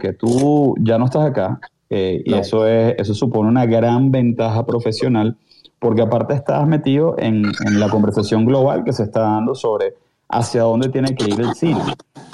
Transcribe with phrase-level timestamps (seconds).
[0.00, 4.64] que tú ya no estás acá, eh, y eso, es, eso supone una gran ventaja
[4.64, 5.36] profesional,
[5.78, 9.94] porque aparte estás metido en, en, la conversación global que se está dando sobre
[10.28, 11.80] hacia dónde tiene que ir el cine.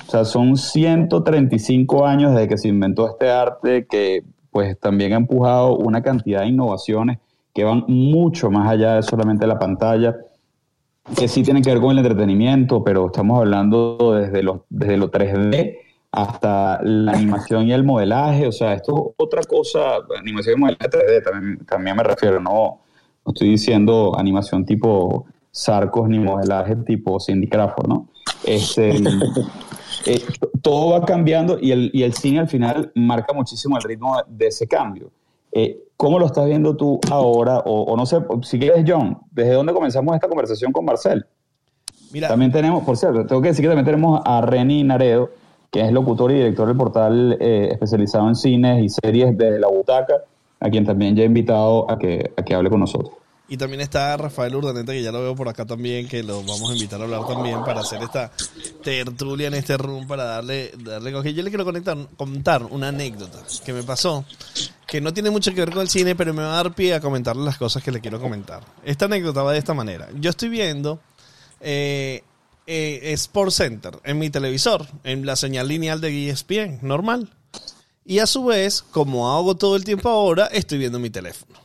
[0.06, 5.16] O sea, son 135 años desde que se inventó este arte que pues también ha
[5.16, 7.18] empujado una cantidad de innovaciones
[7.54, 10.16] que van mucho más allá de solamente la pantalla,
[11.16, 15.10] que sí tienen que ver con el entretenimiento, pero estamos hablando desde lo, desde lo
[15.10, 15.81] 3D
[16.12, 20.90] hasta la animación y el modelaje, o sea, esto es otra cosa, animación y modelaje
[20.90, 22.80] 3D también, me refiero, no,
[23.24, 28.08] no estoy diciendo animación tipo Sarcos ni modelaje tipo Cindy Crawford, ¿no?
[28.44, 28.90] Este,
[30.06, 30.22] eh,
[30.60, 34.48] todo va cambiando y el, y el cine al final marca muchísimo el ritmo de
[34.48, 35.10] ese cambio.
[35.50, 37.62] Eh, ¿Cómo lo estás viendo tú ahora?
[37.64, 41.24] O, no sé, si quieres, John, ¿desde dónde comenzamos esta conversación con Marcel?
[42.12, 42.28] Mira.
[42.28, 45.30] También tenemos, por cierto, tengo que decir que también tenemos a Reni Naredo,
[45.72, 49.68] que es locutor y director del portal eh, especializado en cines y series desde la
[49.68, 50.14] butaca,
[50.60, 53.14] a quien también ya he invitado a que, a que hable con nosotros.
[53.48, 56.70] Y también está Rafael Urdaneta, que ya lo veo por acá también, que lo vamos
[56.70, 58.30] a invitar a hablar también para hacer esta
[58.82, 63.72] tertulia en este room, para darle, darle Yo le quiero conectar, contar una anécdota que
[63.72, 64.24] me pasó,
[64.86, 66.94] que no tiene mucho que ver con el cine, pero me va a dar pie
[66.94, 68.62] a comentarle las cosas que le quiero comentar.
[68.84, 70.08] Esta anécdota va de esta manera.
[70.18, 71.00] Yo estoy viendo
[71.60, 72.22] eh,
[72.66, 77.30] eh, Sport Center en mi televisor, en la señal lineal de ESPN, normal.
[78.04, 81.62] Y a su vez, como hago todo el tiempo ahora, estoy viendo mi teléfono.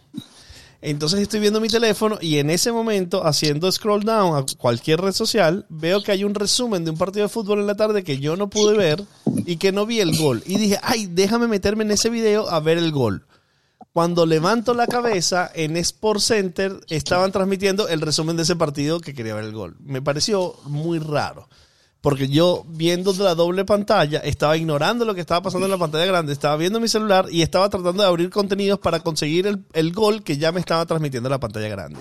[0.81, 5.12] Entonces estoy viendo mi teléfono y en ese momento, haciendo scroll down a cualquier red
[5.12, 8.20] social, veo que hay un resumen de un partido de fútbol en la tarde que
[8.20, 9.04] yo no pude ver
[9.45, 10.44] y que no vi el gol.
[10.45, 13.26] Y dije, ay, déjame meterme en ese video a ver el gol.
[13.98, 19.16] Cuando levanto la cabeza, en Sport Center estaban transmitiendo el resumen de ese partido que
[19.16, 19.76] quería ver el gol.
[19.80, 21.50] Me pareció muy raro
[22.00, 26.06] porque yo viendo la doble pantalla estaba ignorando lo que estaba pasando en la pantalla
[26.06, 30.22] grande, estaba viendo mi celular y estaba tratando de abrir contenidos para conseguir el, gol
[30.22, 32.00] que ya me estaba transmitiendo la pantalla grande.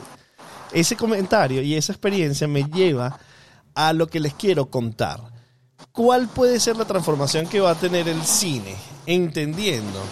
[0.72, 3.18] Ese comentario y esa experiencia me lleva
[3.74, 5.22] a lo que les quiero contar.
[5.92, 8.76] ¿Cuál puede ser la transformación que va a tener el cine?
[9.06, 10.02] Entendiendo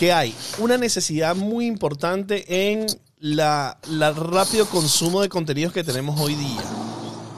[0.00, 2.86] que hay una necesidad muy importante en
[3.18, 6.62] la, la rápido consumo de contenidos que tenemos hoy día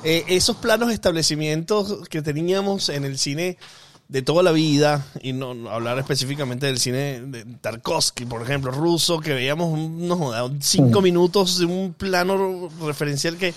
[0.05, 3.59] eh, esos planos establecimientos que teníamos en el cine
[4.07, 9.21] de toda la vida, y no, hablar específicamente del cine de Tarkovsky, por ejemplo, ruso,
[9.21, 13.55] que veíamos unos cinco minutos de un plano referencial que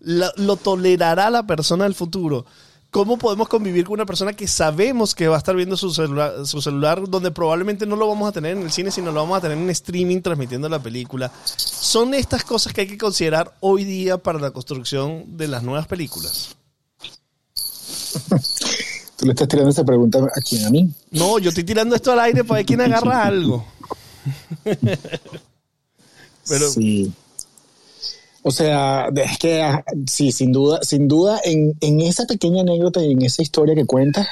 [0.00, 2.44] lo tolerará la persona del futuro.
[2.92, 6.46] ¿Cómo podemos convivir con una persona que sabemos que va a estar viendo su celular,
[6.46, 9.38] su celular, donde probablemente no lo vamos a tener en el cine, sino lo vamos
[9.38, 11.32] a tener en streaming transmitiendo la película?
[11.46, 15.86] Son estas cosas que hay que considerar hoy día para la construcción de las nuevas
[15.86, 16.54] películas.
[19.16, 20.92] Tú le estás tirando esa pregunta a quién, a mí.
[21.12, 23.64] No, yo estoy tirando esto al aire para ver quién agarra algo.
[26.46, 27.10] Pero, sí.
[28.42, 33.02] O sea, es que ah, sí, sin duda, sin duda, en, en esa pequeña anécdota
[33.02, 34.26] y en esa historia que cuentas,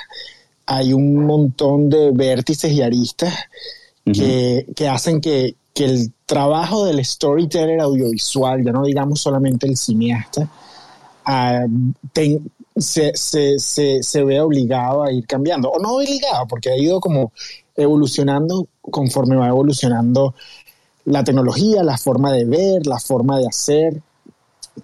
[0.67, 3.35] hay un montón de vértices y aristas
[4.05, 9.77] que, que, hacen que, que, el trabajo del storyteller audiovisual, ya no digamos solamente el
[9.77, 10.49] cineasta,
[11.27, 11.69] uh,
[12.77, 15.71] se, se, se, se ve obligado a ir cambiando.
[15.71, 17.33] O no obligado, porque ha ido como
[17.77, 20.35] evolucionando conforme va evolucionando
[21.11, 24.01] la tecnología, la forma de ver, la forma de hacer.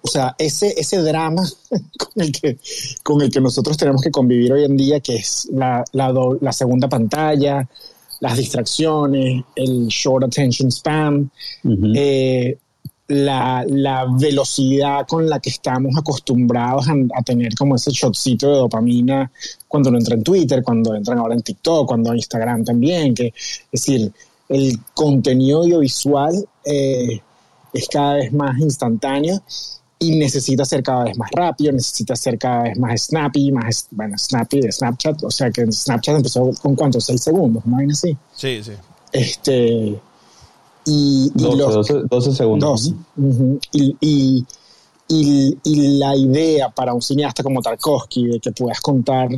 [0.01, 1.43] O sea, ese, ese drama
[1.97, 2.57] con el, que,
[3.03, 6.87] con el que nosotros tenemos que convivir hoy en día, que es la, la, segunda
[6.87, 7.67] pantalla,
[8.19, 11.31] las distracciones, el short attention span,
[11.95, 12.57] eh,
[13.07, 19.31] la, la, velocidad con la que estamos acostumbrados a, tener como ese shotcito de dopamina
[19.67, 23.27] cuando uno entra en Twitter, cuando entran ahora en TikTok, cuando en Instagram también, que
[23.27, 24.11] es decir,
[24.49, 27.21] el contenido audiovisual eh,
[27.73, 29.41] es cada vez más instantáneo
[29.99, 34.17] y necesita ser cada vez más rápido, necesita ser cada vez más snappy, más, bueno,
[34.17, 37.77] snappy de Snapchat, o sea que Snapchat empezó con cuántos, seis segundos, ¿no?
[37.91, 38.15] así.
[38.35, 38.73] Sí, sí.
[39.11, 39.99] Este,
[40.85, 42.93] y, 12, segundos.
[43.71, 44.45] y, y,
[45.63, 49.29] y, la idea para un cineasta como Tarkovsky de que puedas contar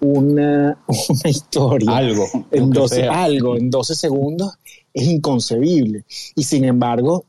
[0.00, 4.54] una, una historia algo, en 12, algo en 12 segundos
[4.92, 6.04] es inconcebible.
[6.34, 7.24] Y sin embargo,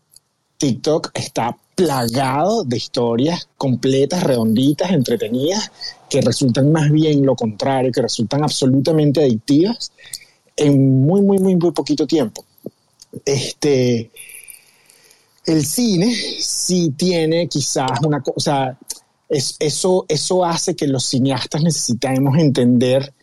[0.58, 5.72] TikTok está plagado de historias completas, redonditas, entretenidas,
[6.10, 9.92] que resultan más bien lo contrario, que resultan absolutamente adictivas
[10.56, 12.46] en muy, muy, muy, muy poquito tiempo.
[13.26, 14.12] Este,
[15.46, 18.78] el cine sí tiene quizás una cosa,
[19.32, 23.14] eso, eso hace que los cineastas necesitemos entender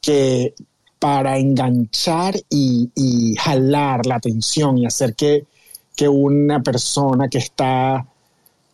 [0.00, 0.54] que
[0.98, 5.46] para enganchar y, jalar la atención y hacer que,
[5.94, 8.06] que una persona que está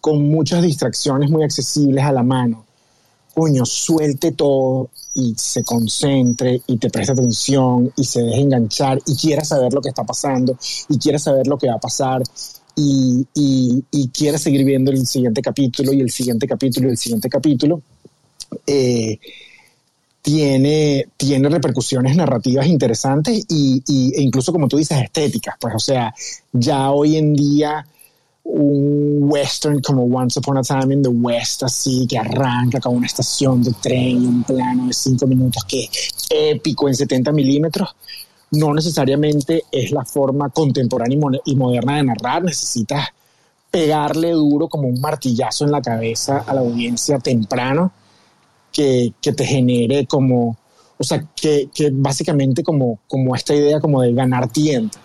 [0.00, 2.64] con muchas distracciones muy accesibles a la mano,
[3.34, 9.14] coño, suelte todo y se concentre y te preste atención y se deje enganchar y
[9.14, 10.56] quiera saber lo que está pasando
[10.88, 12.22] y quiera saber lo que va a pasar
[12.76, 17.28] y, y, quiera seguir viendo el siguiente capítulo y el siguiente capítulo y el siguiente
[17.28, 17.82] capítulo,
[18.66, 19.18] eh,
[20.22, 25.56] tiene, tiene repercusiones narrativas interesantes y, y, e incluso, como tú dices, estéticas.
[25.60, 26.14] Pues, o sea,
[26.52, 27.84] ya hoy en día
[28.44, 33.06] un western como Once Upon a Time in the West, así que arranca con una
[33.06, 35.88] estación de tren y un plano de cinco minutos que
[36.30, 37.94] épico en 70 milímetros,
[38.52, 43.08] no necesariamente es la forma contemporánea y, moderna de narrar, necesitas
[43.70, 47.92] pegarle duro como un martillazo en la cabeza a la audiencia temprano
[48.70, 50.58] que, que te genere como,
[50.98, 54.98] o sea, que, que, básicamente como, como esta idea como de ganar tiempo.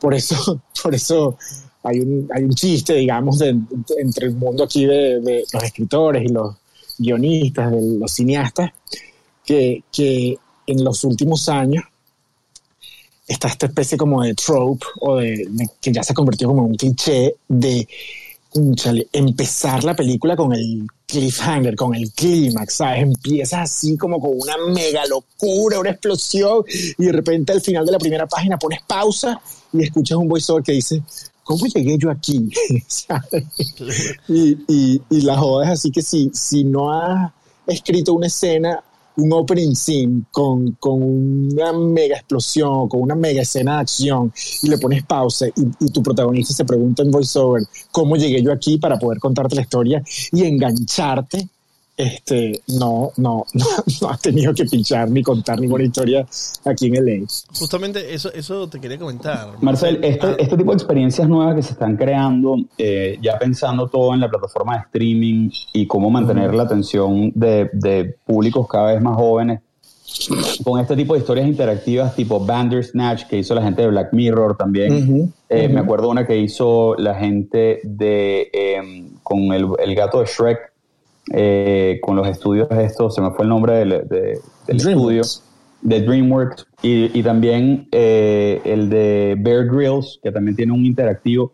[0.00, 1.36] Por eso, por eso
[1.82, 6.54] hay un, hay un chiste, digamos, entre el mundo aquí de, los escritores y los
[6.96, 8.70] guionistas, de los cineastas,
[9.44, 11.82] que, que en los últimos años
[13.28, 15.46] está esta especie como de trope o de,
[15.80, 17.86] que ya se ha convertido como un cliché de
[19.12, 23.02] empezar la película con el cliffhanger, con el clímax, ¿sabes?
[23.02, 27.92] Empiezas así como con una mega locura, una explosión, y de repente al final de
[27.92, 29.40] la primera página pones pausa
[29.72, 31.02] y escuchas un voiceover que dice,
[31.44, 32.48] ¿cómo llegué yo aquí?
[34.28, 37.30] y, y, y, la joda es así que si, si no has
[37.66, 38.82] escrito una escena,
[39.18, 44.32] un opening scene con, con una mega explosión, con una mega escena de acción,
[44.62, 48.52] y le pones pausa y, y tu protagonista se pregunta en voiceover, ¿cómo llegué yo
[48.52, 51.48] aquí para poder contarte la historia y engancharte?
[51.98, 53.44] Este, no, no,
[54.00, 56.24] no, has tenido que pinchar ni contar ninguna historia
[56.64, 57.26] aquí en LA.
[57.58, 59.48] Justamente eso, eso te quería comentar.
[59.60, 60.36] Marcel, este, ah.
[60.38, 64.28] este tipo de experiencias nuevas que se están creando, eh, ya pensando todo en la
[64.30, 69.60] plataforma de streaming y cómo mantener la atención de, de, públicos cada vez más jóvenes,
[70.62, 74.56] con este tipo de historias interactivas tipo Bandersnatch que hizo la gente de Black Mirror
[74.56, 75.32] también.
[75.48, 80.26] Eh, me acuerdo una que hizo la gente de em, con el, el gato de
[80.26, 80.77] Shrek
[81.32, 85.22] eh, con los estudios estos, se me fue el nombre del, del estudio,
[85.82, 91.52] de DreamWorks, y, y también eh, el de Bear Grylls, que también tiene un interactivo.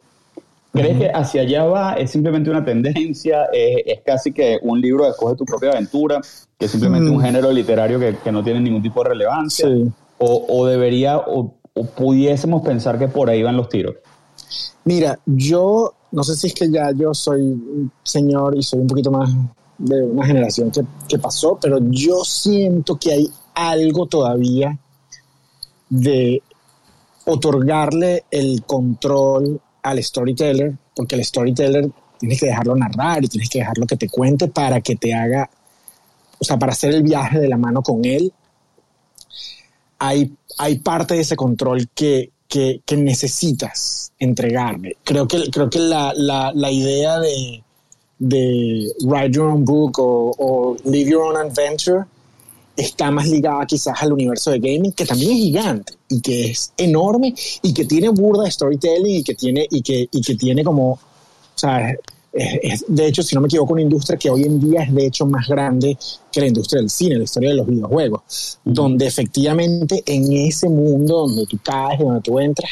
[0.73, 1.93] ¿Crees que hacia allá va?
[1.93, 3.47] ¿Es simplemente una tendencia?
[3.53, 6.21] ¿Es, casi que un libro de escoge tu propia aventura?
[6.59, 7.23] ¿Que es simplemente un mm.
[7.23, 9.69] género literario que, que, no tiene ningún tipo de relevancia?
[10.19, 13.95] O, o, debería, o, o pudiésemos pensar que por ahí van los tiros?
[14.85, 17.61] Mira, yo no sé si es que ya yo soy
[18.03, 19.31] señor y soy un poquito más
[19.85, 24.79] de una generación que, que pasó, pero yo siento que hay algo todavía
[25.91, 26.43] de
[27.27, 33.59] otorgarle el control al storyteller, porque el storyteller tienes que dejarlo narrar y tienes que
[33.59, 35.51] dejarlo que te cuente para que te haga,
[36.39, 38.33] o sea, para hacer el viaje de la mano con él.
[39.99, 44.97] Hay, hay parte de ese control que, que, que necesitas entregarle.
[45.05, 47.63] Creo que, creo que la, la, la idea de,
[48.19, 52.05] de Write Your Own Book o, Live Your Own Adventure
[52.77, 56.73] está más ligada quizás al universo de gaming, que también es gigante y que es
[56.77, 60.65] enorme y que tiene burda de storytelling y que tiene, y que, y que tiene
[60.65, 60.99] como, o
[61.55, 61.97] sea,
[62.89, 65.25] de hecho, si no me equivoco, una industria que hoy en día es de hecho
[65.25, 65.97] más grande
[66.33, 71.29] que la industria del cine, la historia de los videojuegos, donde efectivamente en ese mundo
[71.29, 72.71] donde tú caes, donde tú entras,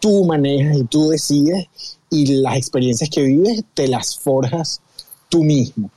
[0.00, 1.68] tú manejas y tú decides
[2.10, 4.80] y las experiencias que vives te las forjas
[5.28, 5.90] tú mismo.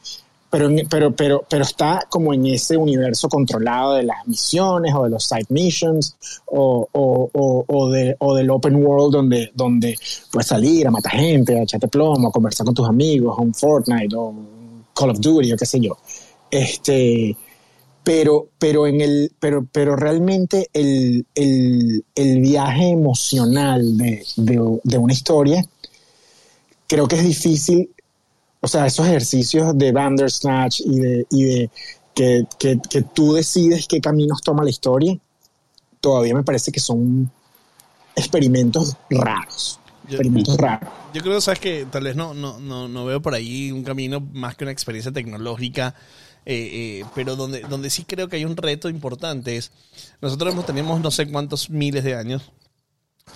[0.49, 5.09] Pero, pero, pero, pero está como en ese universo controlado de las misiones o de
[5.09, 9.97] los side missions o, o, o, de, o del open world donde, donde
[10.29, 13.53] puedes salir a matar gente, a echarte plomo, a conversar con tus amigos, o un
[13.53, 14.33] Fortnite o
[14.93, 15.97] Call of Duty o qué sé yo.
[16.49, 17.33] Este,
[18.03, 24.97] pero, pero, en el, pero, pero realmente el, el, el viaje emocional de, de, de
[24.97, 25.63] una historia
[26.91, 27.89] creo que es difícil,
[28.59, 31.69] o sea, esos ejercicios de Bandersnatch y de, y de
[32.13, 35.17] que, que, que, tú decides qué caminos toma la historia,
[36.01, 37.31] todavía me parece que son
[38.13, 39.79] experimentos raros.
[40.05, 40.89] experimentos raros.
[41.13, 44.19] Yo creo, sabes que tal vez no, no, no, no veo por ahí un camino
[44.33, 45.95] más que una experiencia tecnológica.
[46.45, 49.71] Eh, eh, pero donde, donde sí creo que hay un reto importante es,
[50.21, 52.51] nosotros tenemos no sé cuántos miles de años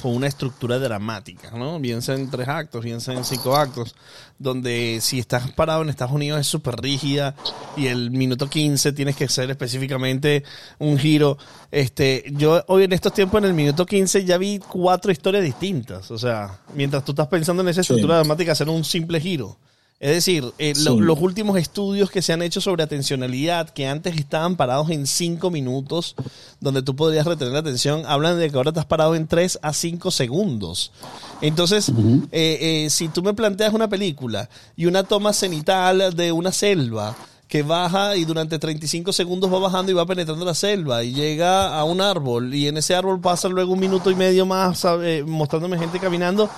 [0.02, 1.80] con una estructura dramática, ¿no?
[1.80, 3.96] Bien sea en tres actos, bien sea en cinco actos,
[4.38, 7.36] donde si estás parado en Estados Unidos es súper rígida
[7.78, 10.44] y el minuto 15 tienes que hacer específicamente
[10.80, 11.38] un giro.
[11.72, 16.12] Este, yo hoy en estos tiempos en el minuto 15 ya vi cuatro historias distintas,
[16.12, 19.58] o sea, mientras tú estás pensando en esa estructura dramática hacer un simple giro.
[19.98, 24.58] Es decir, eh, los últimos estudios que se han hecho sobre atencionalidad, que antes estaban
[24.58, 26.16] parados en 5 minutos,
[26.60, 29.72] donde tú podrías retener la atención, hablan de que ahora estás parado en 3 a
[29.72, 30.92] 5 segundos.
[31.40, 31.94] Entonces,
[32.34, 37.16] eh, eh, si tú me planteas una película y una toma cenital de una selva,
[37.48, 41.78] que baja y durante 35 segundos va bajando y va penetrando la selva y llega
[41.78, 44.86] a un árbol y en ese árbol pasa luego un minuto y medio más
[45.26, 46.50] mostrándome gente caminando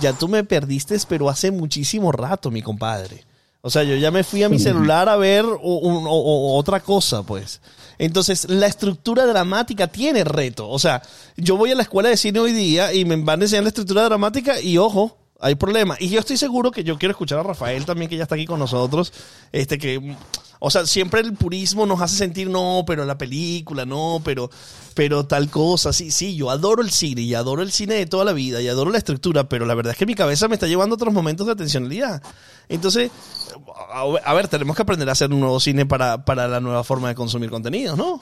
[0.00, 3.24] ya tú me perdiste, pero hace muchísimo rato, mi compadre.
[3.60, 7.60] O sea, yo ya me fui a mi celular a ver otra cosa, pues.
[7.98, 10.68] Entonces, la estructura dramática tiene reto.
[10.68, 11.02] O sea,
[11.36, 13.68] yo voy a la escuela de cine hoy día y me van a enseñar la
[13.68, 15.96] estructura dramática y ojo, hay problema.
[15.98, 18.46] Y yo estoy seguro que yo quiero escuchar a Rafael también, que ya está aquí
[18.46, 19.12] con nosotros.
[19.52, 20.16] Este que
[20.64, 24.48] o sea, siempre el purismo nos hace sentir, no, pero la película, no, pero,
[24.94, 25.92] pero tal cosa.
[25.92, 28.68] Sí, sí, yo adoro el cine y adoro el cine de toda la vida y
[28.68, 31.12] adoro la estructura, pero la verdad es que mi cabeza me está llevando a otros
[31.12, 32.22] momentos de atencionalidad.
[32.68, 33.10] Entonces,
[34.24, 37.08] a ver, tenemos que aprender a hacer un nuevo cine para, para la nueva forma
[37.08, 38.20] de consumir contenidos, ¿no?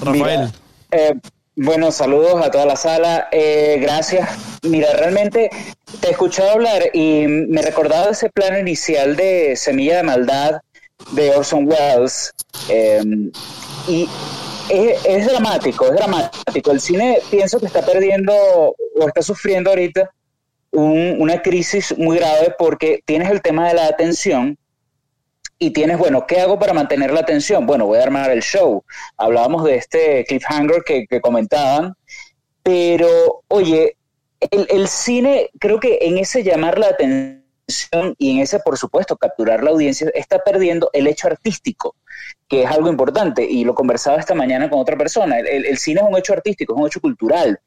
[0.00, 0.52] Rafael.
[0.92, 1.12] Eh,
[1.56, 3.28] bueno, saludos a toda la sala.
[3.32, 4.28] Eh, gracias.
[4.62, 5.50] Mira, realmente
[6.00, 10.60] te he escuchado hablar y me recordaba ese plano inicial de Semilla de Maldad
[11.12, 12.34] de Orson Welles.
[12.68, 13.32] Em,
[13.88, 14.06] y
[14.68, 16.70] es, dramático, es dramático.
[16.70, 20.10] El cine pienso que está perdiendo o está sufriendo ahorita
[20.72, 24.58] una crisis muy grave porque tienes el tema de la atención
[25.58, 27.66] y tienes, bueno, ¿qué hago para mantener la atención?
[27.66, 28.84] Bueno, voy a armar el show.
[29.16, 31.94] Hablábamos de este cliffhanger que, que comentaban,
[32.62, 33.96] pero oye,
[34.50, 37.42] el, el, cine, creo que en ese llamar la atención
[38.18, 41.96] y en ese, por supuesto, capturar la audiencia, está perdiendo el hecho artístico,
[42.48, 45.38] que es algo importante, y lo conversaba esta mañana con otra persona.
[45.38, 47.58] El, el cine es un hecho artístico, es un hecho cultural,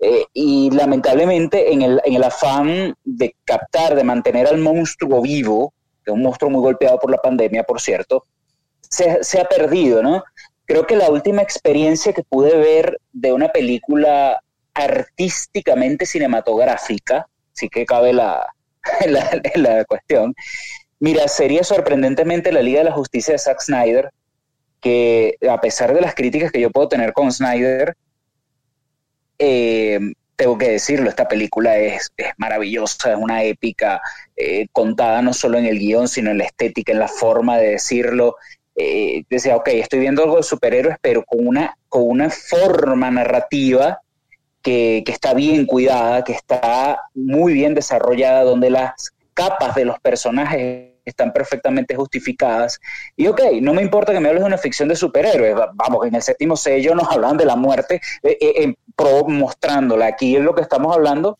[0.00, 5.72] eh, y lamentablemente en el, en el afán de captar, de mantener al monstruo vivo,
[6.12, 8.24] un monstruo muy golpeado por la pandemia, por cierto,
[8.88, 10.24] se, ha perdido, ¿no?
[10.64, 14.40] Creo que la última experiencia que pude ver de una película
[14.74, 18.46] artísticamente cinematográfica, sí que cabe la,
[19.06, 20.34] la, la cuestión,
[20.98, 24.10] mira, sería sorprendentemente la Liga de la Justicia de Zack Snyder,
[24.80, 27.96] que a pesar de las críticas que yo puedo tener con Snyder,
[29.38, 29.98] eh,
[30.36, 34.00] tengo que decirlo, esta película es, maravillosa, es una épica
[34.36, 37.70] eh, contada no solo en el guion, sino en la estética, en la forma de
[37.70, 38.36] decirlo.
[38.76, 44.00] Eh, decía, ok, estoy viendo algo de superhéroes, pero con una, con una forma narrativa
[44.62, 49.98] que, que está bien cuidada, que está muy bien desarrollada, donde las capas de los
[50.00, 52.80] personajes están perfectamente justificadas.
[53.16, 56.14] Y ok, no me importa que me hables de una ficción de superhéroes, vamos, en
[56.14, 60.06] el séptimo sello nos hablan de la muerte, eh, eh, pro, mostrándola.
[60.06, 61.38] Aquí lo que estamos hablando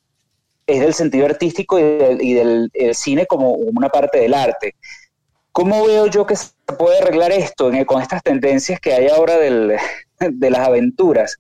[0.67, 4.75] es del sentido artístico y del, cine como una parte del arte.
[5.53, 9.77] ¿Cómo veo yo que se puede arreglar esto con estas tendencias que hay ahora del,
[10.21, 11.37] de las aventuras?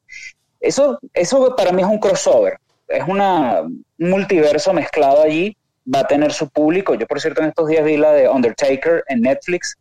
[0.61, 5.56] Eso, eso para mí es un crossover, es una, un multiverso mezclado allí
[5.92, 6.94] va a tener su público.
[6.94, 9.76] Yo, por cierto, en estos días vi la de Undertaker en Netflix.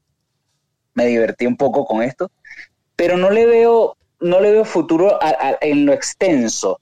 [0.94, 2.32] Me divertí un poco con esto,
[2.96, 5.20] pero no le veo, no le veo futuro
[5.62, 6.80] en lo extenso.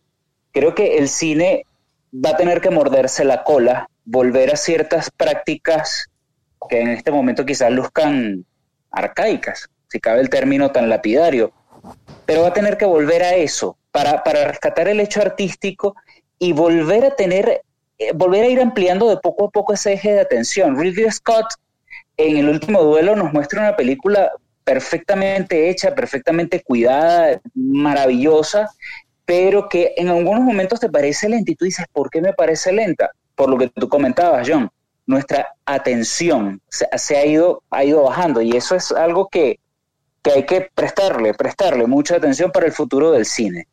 [0.52, 1.66] Creo que el cine
[2.14, 6.10] va a tener que morderse la cola, volver a ciertas prácticas
[6.70, 8.46] que en este momento quizás luzcan
[8.92, 11.52] arcaicas, si cabe el término tan lapidario,
[12.26, 15.96] pero va a tener que volver a eso para, para rescatar el hecho artístico
[16.40, 17.64] y volver a tener
[18.14, 20.78] volver a ir ampliando de poco a poco ese eje de atención.
[20.78, 21.46] Ridley Scott
[22.18, 24.32] en el último duelo nos muestra una película
[24.64, 28.70] perfectamente hecha, perfectamente cuidada, maravillosa,
[29.26, 32.72] pero que en algunos momentos te parece lenta y tú dices, ¿por qué me parece
[32.72, 33.12] lenta?
[33.36, 34.70] Por lo que tú comentabas, John,
[35.06, 39.60] nuestra atención se, ha, ido, ha ido bajando y eso es algo que,
[40.22, 43.68] que, hay que prestarle, prestarle mucha atención para el futuro del cine.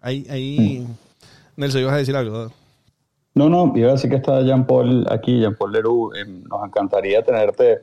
[0.00, 0.96] Ahí, ahí, mm.
[1.56, 2.52] Nelson, ibas a decir algo.
[3.36, 6.10] No, no, iba a decir que está Jean Paul aquí, Jean Paul Leroux.
[6.16, 7.82] Eh, nos encantaría tenerte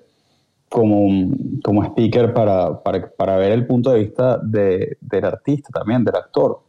[0.67, 1.31] como,
[1.63, 6.61] como speaker para, para, ver el punto de vista de, del artista también, del actor.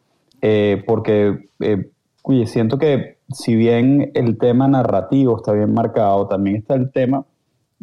[0.42, 1.90] Eh, porque, eh,
[2.24, 7.24] oye, siento que si bien el tema narrativo está bien marcado, también está el tema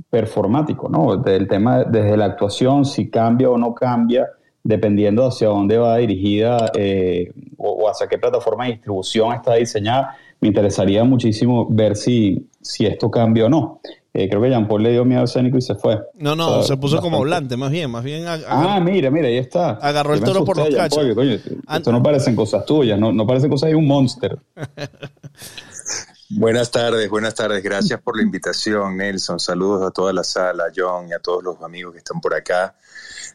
[0.08, 1.18] performático, ¿no?
[1.18, 4.28] Del tema desde la actuación, si cambia o no cambia,
[4.64, 10.48] dependiendo hacia dónde va dirigida eh, o, hacia qué plataforma de distribución está diseñada, me
[10.48, 13.80] interesaría muchísimo ver si, si esto cambia o no.
[14.14, 15.98] Eh, creo que Jean Paul le dio miedo al escénico y se fue.
[16.16, 18.26] No, no, se puso como volante, más bien, más bien.
[18.28, 19.72] ah, mira, mira, ahí está.
[19.76, 21.06] Agarró el toro por los cachos.
[21.06, 24.38] esto no parecen cosas tuyas, no, no parecen cosas de un monster.
[26.30, 27.64] buenas tardes, buenas tardes.
[27.64, 29.40] Gracias por la invitación, Nelson.
[29.40, 32.34] Saludos a toda la sala, a John y a todos los amigos que están por
[32.34, 32.76] acá.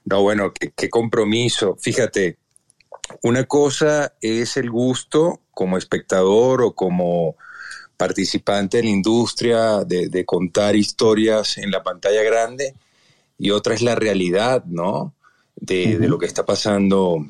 [0.04, 1.76] No, bueno, qué compromiso.
[1.80, 2.36] Fíjate,
[3.22, 7.36] una cosa es el gusto como espectador o como
[7.96, 12.74] participante en la industria de, contar historias en la pantalla grande
[13.38, 15.14] y otra es la realidad, ¿no?
[15.56, 17.24] De, lo que está pasando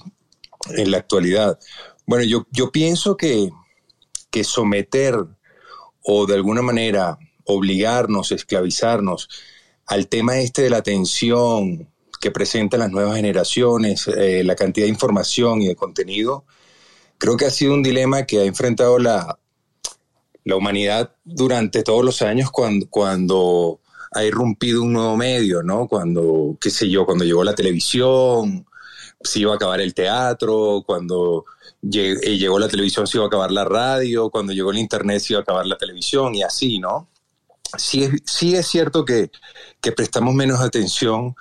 [0.71, 1.59] en la actualidad.
[2.07, 3.51] Bueno, yo, yo pienso que,
[4.31, 5.15] que someter
[6.03, 9.29] o de alguna manera obligarnos, esclavizarnos
[9.87, 14.91] al tema este de la atención que presentan las nuevas generaciones, eh, la cantidad de
[14.91, 16.45] información y de contenido,
[17.19, 19.39] creo que ha sido un dilema que ha enfrentado la,
[20.45, 23.81] la humanidad durante todos los años cuando, cuando
[24.13, 25.89] ha irrumpido un nuevo medio, ¿no?
[25.89, 28.67] Cuando, qué sé yo, cuando llegó la televisión,
[29.21, 31.45] se iba a acabar el teatro, cuando
[31.93, 35.33] eh, llegó la televisión se iba a acabar la radio, cuando llegó el internet se
[35.33, 37.09] iba a acabar la televisión y así, ¿no?
[37.77, 39.31] Sí es, sí es cierto que,
[39.81, 41.35] que prestamos menos atención,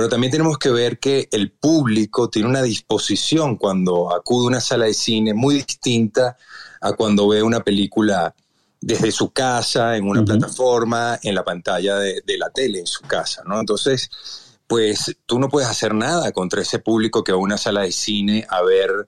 [0.00, 4.60] pero también tenemos que ver que el público tiene una disposición cuando acude a una
[4.62, 6.38] sala de cine muy distinta
[6.80, 8.34] a cuando ve una película
[8.80, 13.42] desde su casa, en una plataforma, en la pantalla de, la tele, en su casa,
[13.44, 13.60] ¿no?
[13.60, 14.10] Entonces,
[14.66, 17.92] pues tú no puedes hacer nada contra ese público que va a una sala de
[17.92, 19.06] cine a ver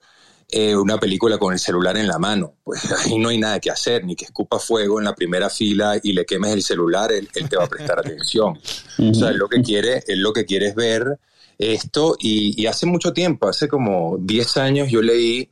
[0.54, 2.56] eh, una película con el celular en la mano.
[2.62, 5.98] Pues ahí no hay nada que hacer, ni que escupa fuego en la primera fila
[6.02, 8.58] y le quemes el celular, él, te va a prestar atención.
[8.98, 11.18] O sea, lo que quiere, él lo que quiere ver
[11.58, 15.48] esto y, hace mucho tiempo, hace como 10 años yo leí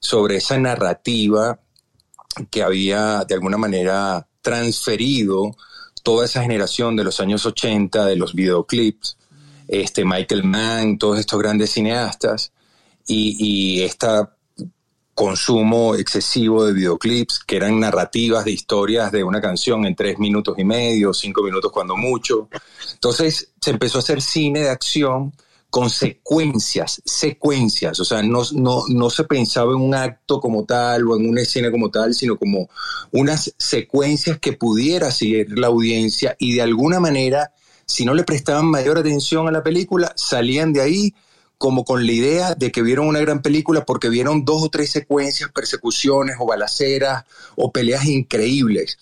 [0.00, 1.60] sobre esa narrativa
[2.50, 5.54] que había de alguna manera transferido
[6.02, 9.16] toda esa generación de los años 80, de los videoclips,
[9.68, 12.52] este Michael Mann, todos estos grandes cineastas,
[13.06, 14.06] y, este
[15.20, 20.58] consumo excesivo de videoclips, que eran narrativas de historias de una canción en tres minutos
[20.58, 22.48] y medio, cinco minutos cuando mucho.
[22.94, 25.34] Entonces se empezó a hacer cine de acción
[25.68, 31.16] consecuencias, secuencias, o sea, no, no, no se pensaba en un acto como tal o
[31.18, 32.70] en una escena como tal, sino como
[33.12, 37.52] unas secuencias que pudiera seguir la audiencia y de alguna manera,
[37.84, 41.14] si no le prestaban mayor atención a la película, salían de ahí
[41.60, 44.90] como con la idea de que vieron una gran película porque vieron dos o tres
[44.90, 48.96] secuencias, persecuciones o balaceras o peleas increíbles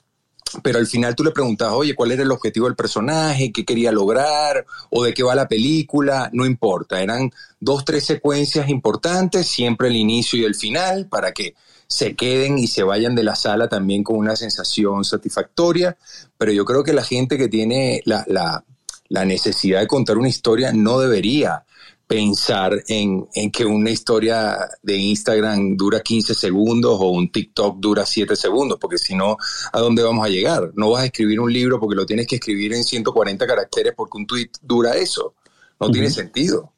[0.62, 3.52] pero al final tú le preguntas, oye, ¿cuál era el objetivo del personaje?
[3.52, 4.64] ¿Qué quería lograr?
[4.90, 6.30] ¿O de qué va la película?
[6.32, 11.54] No importa, eran dos, tres secuencias importantes, siempre el inicio y el final, para que
[11.86, 15.96] se queden y se vayan de la sala también con una sensación satisfactoria,
[16.36, 18.64] pero yo creo que la gente que tiene la, la,
[19.08, 21.64] la necesidad de contar una historia no debería
[22.08, 28.34] pensar en, que una historia de Instagram dura 15 segundos o un TikTok dura 7
[28.34, 29.36] segundos, porque si no,
[29.72, 30.72] ¿a dónde vamos a llegar?
[30.74, 34.16] No vas a escribir un libro porque lo tienes que escribir en 140 caracteres porque
[34.16, 35.34] un tweet dura eso.
[35.78, 36.72] No tiene sentido.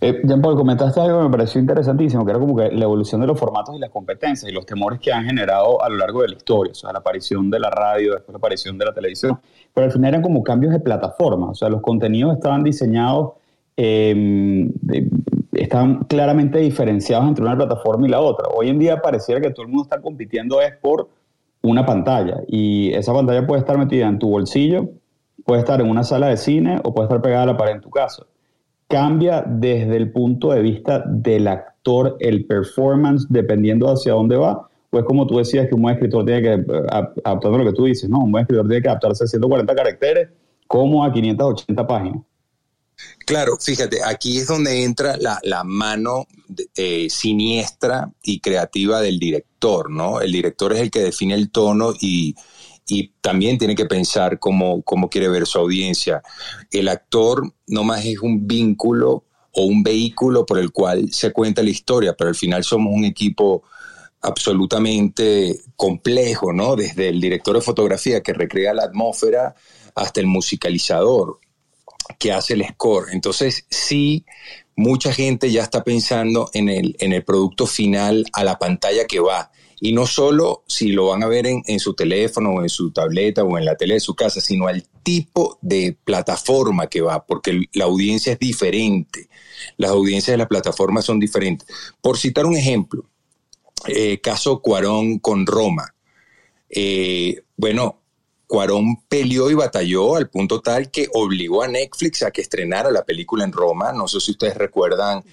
[0.00, 3.20] Eh, Jean Paul, comentaste algo que me pareció interesantísimo, que era como que la evolución
[3.20, 6.22] de los formatos y las competencias y los temores que han generado a lo largo
[6.22, 8.94] de la historia, o sea, la aparición de la radio, después la aparición de la
[8.94, 9.38] televisión,
[9.72, 13.34] pero al final eran como cambios de plataforma, o sea, los contenidos estaban diseñados
[13.76, 14.70] eh,
[15.52, 18.48] están claramente diferenciados entre una plataforma y la otra.
[18.54, 21.08] Hoy en día pareciera que todo el mundo está compitiendo es por
[21.62, 24.88] una pantalla y esa pantalla puede estar metida en tu bolsillo,
[25.44, 27.80] puede estar en una sala de cine o puede estar pegada a la pared en
[27.80, 28.24] tu casa.
[28.88, 34.68] Cambia desde el punto de vista del actor, el performance, dependiendo hacia dónde va.
[34.90, 36.64] Pues como tú decías que un buen escritor tiene que,
[37.24, 38.18] adaptando lo que tú dices, ¿no?
[38.18, 40.28] Un buen escritor tiene que adaptarse a 140 caracteres
[40.66, 42.22] como a 580 páginas.
[43.32, 46.26] Claro, fíjate, aquí es donde entra la, mano
[46.76, 50.20] eh, siniestra y creativa del director, ¿no?
[50.20, 52.36] El director es el que define el tono y,
[53.22, 56.20] también tiene que pensar cómo, cómo, quiere ver su audiencia.
[56.70, 61.62] El actor no más es un vínculo o un vehículo por el cual se cuenta
[61.62, 63.62] la historia, pero al final somos un equipo
[64.20, 66.76] absolutamente complejo, ¿no?
[66.76, 69.54] Desde el director de fotografía que recrea la atmósfera
[69.94, 71.40] hasta el musicalizador
[72.18, 73.12] que hace el score.
[73.12, 74.24] Entonces, sí,
[74.76, 79.20] mucha gente ya está pensando en el, en el producto final a la pantalla que
[79.20, 79.50] va.
[79.84, 83.42] Y no solo si lo van a ver en, su teléfono o en su tableta
[83.42, 87.64] o en la tele de su casa, sino al tipo de plataforma que va, porque
[87.72, 89.28] la audiencia es diferente.
[89.78, 91.66] Las audiencias de las plataformas son diferentes.
[92.00, 93.06] Por citar un ejemplo,
[93.88, 95.96] eh, caso Cuarón con Roma.
[96.70, 98.01] Eh, bueno,
[98.52, 103.02] Cuarón peleó y batalló al punto tal que obligó a Netflix a que estrenara la
[103.02, 103.94] película en Roma.
[103.94, 105.24] No sé si ustedes recuerdan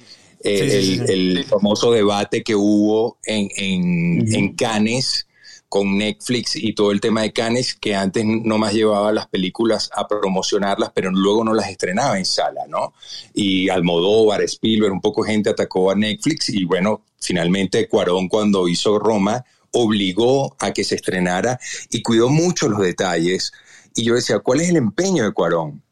[0.41, 5.27] eh, el, famoso debate que hubo en, en, Cannes
[5.67, 9.89] con Netflix y todo el tema de Cannes, que antes no más llevaba las películas
[9.93, 12.93] a promocionarlas, pero luego no las estrenaba en sala, ¿no?
[13.33, 18.97] Y Almodóvar, Spielberg, un poco gente atacó a Netflix y bueno, finalmente Cuarón cuando hizo
[18.97, 23.51] Roma obligó a que se estrenara y cuidó mucho los detalles.
[23.95, 25.83] Y yo decía, ¿cuál es el empeño de Cuarón?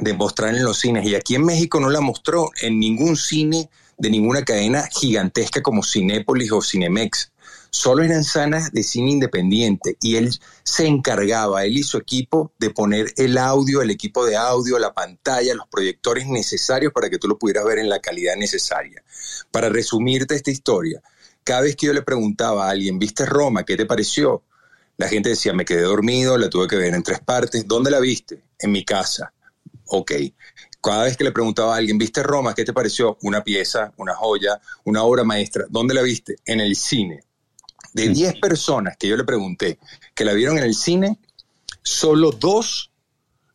[0.00, 1.06] De mostrar en los cines.
[1.06, 5.82] Y aquí en México no la mostró en ningún cine de ninguna cadena gigantesca como
[5.82, 7.32] Cinépolis o Cinemex.
[7.70, 10.30] Solo eran salas de cine independiente y él
[10.62, 14.94] se encargaba, él y su equipo, de poner el audio, el equipo de audio, la
[14.94, 19.02] pantalla, los proyectores necesarios para que tú lo pudieras ver en la calidad necesaria.
[19.50, 21.02] Para resumirte esta historia,
[21.48, 23.64] cada vez que yo le preguntaba a alguien, ¿viste Roma?
[23.64, 24.44] ¿Qué te pareció?
[24.98, 27.66] La gente decía, me quedé dormido, la tuve que ver en tres partes.
[27.66, 28.44] ¿Dónde la viste?
[28.58, 29.32] En mi casa.
[29.86, 30.12] Ok.
[30.82, 32.54] Cada vez que le preguntaba a alguien, ¿viste Roma?
[32.54, 33.16] ¿Qué te pareció?
[33.22, 35.64] Una pieza, una joya, una obra maestra.
[35.70, 36.36] ¿Dónde la viste?
[36.44, 37.24] En el cine.
[37.94, 38.40] De 10 mm.
[38.40, 39.78] personas que yo le pregunté
[40.14, 41.18] que la vieron en el cine,
[41.82, 42.92] solo dos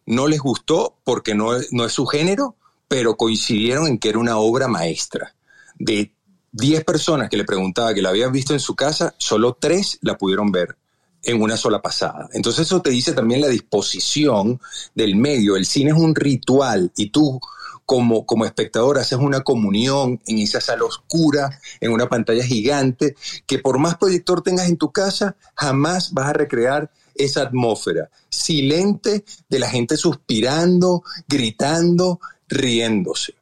[0.08, 2.56] no les gustó porque no, no es su género,
[2.88, 5.36] pero coincidieron en que era una obra maestra.
[5.76, 6.12] De
[6.54, 10.18] 10 personas que le preguntaba que la habían visto en su casa, solo 3 la
[10.18, 10.78] pudieron ver
[11.24, 12.30] en una sola pasada.
[12.34, 14.60] Entonces eso te dice también la disposición
[14.94, 15.56] del medio.
[15.56, 17.40] El cine es un ritual y tú
[17.86, 23.60] como, como espectador haces una comunión en esa sala oscura, en una pantalla gigante, que
[23.60, 29.60] por más proyector tengas en tu casa, jamás vas a recrear esa atmósfera silente de
[29.60, 33.36] la gente suspirando, gritando, riéndose.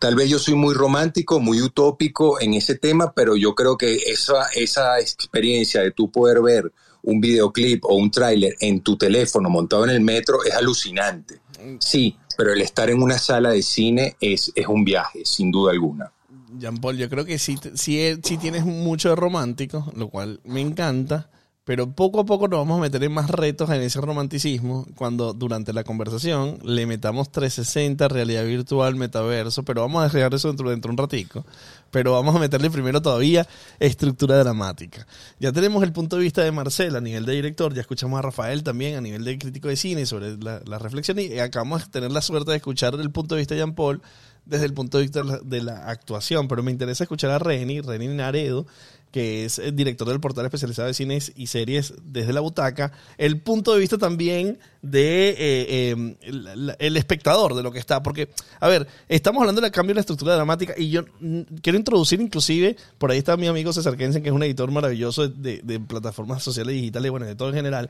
[0.00, 3.94] Tal vez yo soy muy romántico, muy utópico en ese tema, pero yo creo que
[3.94, 6.72] esa, esa experiencia de tú poder ver
[7.02, 11.40] un videoclip o un tráiler en tu teléfono montado en el metro es alucinante.
[11.78, 15.72] Sí, pero el estar en una sala de cine es, es un viaje, sin duda
[15.72, 16.12] alguna.
[16.58, 20.60] Jean Paul, yo creo que sí, sí, sí tienes mucho de romántico, lo cual me
[20.60, 21.30] encanta.
[21.66, 25.32] Pero poco a poco nos vamos a meter en más retos en ese romanticismo cuando
[25.32, 30.70] durante la conversación le metamos 360, realidad virtual, metaverso, pero vamos a dejar eso dentro,
[30.70, 31.44] dentro de un ratico.
[31.90, 33.48] Pero vamos a meterle primero todavía
[33.80, 35.08] estructura dramática.
[35.40, 38.22] Ya tenemos el punto de vista de Marcel a nivel de director, ya escuchamos a
[38.22, 41.90] Rafael también a nivel de crítico de cine sobre la, la reflexión y acabamos de
[41.90, 44.00] tener la suerte de escuchar el punto de vista de Jean Paul
[44.46, 48.06] desde el punto de vista de la, actuación, pero me interesa escuchar a Reni, Reni
[48.06, 48.66] Naredo,
[49.16, 53.40] que es el director del portal especializado de cines y series desde la butaca, el
[53.40, 58.28] punto de vista también de eh, em, el, espectador de lo que está, porque,
[58.60, 61.06] a ver, estamos hablando del cambio de la estructura dramática y yo
[61.62, 65.26] quiero introducir inclusive, por ahí está mi amigo César Kensen, que es un editor maravilloso
[65.26, 67.88] de, de plataformas sociales digitales, bueno, de todo en general,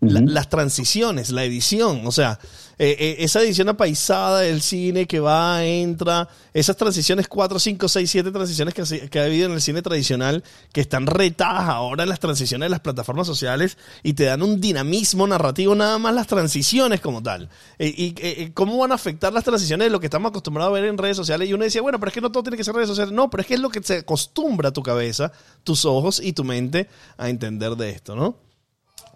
[0.00, 2.38] las transiciones, la edición, o sea,
[2.80, 8.10] eh, eh, esa edición apaisada del cine que va, entra, esas transiciones 4, 5, 6,
[8.10, 12.08] 7 transiciones que, que ha habido en el cine tradicional, que están retadas ahora en
[12.08, 16.28] las transiciones de las plataformas sociales y te dan un dinamismo narrativo nada más las
[16.28, 17.48] transiciones como tal.
[17.80, 20.84] Eh, ¿Y cómo van a afectar las transiciones de lo que estamos acostumbrados a ver
[20.84, 21.48] en redes sociales?
[21.48, 23.12] Y uno decía, bueno, pero es que no todo tiene que ser redes sociales.
[23.12, 25.32] No, pero es que es lo que se acostumbra a tu cabeza,
[25.64, 28.47] tus ojos y tu mente a entender de esto, ¿no?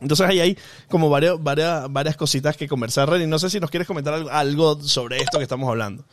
[0.03, 3.71] Entonces ahí hay como varias, varias, varias cositas que conversar, y No sé si nos
[3.71, 6.05] quieres comentar algo sobre esto que estamos hablando.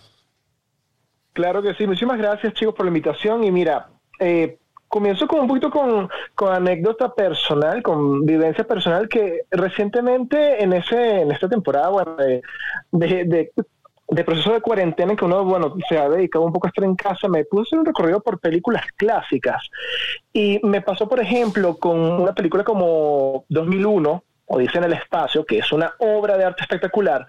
[1.34, 1.86] Claro que sí.
[1.86, 3.44] Muchísimas gracias, chicos, por la invitación.
[3.44, 9.46] Y mira, eh, comienzo con un poquito con, con, anécdota personal, con vivencia personal, que
[9.52, 12.42] recientemente en ese en esta temporada bueno, de
[12.92, 13.52] de
[14.26, 17.28] proceso de cuarentena que uno, bueno, se ha dedicado un poco a estar en casa,
[17.28, 19.70] me puse hacer un recorrido por películas clásicas.
[20.34, 25.46] Y me pasó, por ejemplo, con una película como 2001, o dice en el espacio,
[25.46, 27.28] que es una obra de arte espectacular,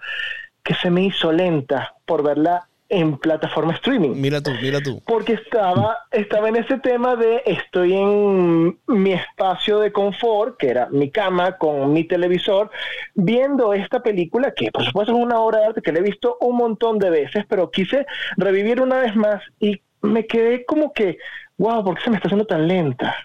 [0.63, 4.11] que se me hizo lenta por verla en plataforma streaming.
[4.15, 5.01] Mira tú, mira tú.
[5.05, 10.89] Porque estaba, estaba en ese tema de estoy en mi espacio de confort, que era
[10.91, 12.69] mi cama con mi televisor,
[13.15, 16.37] viendo esta película, que por supuesto es una obra de arte que la he visto
[16.41, 21.17] un montón de veces, pero quise revivir una vez más y me quedé como que,
[21.57, 23.15] wow, ¿por qué se me está haciendo tan lenta?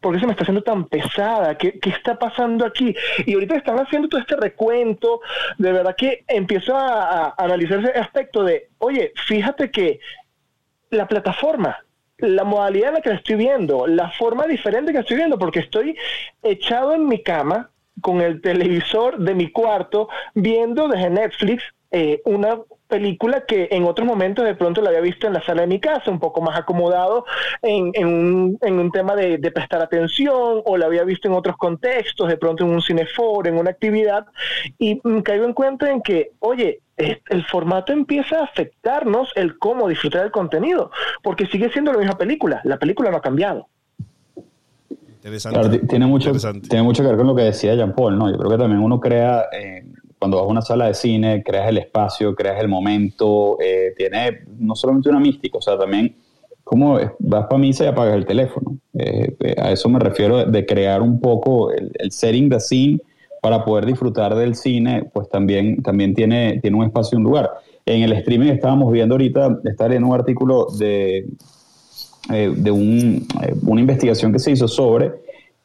[0.00, 1.56] ¿Por qué se me está haciendo tan pesada?
[1.56, 2.94] ¿Qué, ¿Qué, está pasando aquí?
[3.26, 5.20] Y ahorita están haciendo todo este recuento,
[5.58, 10.00] de verdad que empiezo a, analizar ese aspecto de, oye, fíjate que
[10.90, 11.78] la plataforma
[12.18, 15.60] la modalidad en la que la estoy viendo, la forma diferente que estoy viendo, porque
[15.60, 15.96] estoy
[16.42, 22.58] echado en mi cama con el televisor de mi cuarto viendo desde Netflix eh, una
[22.88, 25.78] película que en otros momentos de pronto la había visto en la sala de mi
[25.78, 27.24] casa, un poco más acomodado
[27.62, 31.34] en, en, un, en un, tema de, de, prestar atención, o la había visto en
[31.34, 34.26] otros contextos, de pronto en un cineforo, en una actividad,
[34.78, 39.88] y me caigo en cuenta en que, oye, el formato empieza a afectarnos el cómo
[39.88, 40.90] disfrutar el contenido,
[41.22, 43.68] porque sigue siendo la misma película, la película no ha cambiado.
[45.18, 45.80] Interesante.
[45.80, 46.32] tiene, mucho,
[46.68, 48.30] tiene mucho que ver con lo que decía Jean Paul, ¿no?
[48.30, 49.84] Yo creo que también uno crea, eh,
[50.18, 54.40] cuando vas a una sala de cine, creas el espacio, creas el momento, eh, tiene
[54.58, 56.14] no solamente una mística, o sea, también
[56.68, 58.76] como vas para misa y apagas el teléfono.
[58.92, 62.98] Eh, a eso me refiero de crear un poco el, setting de scene
[63.40, 67.50] para poder disfrutar del cine, pues también, también tiene, tiene un espacio y un lugar.
[67.86, 71.26] En el streaming estábamos viendo ahorita, está en un artículo de,
[72.30, 75.12] eh, de un, eh, una investigación que se hizo sobre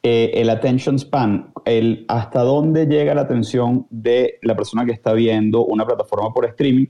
[0.04, 5.14] eh, el attention span, el hasta dónde llega la atención de la persona que está
[5.14, 6.88] viendo una plataforma por streaming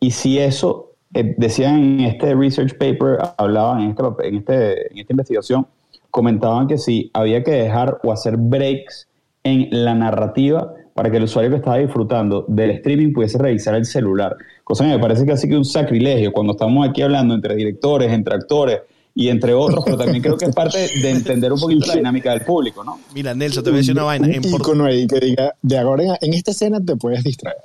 [0.00, 5.12] y si eso, decían en este research paper, hablaban en, este, en, este, en esta
[5.12, 5.66] investigación,
[6.10, 9.08] comentaban que si había que dejar o hacer breaks
[9.42, 13.84] en la narrativa para que el usuario que estaba disfrutando del streaming pudiese revisar el
[13.84, 14.36] celular.
[14.62, 18.36] Cosa que me parece casi que un sacrilegio cuando estamos aquí hablando entre directores, entre
[18.36, 18.80] actores
[19.16, 22.32] y entre otros, pero también creo que es parte de entender un poquito la dinámica
[22.32, 22.98] del público, ¿no?
[23.14, 24.26] Mira, Nelson, te voy a decir una vaina.
[24.26, 27.58] Un icono ahí que diga, de ahora en, esta escena te puedes distraer.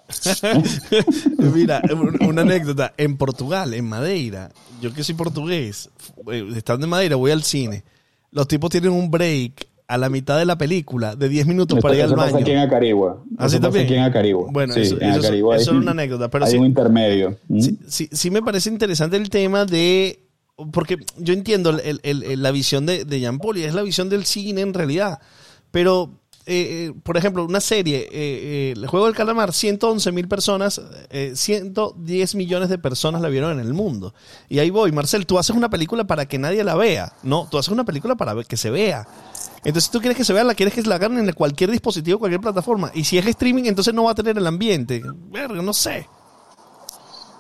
[1.54, 1.82] Mira,
[2.22, 2.94] una anécdota.
[2.98, 5.90] En Portugal, en Madeira, yo que soy portugués,
[6.32, 7.84] eh, estando en Madeira, voy al cine.
[8.32, 11.96] Los tipos tienen un break a la mitad de la película, de 10 minutos para
[11.96, 12.38] ir al baño.
[12.38, 13.24] aquí en Acarigua.
[13.40, 13.86] ¿Así también?
[13.86, 14.48] Aquí en Acarigua.
[14.52, 16.30] Bueno, eso, es una anécdota.
[16.30, 17.38] Pero hay sí, un intermedio.
[17.88, 20.29] Sí, sí, me parece interesante el tema de...
[20.72, 24.62] Porque yo entiendo la visión de, de Jean Paul y es la visión del cine
[24.62, 25.20] en realidad.
[25.72, 26.20] Pero
[26.52, 30.82] eh, eh, por ejemplo, una serie, eh, el juego del calamar, 111 mil personas,
[31.36, 34.16] 110 millones de personas la vieron en el mundo.
[34.48, 37.14] Y ahí voy, Marcel, tú haces una película para que nadie la vea.
[37.22, 39.08] No, tú haces una película para que se vea.
[39.58, 42.18] Entonces, si tú quieres que se vea, la quieres que la hagan en cualquier dispositivo,
[42.18, 42.92] cualquier plataforma.
[42.96, 45.04] Y si es streaming, entonces no va a tener el ambiente.
[45.30, 46.08] Verga, no sé.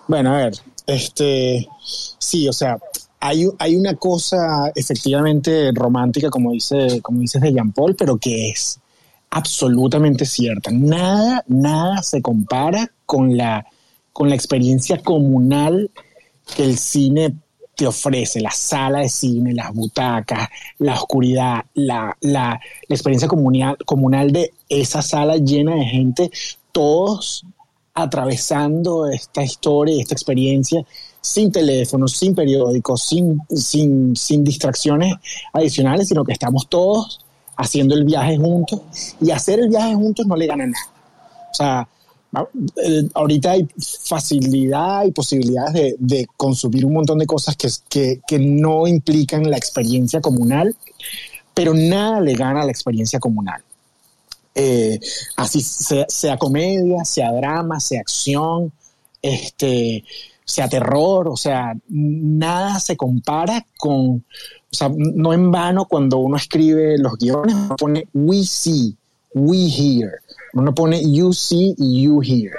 [0.08, 0.54] Bueno, a ver,
[0.86, 1.68] este,
[2.20, 2.78] sí, o sea,
[3.20, 8.50] hay, hay una cosa efectivamente romántica, como dice, como dices de Jean Paul, pero que
[8.50, 8.80] es
[9.30, 10.72] absolutamente cierta.
[10.72, 13.66] Nada, nada se compara con la,
[14.14, 15.92] con la experiencia comunal
[16.56, 17.36] que el cine
[17.76, 23.78] te ofrece, la sala de cine, las butacas, la oscuridad, la, la, la experiencia comunal,
[23.86, 26.32] comunal de esa sala llena de gente,
[26.72, 27.46] todos
[27.94, 30.86] atravesando esta historia esta experiencia
[31.22, 35.16] sin teléfonos, sin periódicos, sin, sin, sin distracciones
[35.54, 37.20] adicionales, sino que estamos todos
[37.58, 38.82] haciendo el viaje juntos
[39.22, 40.86] y hacer el viaje juntos no le gana nada.
[41.52, 41.88] O sea,
[43.14, 43.68] ahorita hay
[44.04, 47.56] facilidad y posibilidades de, consumir un montón de cosas
[47.90, 50.76] que, que, no implican la experiencia comunal,
[51.54, 53.62] pero nada le gana a la experiencia comunal.
[54.56, 55.00] Eh,
[55.38, 58.72] así sea, sea, comedia, sea drama, sea acción,
[59.22, 60.04] este,
[60.50, 64.24] sea terror, o sea, nada se compara con, o
[64.72, 68.96] sea, no en vano cuando uno escribe los guiones, uno pone we see,
[69.36, 70.10] we hear.
[70.54, 72.54] Uno pone you see y you hear.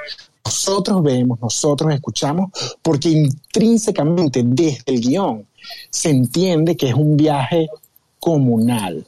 [0.44, 2.50] Nosotros vemos, nosotros escuchamos,
[2.80, 5.46] porque intrínsecamente desde el guion
[5.90, 7.68] se entiende que es un viaje
[8.20, 9.04] comunal.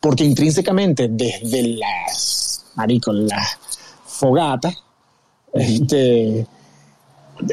[0.00, 3.58] Porque intrínsecamente desde las, marico, las
[4.06, 4.74] fogatas,
[5.52, 6.46] este,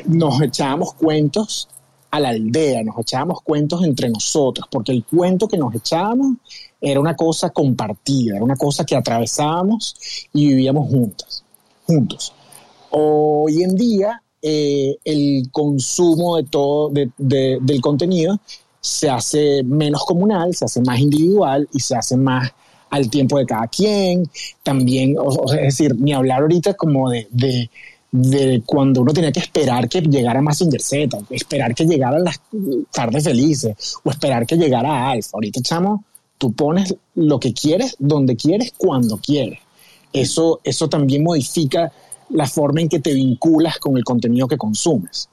[0.06, 1.68] nos echábamos cuentos
[2.12, 6.38] a la aldea, nos echábamos cuentos entre nosotros, porque el cuento que nos echábamos
[6.82, 9.96] era una cosa compartida, era una cosa que atravesábamos
[10.34, 11.44] y vivíamos juntas,
[11.86, 12.34] juntos.
[12.92, 18.40] Hoy en día, eh, el consumo de todo, del contenido
[18.82, 22.52] se hace menos comunal, se hace más individual y se hace más
[22.90, 24.28] al tiempo de cada quien.
[24.64, 25.16] También,
[25.48, 27.70] es decir, ni hablar ahorita como de de
[28.66, 32.42] cuando uno tenía que esperar que llegara Massinger Z, esperar que llegaran las
[32.92, 35.32] tardes felices, o esperar que llegara Alfa.
[35.34, 36.04] Ahorita, chamo,
[36.38, 39.60] tú pones lo que quieres, donde quieres, cuando quieres.
[40.12, 41.92] Eso, eso también modifica
[42.32, 45.30] la forma en que te vinculas con el contenido que consumes.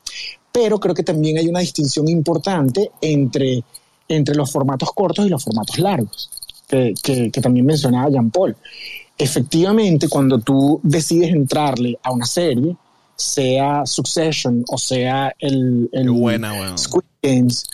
[0.52, 3.62] Pero creo que también hay una distinción importante entre,
[4.08, 6.30] entre los formatos cortos y los formatos largos,
[6.68, 8.56] que, que, que también mencionaba Jean Paul
[9.18, 12.76] efectivamente, cuando tú decides entrarle a una serie,
[13.14, 17.66] sea Succession o sea el, el buena, Squid Games,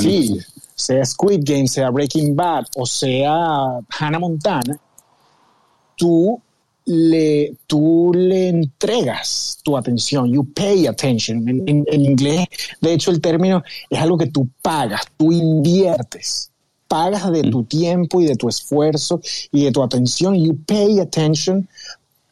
[0.00, 0.38] sí,
[0.74, 4.78] sea Squid Game, sea Breaking Bad o sea Hannah Montana,
[5.96, 6.40] tú
[6.86, 11.48] le, tú le entregas tu atención, you pay attention.
[11.48, 12.46] En, en, inglés,
[12.80, 16.50] de hecho, el término es algo que tú pagas, tú inviertes,
[16.94, 21.68] pagas de tu tiempo y de tu esfuerzo y de tu atención, you pay attention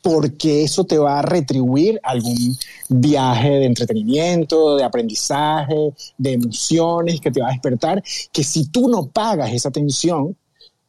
[0.00, 2.56] porque eso te va a retribuir algún
[2.88, 8.88] viaje de entretenimiento, de aprendizaje, de emociones que te va a despertar, que si tú
[8.88, 10.36] no pagas esa atención,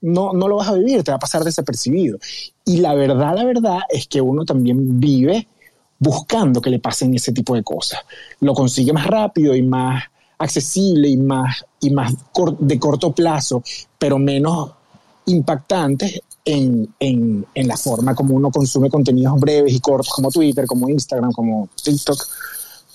[0.01, 2.19] no, no lo vas a vivir, te va a pasar desapercibido.
[2.65, 5.47] Y la verdad, la verdad es que uno también vive
[5.97, 8.01] buscando que le pasen ese tipo de cosas.
[8.39, 10.03] Lo consigue más rápido y más
[10.43, 12.13] accesible y más, y más
[12.59, 13.63] de corto plazo,
[13.97, 14.71] pero menos
[15.25, 20.65] impactantes en, en, en, la forma como uno consume contenidos breves y cortos como Twitter,
[20.65, 22.21] como Instagram, como TikTok.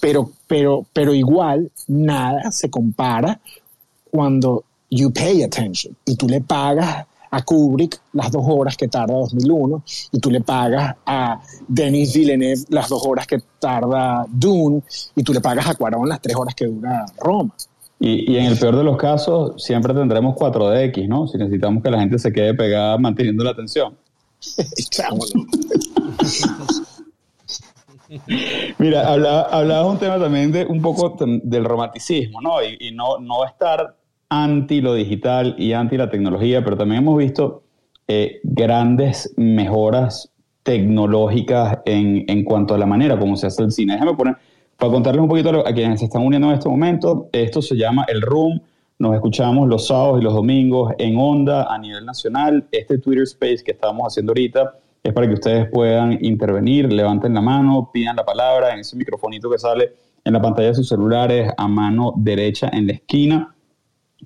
[0.01, 3.41] Pero, pero, pero igual nada se compara
[4.11, 9.15] cuando you pay attention y tú le pagas a Kubrick las dos horas que tarda
[9.15, 14.83] 2001 y tú le pagas a Denis Villeneuve las dos horas que tarda Dune
[15.15, 17.55] y tú le pagas a Cuarón las tres horas que dura Roma.
[18.01, 21.27] Y, y, en el peor de los casos siempre tendremos 4DX, ¿no?
[21.27, 23.97] Si necesitamos que la gente se quede pegada manteniendo la atención.
[28.79, 32.63] Mira, hablabas un tema también de un poco del romanticismo, ¿no?
[32.63, 33.98] Y, y no, no estar
[34.29, 37.63] anti lo digital y anti la tecnología, pero también hemos visto
[38.07, 40.31] eh, grandes mejoras
[40.63, 43.95] tecnológicas en, en, cuanto a la manera como se hace el cine.
[43.95, 44.37] Déjame poner,
[44.77, 48.05] para contarles un poquito a quienes se están uniendo en este momento, esto se llama
[48.09, 48.61] El Room.
[48.99, 52.67] Nos escuchamos los sábados y los domingos en Onda a nivel nacional.
[52.73, 57.41] Este Twitter Space que estamos haciendo ahorita es para que ustedes puedan intervenir, levanten la
[57.41, 59.93] mano, pidan la palabra en ese microfonito que sale
[60.25, 63.55] en la pantalla de sus celulares a mano derecha en la esquina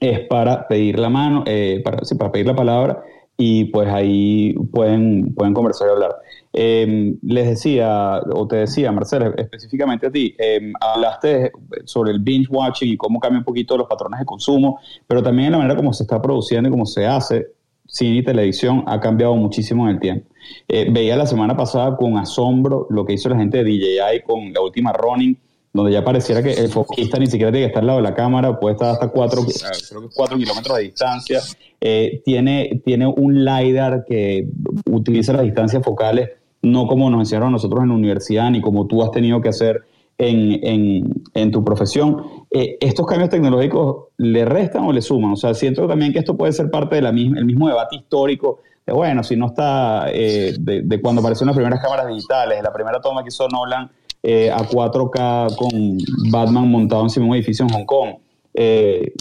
[0.00, 3.02] es para pedir la mano, eh, para, sí, para pedir la palabra
[3.36, 6.16] y pues ahí pueden, pueden conversar y hablar.
[6.52, 11.50] Em, les decía, o te decía, Marcela, específicamente a ti, em, hablaste
[11.84, 15.50] sobre el binge watching y cómo cambia un poquito los patrones de consumo, pero también
[15.50, 17.46] la manera como se está produciendo y cómo se hace
[17.86, 20.28] cine y televisión ha cambiado muchísimo en el tiempo.
[20.68, 24.52] Eh, veía la semana pasada con asombro lo que hizo la gente de DJI con
[24.52, 25.36] la última Running
[25.72, 28.14] donde ya pareciera que el foquista ni siquiera tiene que estar al lado de la
[28.14, 29.42] cámara, puede estar hasta 4
[29.88, 31.40] creo que cuatro kilómetros de distancia.
[31.80, 34.48] Eh, tiene, tiene un LiDAR que
[34.90, 36.30] utiliza las distancias focales,
[36.60, 39.48] no como nos enseñaron a nosotros en la universidad, ni como tú has tenido que
[39.48, 39.82] hacer
[40.18, 42.22] en, en, en tu profesión.
[42.50, 45.32] Eh, ¿Estos cambios tecnológicos le restan o le suman?
[45.32, 48.92] O sea, siento también que esto puede ser parte del el mismo debate histórico de,
[48.92, 53.00] bueno, si no está eh, de, de, cuando aparecieron las primeras cámaras digitales, la primera
[53.00, 53.90] toma que hizo Nolan
[54.22, 55.98] eh, a 4K con
[56.30, 58.10] Batman montado encima de un edificio en Hong Kong.
[58.54, 59.12] Eh,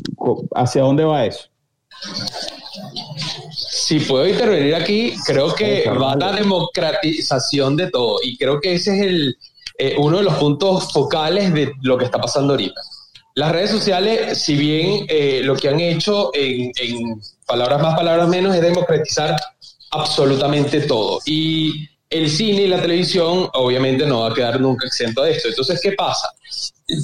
[0.55, 1.45] ¿Hacia dónde va eso?
[3.51, 8.95] Si puedo intervenir aquí, creo que va la democratización de todo y creo que ese
[8.95, 9.37] es el,
[9.79, 12.79] eh, uno de los puntos focales de lo que está pasando ahorita.
[13.33, 15.07] Las redes sociales, si bien
[15.45, 19.35] lo que han hecho en, en palabras más, palabras menos, es democratizar
[19.91, 21.19] absolutamente todo.
[21.25, 25.47] Y el cine y la televisión obviamente no va a quedar nunca exento de esto.
[25.47, 26.29] Entonces, ¿qué pasa?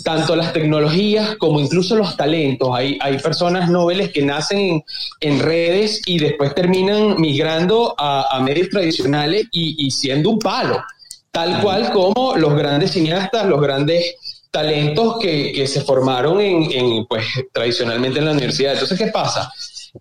[0.04, 2.70] Tanto las tecnologías como incluso los talentos.
[2.74, 4.84] Hay, hay personas nobles que nacen
[5.22, 10.84] en, redes y después terminan migrando a, medios tradicionales y, siendo un palo.
[11.32, 14.16] Tal cual como los grandes cineastas, los grandes
[14.52, 18.74] talentos que, se formaron en, en, pues, tradicionalmente en la universidad.
[18.74, 19.50] Entonces, ¿qué pasa?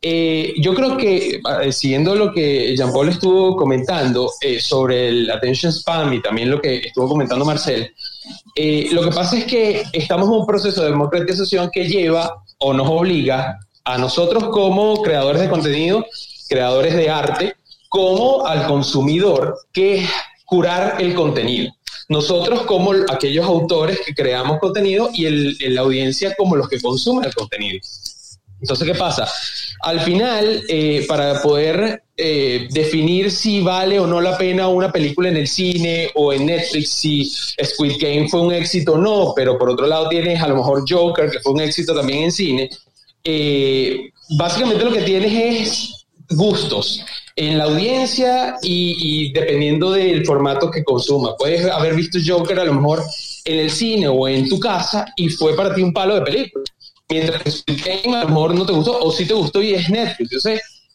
[0.02, 5.72] Eh, yo creo que, eh, siguiendo lo que Jean-Paul estuvo comentando eh, sobre el attention
[5.72, 7.94] spam y también lo que estuvo comentando Marcel,
[8.92, 12.88] lo que pasa es que estamos en un proceso de democratización que lleva o nos
[12.88, 16.04] obliga a nosotros como creadores de contenido,
[16.48, 17.54] creadores de arte,
[17.88, 20.04] como al consumidor que
[20.44, 21.72] curar el contenido.
[22.08, 27.24] Nosotros como aquellos autores que creamos contenido y el, la audiencia como los que consumen
[27.24, 27.80] el contenido.
[28.60, 29.28] Entonces, ¿qué pasa?
[29.82, 35.28] Al final, eh, para poder eh, definir si vale o no la pena una película
[35.28, 37.30] en el cine o en Netflix, si
[37.62, 40.84] Squid Game fue un éxito o no, pero por otro lado tienes a lo mejor
[40.88, 42.70] Joker, que fue un éxito también en cine,
[43.22, 47.04] eh, básicamente lo que tienes es gustos
[47.36, 51.36] en la audiencia y, y, dependiendo del formato que consuma.
[51.36, 53.04] Puedes haber visto Joker a lo mejor
[53.44, 56.64] en el cine o en tu casa y fue para ti un palo de película
[57.08, 60.44] mientras que a lo mejor no te gustó o sí te gustó y es Netflix.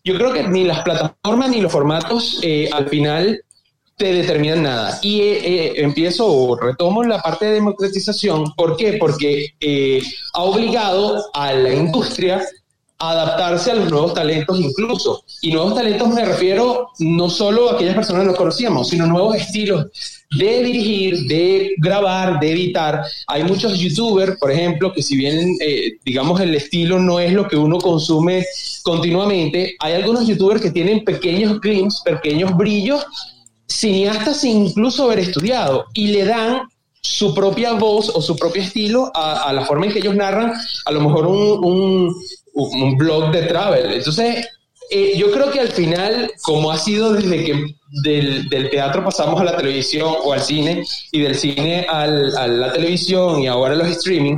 [0.03, 3.43] Yo creo que ni las plataformas ni los formatos eh, al final
[3.97, 4.99] te determinan nada.
[5.03, 8.53] Y eh, eh, empiezo o retomo la parte de democratización.
[8.55, 8.93] ¿Por qué?
[8.93, 9.53] Porque
[10.33, 12.43] ha obligado a la industria
[13.09, 15.23] adaptarse a los nuevos talentos incluso.
[15.41, 19.35] Y nuevos talentos me refiero no solo a aquellas personas que nos conocíamos, sino nuevos
[19.35, 19.87] estilos
[20.37, 23.03] de dirigir, de grabar, de editar.
[23.27, 27.47] Hay muchos youtubers, por ejemplo, que si bien, eh, digamos, el estilo no es lo
[27.47, 28.45] que uno consume
[28.83, 33.05] continuamente, hay algunos youtubers que tienen pequeños glimpses, pequeños brillos,
[33.67, 36.61] cineastas sin incluso haber estudiado, y le dan
[37.01, 40.53] su propia voz o su propio estilo a, la forma en que ellos narran,
[40.85, 42.15] a lo mejor un, un,
[42.97, 43.93] blog de travel.
[43.93, 44.47] Entonces,
[44.89, 47.65] eh, yo creo que al final, como ha sido desde que
[48.03, 52.73] del, teatro pasamos a la televisión o al cine y del cine al, a la
[52.73, 54.37] televisión y ahora a los streaming,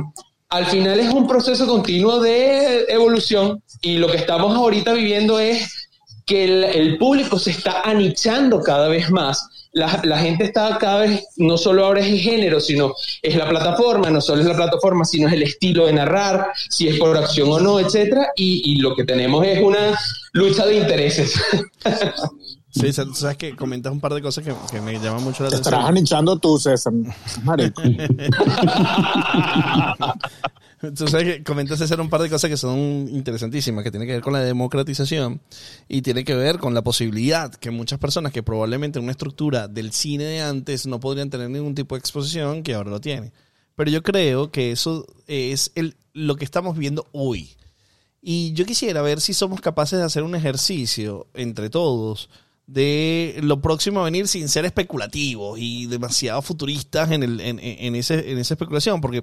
[0.50, 5.88] al final es un proceso continuo de evolución y lo que estamos ahorita viviendo es
[6.24, 11.24] que el público se está anichando cada vez más la, la, gente está cada vez,
[11.36, 15.04] no solo ahora es el género, sino es la plataforma, no solo es la plataforma,
[15.04, 18.76] sino es el estilo de narrar, si es por acción o no, etcétera, y, y
[18.76, 19.98] lo que tenemos es una
[20.32, 21.34] lucha de intereses.
[22.76, 25.54] Sí, sabes que comentas un par de cosas que, que me llaman mucho la Te
[25.54, 25.74] atención.
[25.74, 26.92] Estarás anichando tú, César.
[27.44, 27.80] Marico.
[30.92, 34.12] Tú sabes que comentas hacer un par de cosas que son interesantísimas, que tiene que
[34.12, 35.40] ver con la democratización
[35.88, 39.68] y tiene que ver con la posibilidad que muchas personas que probablemente en una estructura
[39.68, 43.32] del cine de antes no podrían tener ningún tipo de exposición, que ahora lo tienen.
[43.76, 47.56] Pero yo creo que eso es el, lo que estamos viendo hoy.
[48.20, 52.30] Y yo quisiera ver si somos capaces de hacer un ejercicio entre todos
[52.66, 57.94] de lo próximo a venir sin ser especulativos y demasiado futuristas en, el, en, en,
[57.94, 59.22] ese, en esa especulación, porque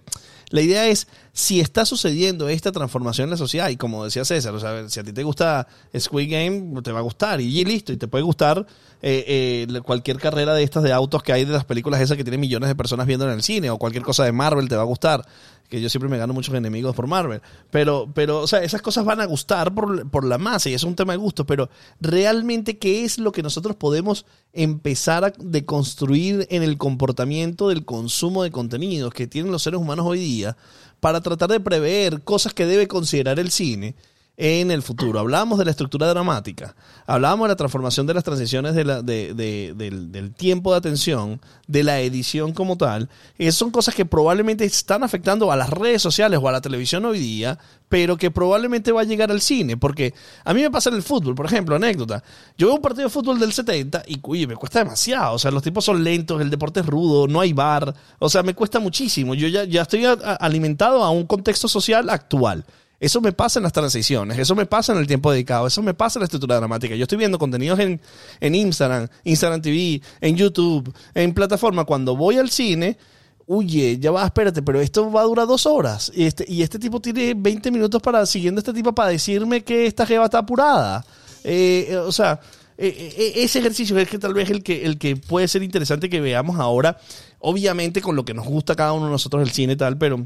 [0.49, 4.53] la idea es si está sucediendo esta transformación en la sociedad, y como decía César,
[4.53, 5.67] o sea, si a ti te gusta
[5.97, 8.67] Squid Game, te va a gustar, y listo, y te puede gustar
[9.01, 12.23] eh, eh, cualquier carrera de estas de autos que hay de las películas esas que
[12.23, 14.83] tienen millones de personas viendo en el cine, o cualquier cosa de Marvel te va
[14.83, 15.25] a gustar
[15.72, 17.41] que yo siempre me gano muchos enemigos por Marvel.
[17.69, 20.84] Pero, pero, o sea, esas cosas van a gustar por, por la masa y es
[20.84, 21.45] un tema de gusto.
[21.45, 21.69] Pero
[22.01, 28.43] realmente, ¿qué es lo que nosotros podemos empezar a deconstruir en el comportamiento del consumo
[28.43, 30.57] de contenidos que tienen los seres humanos hoy día
[30.99, 33.95] para tratar de prever cosas que debe considerar el cine?
[34.41, 35.19] En el futuro.
[35.19, 36.75] Hablábamos de la estructura dramática,
[37.05, 41.39] hablábamos de la transformación de las transiciones de la, de, del, del, tiempo de atención,
[41.67, 43.07] de la edición como tal.
[43.37, 47.05] Esas son cosas que probablemente están afectando a las redes sociales o a la televisión
[47.05, 49.77] hoy día, pero que probablemente va a llegar al cine.
[49.77, 52.23] Porque a mí me pasa en el fútbol, por ejemplo, anécdota.
[52.57, 55.35] Yo veo un partido de fútbol del 70 y, me cuesta demasiado.
[55.35, 57.93] O sea, los tipos son lentos, el deporte es rudo, no hay bar.
[58.17, 59.35] O sea, me cuesta muchísimo.
[59.35, 60.03] Yo ya, ya estoy
[60.39, 62.65] alimentado a un contexto social actual.
[63.02, 65.95] Eso me pasa en las transiciones, eso me pasa en el tiempo dedicado, eso me
[65.95, 66.93] pasa en la estructura dramática.
[66.95, 67.99] Yo estoy viendo contenidos en,
[68.39, 71.84] en Instagram, Instagram TV, en YouTube, en plataforma.
[71.84, 72.99] Cuando voy al cine,
[73.47, 76.12] oye, ya va, espérate, pero esto va a durar dos horas.
[76.14, 79.88] Y este, y este tipo tiene 20 minutos para, siguiendo este tipo, para decirme que
[79.88, 81.04] esta jeva está apurada.
[81.43, 82.39] Eh, eh, o sea,
[82.78, 86.22] eh, ese ejercicio es que tal vez el que, el que puede ser interesante que
[86.22, 86.99] veamos ahora,
[87.39, 90.24] obviamente con lo que nos gusta cada uno de nosotros el cine y tal, pero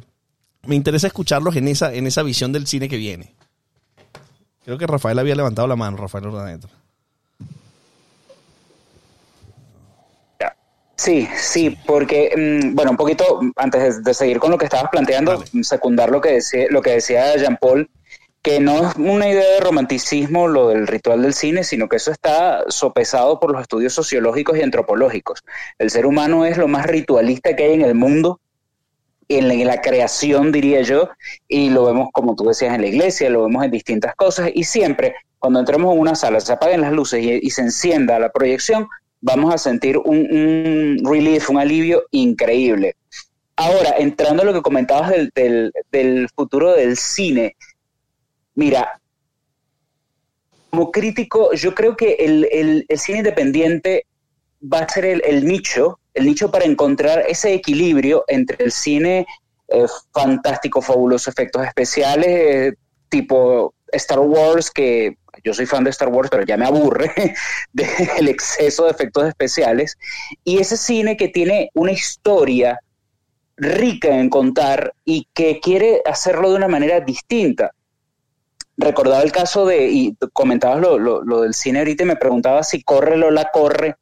[0.65, 3.33] me interesa escucharlos en esa, en esa visión del cine que viene.
[4.63, 6.67] Creo que Rafael había levantado la mano, Rafael Urdaneta.
[10.97, 15.43] Sí, sí, porque, mm, bueno, un poquito antes de, seguir con lo que estabas planteando,
[15.61, 17.89] secundar lo que decía, lo que decía Jean Paul,
[18.41, 22.11] que no es una idea de romanticismo lo del ritual del cine, sino que eso
[22.11, 25.43] está sopesado por los estudios sociológicos y antropológicos.
[25.79, 28.39] El ser humano es lo más ritualista que hay en el mundo
[29.27, 31.09] en la, creación, diría yo,
[31.47, 34.63] y lo vemos, como tú decías, en la iglesia, lo vemos en distintas cosas, y
[34.63, 38.87] siempre cuando entremos en una sala, se apaguen las luces y, se encienda la proyección,
[39.21, 42.95] vamos a sentir un, un, relief, un alivio increíble.
[43.55, 47.55] Ahora, entrando a lo que comentabas del, del, futuro del cine,
[48.55, 48.99] mira,
[50.71, 54.07] como crítico, yo creo que el, el, el cine independiente
[54.61, 59.27] va a ser el, nicho el nicho para encontrar ese equilibrio entre el cine
[59.67, 62.73] eh, fantástico, fabuloso, efectos especiales, eh,
[63.09, 67.11] tipo Star Wars, que yo soy fan de Star Wars, pero ya me aburre
[67.73, 69.97] del exceso de efectos especiales,
[70.43, 72.79] y ese cine que tiene una historia
[73.57, 77.71] rica en contar y que quiere hacerlo de una manera distinta.
[78.77, 82.83] Recordaba el caso de, y comentabas lo, lo, del cine ahorita y me preguntaba si
[82.83, 83.95] Corre la Corre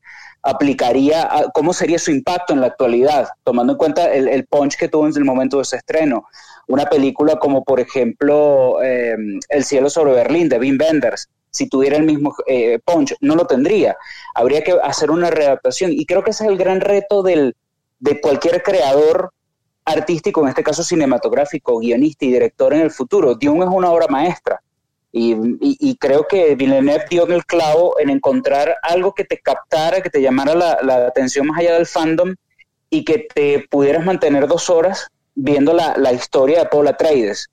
[0.43, 5.07] aplicaría, cómo sería su impacto en la actualidad, tomando en cuenta el, punch que tuvo
[5.07, 6.27] en el momento de ese estreno.
[6.67, 9.15] Una película como, por ejemplo, eh,
[9.49, 13.45] El cielo sobre Berlín, de Wim Wenders, si tuviera el mismo eh, punch, no lo
[13.45, 13.95] tendría.
[14.35, 15.91] Habría que hacer una readaptación.
[15.93, 17.55] Y creo que ese es el gran reto del,
[17.99, 19.31] de cualquier creador
[19.85, 23.35] artístico, en este caso cinematográfico, guionista y director en el futuro.
[23.35, 24.61] Dune es una obra maestra
[25.15, 30.09] Y, creo que Villeneuve dio en el clavo en encontrar algo que te captara, que
[30.09, 32.33] te llamara la, atención más allá del fandom
[32.89, 37.47] y que te pudieras mantener dos horas viendo la, historia de Paul Atreides.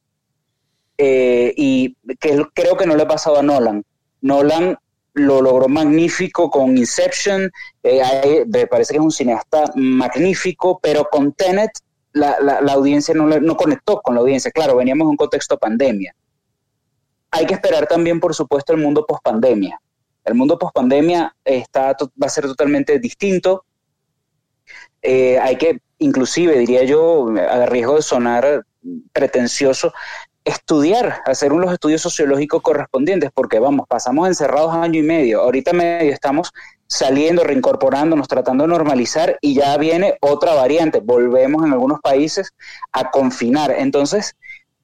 [0.96, 3.84] Eh, y que creo que no le ha pasado a Nolan.
[4.22, 4.78] Nolan
[5.12, 7.50] lo logró magnífico con Inception,
[7.82, 11.72] eh, me parece que es un cineasta magnífico, pero con Tenet
[12.12, 14.50] la, audiencia no, no conectó con la audiencia.
[14.50, 16.14] Claro, veníamos en un contexto pandemia.
[17.30, 19.80] Hay que esperar también, por supuesto, el mundo post pandemia.
[20.24, 23.64] El mundo post pandemia está, va a ser totalmente distinto.
[25.02, 28.64] Eh, hay que, inclusive, diría yo, a riesgo de sonar
[29.12, 29.92] pretencioso,
[30.44, 36.12] estudiar, hacer unos estudios sociológicos correspondientes, porque vamos, pasamos encerrados año y medio, ahorita medio
[36.12, 36.52] estamos
[36.86, 42.52] saliendo, reincorporándonos, tratando de normalizar y ya viene otra variante, volvemos en algunos países
[42.92, 43.70] a confinar.
[43.70, 44.34] Entonces,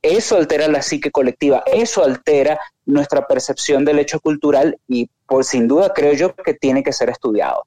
[0.08, 5.66] eso altera la psique colectiva, eso altera nuestra percepción del hecho cultural y por sin
[5.66, 7.64] duda creo yo que tiene que ser estudiado.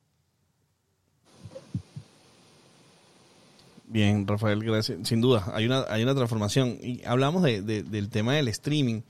[3.91, 5.07] Bien, Rafael, gracias.
[5.07, 6.77] Sin duda, hay una, hay una transformación.
[6.79, 9.01] Y hablamos de, del tema del streaming.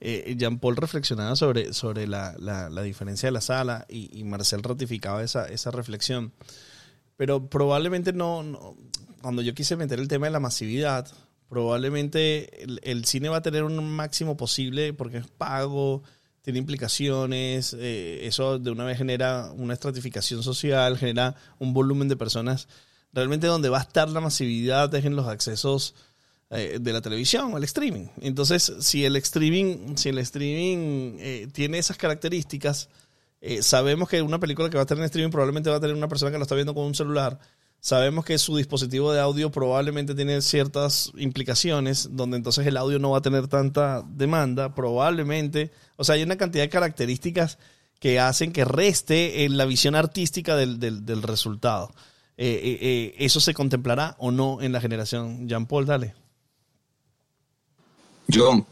[0.00, 5.22] Eh, Jean Paul reflexionaba sobre, sobre la, la, diferencia de la sala y, Marcel ratificaba
[5.22, 6.32] esa, esa reflexión.
[7.18, 8.74] Pero probablemente no,
[9.20, 11.06] cuando yo quise meter el tema de la masividad,
[11.52, 16.02] probablemente el, cine va a tener un máximo posible porque es pago,
[16.40, 22.16] tiene implicaciones, eh, eso de una vez genera una estratificación social, genera un volumen de
[22.16, 22.68] personas
[23.12, 25.94] realmente donde va a estar la masividad es en los accesos
[26.50, 28.06] eh, de la televisión el streaming.
[28.20, 32.88] Entonces, si el streaming, si el streaming eh, tiene esas características,
[33.40, 35.96] eh, sabemos que una película que va a estar en streaming probablemente va a tener
[35.96, 37.38] una persona que lo está viendo con un celular.
[37.84, 43.10] Sabemos que su dispositivo de audio probablemente tiene ciertas implicaciones, donde entonces el audio no
[43.10, 45.72] va a tener tanta demanda, probablemente.
[45.96, 47.58] O sea, hay una cantidad de características
[47.98, 51.92] que hacen que reste en la visión artística del, del, resultado.
[52.36, 55.48] Eh, eh, eh, ¿eso se contemplará o no en la generación?
[55.48, 56.14] Jean Paul, dale.
[58.32, 58.64] John,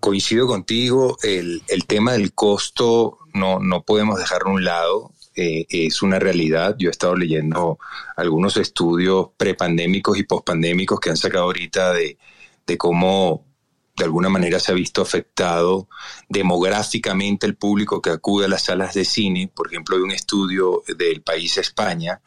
[0.00, 6.18] coincido contigo, el, tema del costo no, no podemos dejarlo a un lado, es una
[6.18, 6.76] realidad.
[6.78, 7.78] Yo he estado leyendo
[8.16, 12.18] algunos estudios prepandémicos y pospandémicos que han sacado ahorita de,
[12.66, 13.46] de cómo
[13.96, 15.88] de alguna manera se ha visto afectado
[16.28, 19.50] demográficamente el público que acude a las salas de cine.
[19.52, 22.20] Por ejemplo, hay un estudio del país España,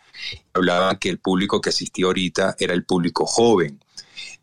[0.53, 3.79] hablaba que el público que asistía ahorita era el público joven.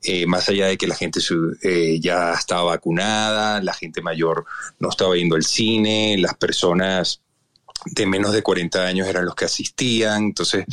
[0.02, 1.20] Eh, más allá de que la gente
[1.62, 4.44] eh, ya estaba vacunada, la gente mayor
[4.78, 7.22] no estaba yendo al cine, las personas
[7.84, 10.64] de menos de 40 años eran los que asistían, entonces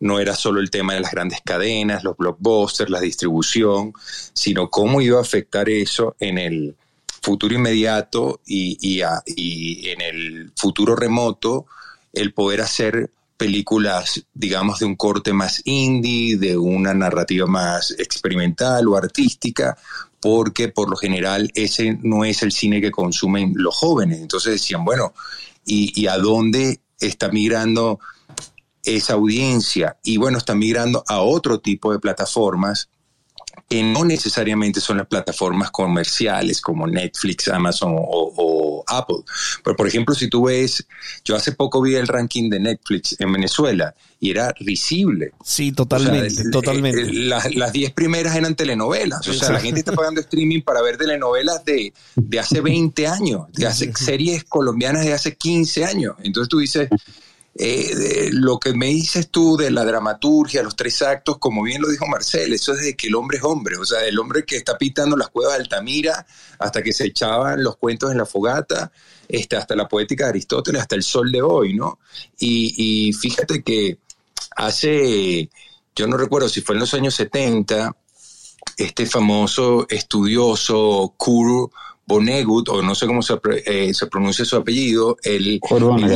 [0.00, 3.92] no era solo el tema de las grandes cadenas, los blockbusters, la distribución,
[4.32, 6.76] sino cómo iba a afectar eso en el
[7.22, 11.66] futuro inmediato y, en el futuro remoto,
[12.12, 18.88] el poder hacer películas, digamos, de un corte más indie, de una narrativa más experimental
[18.88, 19.78] o artística,
[20.20, 24.20] porque por lo general ese no es el cine que consumen los jóvenes.
[24.20, 25.14] Entonces decían, bueno,
[25.64, 27.98] ¿y, y a dónde está migrando
[28.84, 29.98] esa audiencia.
[30.02, 32.88] Y bueno, está migrando a otro tipo de plataformas
[33.72, 39.24] que no necesariamente son las plataformas comerciales como Netflix, Amazon o, Apple.
[39.64, 40.86] Pero por ejemplo, si tú ves,
[41.24, 45.32] yo hace poco vi el ranking de Netflix en Venezuela y era risible.
[45.42, 47.10] Sí, totalmente, totalmente.
[47.14, 51.64] las 10 primeras eran telenovelas, o sea, la gente está pagando streaming para ver telenovelas
[51.64, 56.16] de, de hace 20 años, de hace series colombianas de hace 15 años.
[56.22, 56.90] Entonces tú dices,
[57.54, 61.88] eh, lo que me dices tú de la dramaturgia, los tres actos, como bien lo
[61.88, 64.56] dijo Marcel, eso es de que el hombre es hombre, o sea, el hombre que
[64.56, 66.26] está pitando las cuevas de Altamira
[66.58, 68.90] hasta que se echaban los cuentos en la fogata,
[69.28, 71.98] este, hasta la poética de Aristóteles, hasta el sol de hoy, ¿no?
[72.38, 73.98] Y, fíjate que
[74.56, 75.50] hace,
[75.94, 77.94] yo no recuerdo si fue en los años 70,
[78.78, 81.70] este famoso estudioso Kurt
[82.06, 85.60] Vonnegut, o no sé cómo se, eh, pronuncia su apellido, el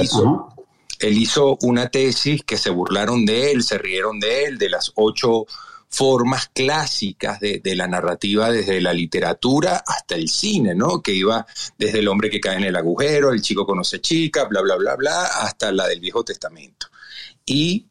[0.03, 0.56] hizo,
[1.01, 4.93] él hizo una tesis que se burlaron de él, se rieron de él, de las
[4.95, 5.47] ocho
[5.89, 11.01] formas clásicas de, la narrativa desde la literatura hasta el cine, ¿no?
[11.01, 11.47] Que iba
[11.79, 14.97] desde el hombre que cae en el agujero, el chico conoce chica, bla, bla, bla,
[14.97, 16.89] bla, hasta la del Viejo Testamento.
[17.45, 17.87] Y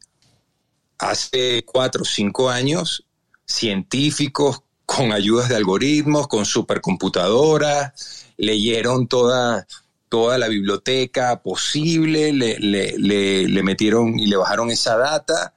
[0.98, 3.04] hace cuatro o cinco años,
[3.44, 9.66] científicos con ayudas de algoritmos, con supercomputadoras, leyeron todas
[10.08, 15.54] toda la biblioteca posible, le, metieron y le bajaron esa data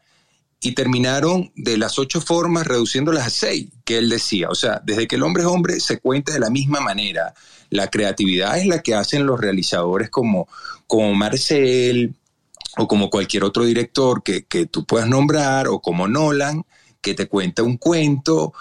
[0.62, 4.50] y terminaron de las ocho formas reduciéndolas a seis, que él decía.
[4.50, 7.34] O sea, desde que el hombre es hombre se cuenta de la misma manera.
[7.70, 10.48] La creatividad es la que hacen los realizadores como,
[10.88, 12.16] como Marcel
[12.78, 16.64] o como cualquier otro director que, que tú puedas nombrar, o como Nolan,
[17.02, 18.54] que te cuenta un cuento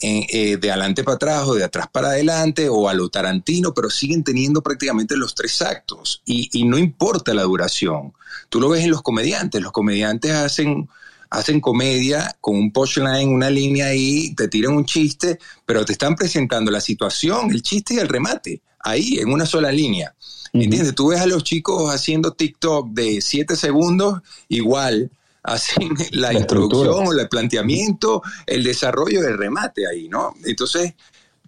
[0.00, 3.88] eh, de adelante para atrás o de atrás para adelante o a lo Tarantino, pero
[3.88, 8.12] siguen teniendo prácticamente los tres actos y, y, no importa la duración.
[8.48, 10.88] Tú lo ves en los comediantes, los comediantes hacen,
[11.30, 16.14] hacen comedia con un punchline, una línea ahí, te tiran un chiste, pero te están
[16.14, 20.14] presentando la situación, el chiste y el remate, ahí en una sola línea.
[20.52, 20.94] ¿Entiendes?
[20.94, 25.10] Tú ves a los chicos haciendo TikTok de siete segundos, igual,
[25.46, 30.34] hacen la, introducción o el planteamiento, el desarrollo del remate ahí, ¿no?
[30.44, 30.94] Entonces,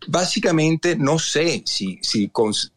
[0.06, 2.30] básicamente no sé si, si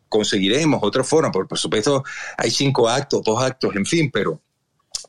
[0.10, 2.04] conseguiremos otra forma, porque por supuesto
[2.38, 4.42] hay cinco actos, dos actos, en fin, pero,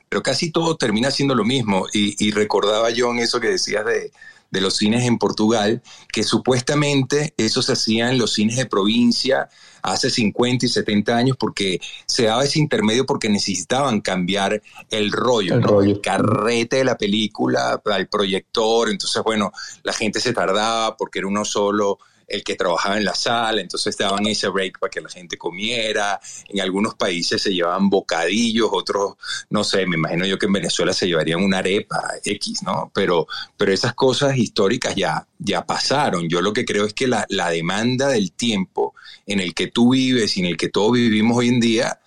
[0.08, 1.86] pero casi todo termina siendo lo mismo.
[1.92, 4.12] Y, y recordaba yo en eso que decías de,
[4.53, 5.82] de los cines en Portugal,
[6.12, 9.48] que supuestamente eso se hacía en los cines de provincia
[9.82, 15.55] hace 50 y 70 años porque se daba ese intermedio porque necesitaban cambiar el rollo,
[15.55, 15.94] el, rollo.
[15.94, 19.50] el carrete de la película al proyector, entonces bueno,
[19.82, 21.98] la gente se tardaba porque era uno solo
[22.32, 26.18] el que trabajaba en la sala, entonces daban ese break para que la gente comiera.
[26.48, 29.14] En algunos países se llevaban bocadillos, otros,
[29.50, 32.90] no sé, me imagino yo que en Venezuela se llevarían una arepa X, ¿no?
[32.94, 33.26] Pero,
[33.56, 36.28] pero esas cosas históricas ya, ya pasaron.
[36.28, 38.94] Yo lo que creo es que la, la demanda del tiempo
[39.26, 41.98] en el que tú vives y en el que todos vivimos hoy en día,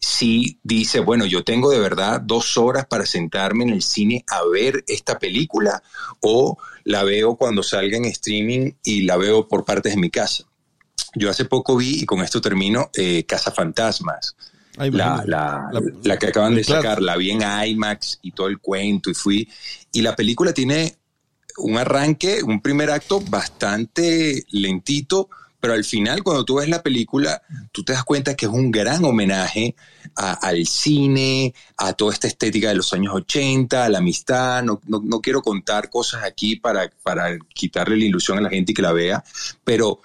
[0.00, 4.44] si dice, bueno, yo tengo de verdad dos horas para sentarme en el cine a
[4.44, 5.82] ver esta película
[6.20, 10.44] o la veo cuando salga en streaming y la veo por partes de mi casa.
[11.14, 14.36] Yo hace poco vi, y con esto termino, eh, Casa Fantasmas.
[14.76, 15.70] la, la,
[16.04, 19.48] la, que acaban de sacar, la vi en IMAX y todo el cuento y fui.
[19.92, 20.96] Y la película tiene
[21.56, 25.28] un arranque, un primer acto bastante lentito,
[25.60, 27.42] pero al final cuando tú ves la película,
[27.72, 29.74] tú te das cuenta que es un gran homenaje
[30.14, 34.62] al cine, a toda esta estética de los años 80, a la amistad.
[34.62, 38.82] No, no, quiero contar cosas aquí para, para quitarle la ilusión a la gente que
[38.82, 39.22] la vea,
[39.64, 40.00] pero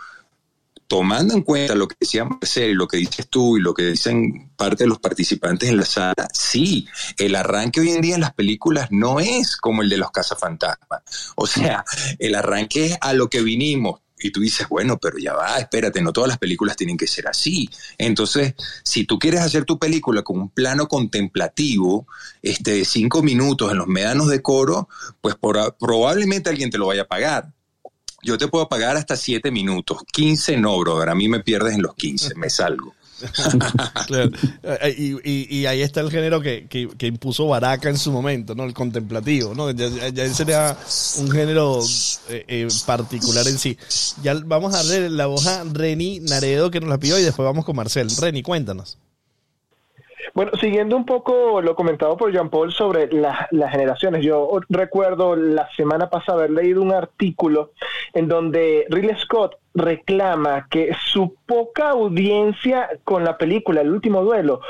[0.87, 3.83] tomando en cuenta lo que decía Marcel y lo que dices tú y lo que
[3.83, 6.87] dicen parte de los participantes en la sala, sí,
[7.17, 11.01] el arranque hoy en día en las películas no es como el de los cazafantasmas.
[11.35, 11.83] O sea,
[12.19, 16.01] el arranque es a lo que vinimos, y tú dices, bueno, pero ya va, espérate,
[16.01, 17.69] no todas las películas tienen que ser así.
[17.97, 22.07] Entonces, si tú quieres hacer tu película con un plano contemplativo,
[22.41, 24.87] este, de cinco minutos en los médanos de coro,
[25.21, 25.35] pues
[25.79, 27.53] probablemente alguien te lo vaya a pagar.
[28.21, 31.81] Yo te puedo pagar hasta siete minutos, 15 no, brother, a mí me pierdes en
[31.81, 32.95] los 15, me salgo.
[34.97, 38.63] Y, ahí está el género que, impuso Baraka en su momento, ¿no?
[38.63, 39.71] El contemplativo, ¿no?
[39.71, 40.75] Ya, sería
[41.19, 41.79] un género
[42.29, 43.77] eh, eh, particular en sí.
[44.21, 47.45] Ya vamos a darle la voz a Reni Naredo que nos la pidió y después
[47.45, 48.09] vamos con Marcel.
[48.19, 48.97] Reni, cuéntanos.
[50.33, 55.69] Bueno, siguiendo un poco lo comentado por Jean Paul sobre las generaciones, yo recuerdo la
[55.75, 57.71] semana pasada haber leído un artículo
[58.13, 64.61] en donde Ridley Scott reclama que su poca audiencia con la película El último duelo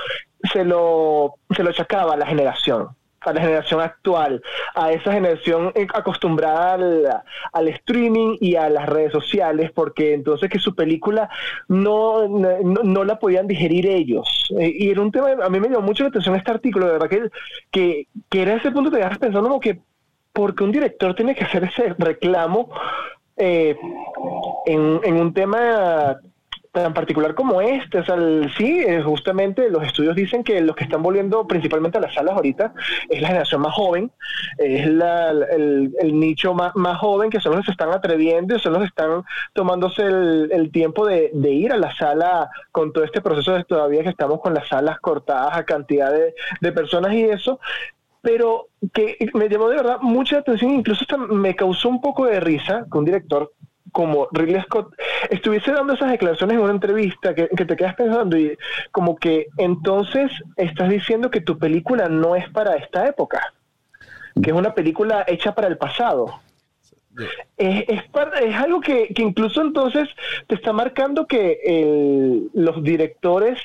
[0.52, 2.90] se lo, se lo achacaba a la generación
[3.26, 4.42] a la generación actual,
[4.76, 7.24] a esa generación acostumbrada
[7.54, 11.30] al, streaming y a las redes sociales, porque entonces que su película
[11.68, 14.54] no, no, la podían digerir ellos.
[14.60, 16.92] Eh, y era un tema, a mí me llamó mucho la atención este artículo, de
[16.94, 17.10] verdad
[17.72, 19.80] que, que, era ese punto que te pensando como que,
[20.34, 22.70] porque un director tiene que hacer ese reclamo
[23.38, 23.76] eh,
[24.66, 26.20] en, en un tema
[26.74, 28.00] tan particular como este.
[28.00, 28.18] O sea,
[28.58, 32.36] sí, eh, justamente los estudios dicen que los que están volviendo principalmente a las salas
[32.36, 32.74] ahorita
[33.10, 34.12] es la generación más joven,
[34.58, 38.82] es el, nicho más, joven que son los que se están atreviendo y son los
[38.82, 39.24] que están
[39.54, 44.10] tomándose el, tiempo de, ir a la sala con todo este proceso de todavía que
[44.10, 47.60] estamos con las salas cortadas a cantidad de, de personas y eso
[48.24, 52.88] pero que me llamó de verdad mucha atención, incluso me causó un poco de risa
[52.90, 53.52] que un director
[53.92, 54.96] como Ridley Scott
[55.30, 58.58] estuviese dando esas declaraciones en una entrevista que, te quedas pensando y
[58.92, 63.54] como que entonces estás diciendo que tu película no es para esta época,
[64.42, 66.40] que es una película hecha para el pasado.
[67.58, 70.08] Es, es, algo que, que, incluso entonces
[70.48, 73.60] te está marcando que los directores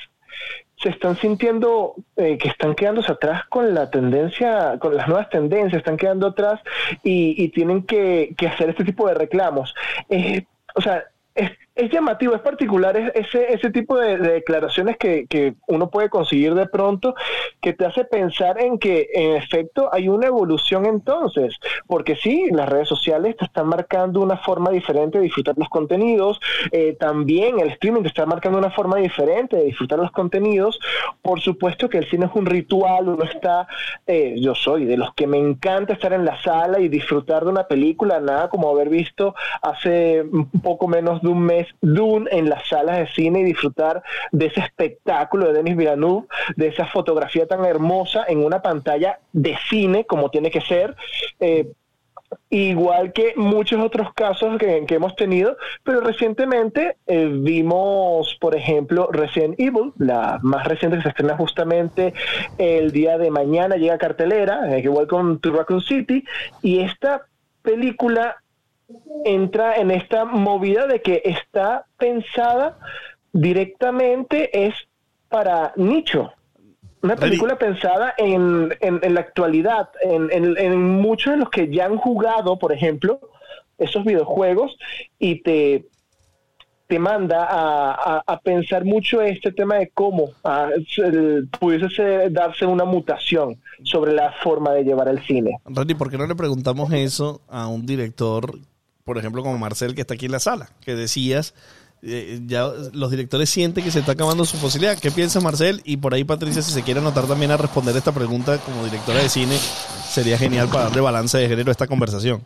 [0.81, 5.79] se están sintiendo eh, que están quedándose atrás con la tendencia, con las nuevas tendencias,
[5.79, 6.61] están quedando atrás
[7.03, 9.73] y, tienen que, hacer este tipo de reclamos.
[10.09, 11.03] Eh, o sea,
[11.35, 11.51] es
[11.87, 17.15] llamativo, es particular ese, ese tipo de, declaraciones que, que, uno puede conseguir de pronto
[17.61, 21.55] que te hace pensar en que en efecto hay una evolución entonces,
[21.87, 26.39] porque sí, las redes sociales te están marcando una forma diferente de disfrutar los contenidos,
[26.71, 30.79] eh, también el streaming te está marcando una forma diferente de disfrutar los contenidos,
[31.21, 33.67] por supuesto que el cine es un ritual, uno está,
[34.07, 37.51] eh, yo soy de los que me encanta estar en la sala y disfrutar de
[37.51, 42.49] una película, nada como haber visto hace un poco menos de un mes Dune en
[42.49, 47.47] las salas de cine y disfrutar de ese espectáculo de Denis Villeneuve, de esa fotografía
[47.47, 50.95] tan hermosa en una pantalla de cine como tiene que ser.
[51.39, 51.71] Eh,
[52.49, 59.59] igual que muchos otros casos que, hemos tenido, pero recientemente eh, vimos, por ejemplo, Resident
[59.59, 62.13] Evil, la más reciente que se estrena justamente
[62.57, 66.23] el día de mañana, llega a cartelera, eh, Welcome to Raccoon City,
[66.61, 67.23] y esta
[67.61, 68.37] película
[69.25, 72.79] entra en esta movida de que está pensada
[73.31, 74.73] directamente es
[75.29, 76.31] para nicho.
[77.01, 81.95] Una película pensada en, en, la actualidad, en, en, muchos de los que ya han
[81.95, 83.21] jugado, por ejemplo,
[83.77, 84.77] esos videojuegos
[85.17, 85.85] y te,
[86.87, 90.31] te manda a, pensar mucho este tema de cómo
[91.57, 95.59] pudiese darse una mutación sobre la forma de llevar el cine.
[95.65, 98.59] Randy, ¿por qué no le preguntamos eso a un director
[99.09, 101.55] por ejemplo, como Marcel, que está aquí en la sala, que decías,
[102.03, 104.99] eh, ya los directores sienten que se está acabando su posibilidad.
[104.99, 105.81] ¿Qué piensa Marcel?
[105.83, 109.17] Y por ahí, Patricia, si se quiere anotar también a responder esta pregunta como directora
[109.23, 109.57] de cine,
[110.11, 112.45] sería genial para darle balance de género a esta conversación.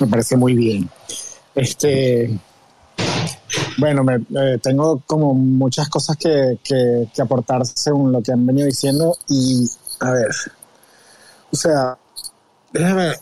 [0.00, 0.90] me parece muy bien.
[1.54, 2.36] Este.
[3.78, 4.18] Bueno, me,
[4.58, 9.64] tengo como muchas cosas que, que aportar según lo que han venido diciendo y,
[10.00, 10.30] a ver,
[11.52, 11.96] o sea,
[12.72, 13.12] déjame,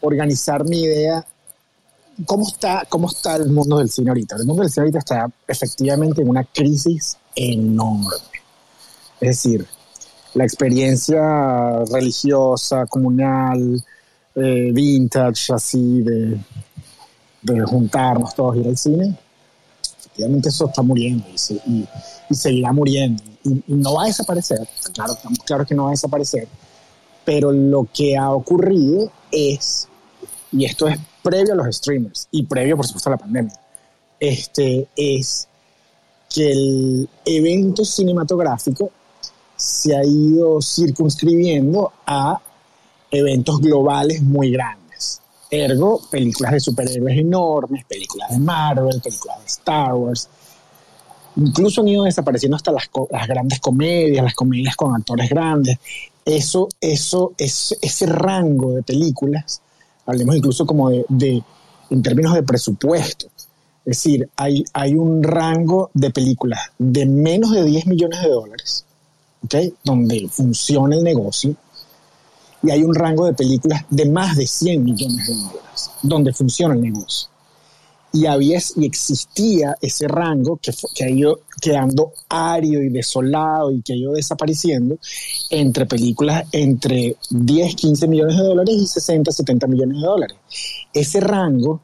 [0.00, 1.24] organizar mi idea.
[2.26, 4.36] ¿Cómo está, ¿Cómo está el mundo del cine ahorita?
[4.36, 8.10] El mundo del cine ahorita está efectivamente en una crisis enorme.
[9.20, 9.66] Es decir,
[10.34, 13.82] la experiencia religiosa, comunal,
[14.34, 16.38] eh, vintage, así, de,
[17.42, 19.18] de, juntarnos todos y ir al cine,
[19.98, 21.88] efectivamente eso está muriendo y,
[22.30, 23.22] y, seguirá muriendo.
[23.44, 26.46] Y, no va a desaparecer, claro, claro que no va a desaparecer,
[27.24, 29.88] pero lo que ha ocurrido es
[30.52, 33.54] y esto es previo a los streamers y previo, por supuesto, a la pandemia,
[34.18, 35.48] este, es
[36.28, 38.90] que el evento cinematográfico
[39.56, 42.40] se ha ido circunscribiendo a
[43.10, 45.20] eventos globales muy grandes.
[45.50, 50.28] Ergo, películas de superhéroes enormes, películas de Marvel, películas de Star Wars.
[51.36, 55.78] Incluso han ido desapareciendo hasta las, las grandes comedias, las comedias con actores grandes.
[56.24, 59.60] Eso, eso, es, ese rango de películas
[60.10, 61.42] hablemos incluso como de,
[61.90, 63.26] en términos de presupuesto.
[63.84, 68.84] Es decir, hay, hay un rango de películas de menos de 10 millones de dólares,
[69.44, 69.72] ¿okay?
[69.82, 71.56] donde funciona el negocio,
[72.62, 76.74] y hay un rango de películas de más de 100 millones de dólares, donde funciona
[76.74, 77.29] el negocio
[78.12, 83.82] y había y existía ese rango que, que ha ido quedando árido y desolado y
[83.82, 84.98] que ha ido desapareciendo
[85.50, 90.36] entre películas entre 10, 15 millones de dólares y 60, 70 millones de dólares.
[90.92, 91.82] Ese rango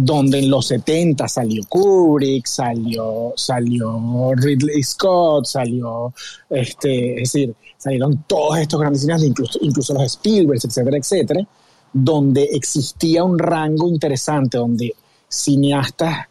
[0.00, 6.14] donde en los 70 salió Kubrick, salió, salió Ridley Scott, salió,
[6.50, 11.40] este, es decir, salieron todos estos grandes cineastas, incluso, incluso los Spielberg, etcétera, etcétera,
[11.92, 14.94] donde existía un rango interesante, donde
[15.28, 16.28] cineastas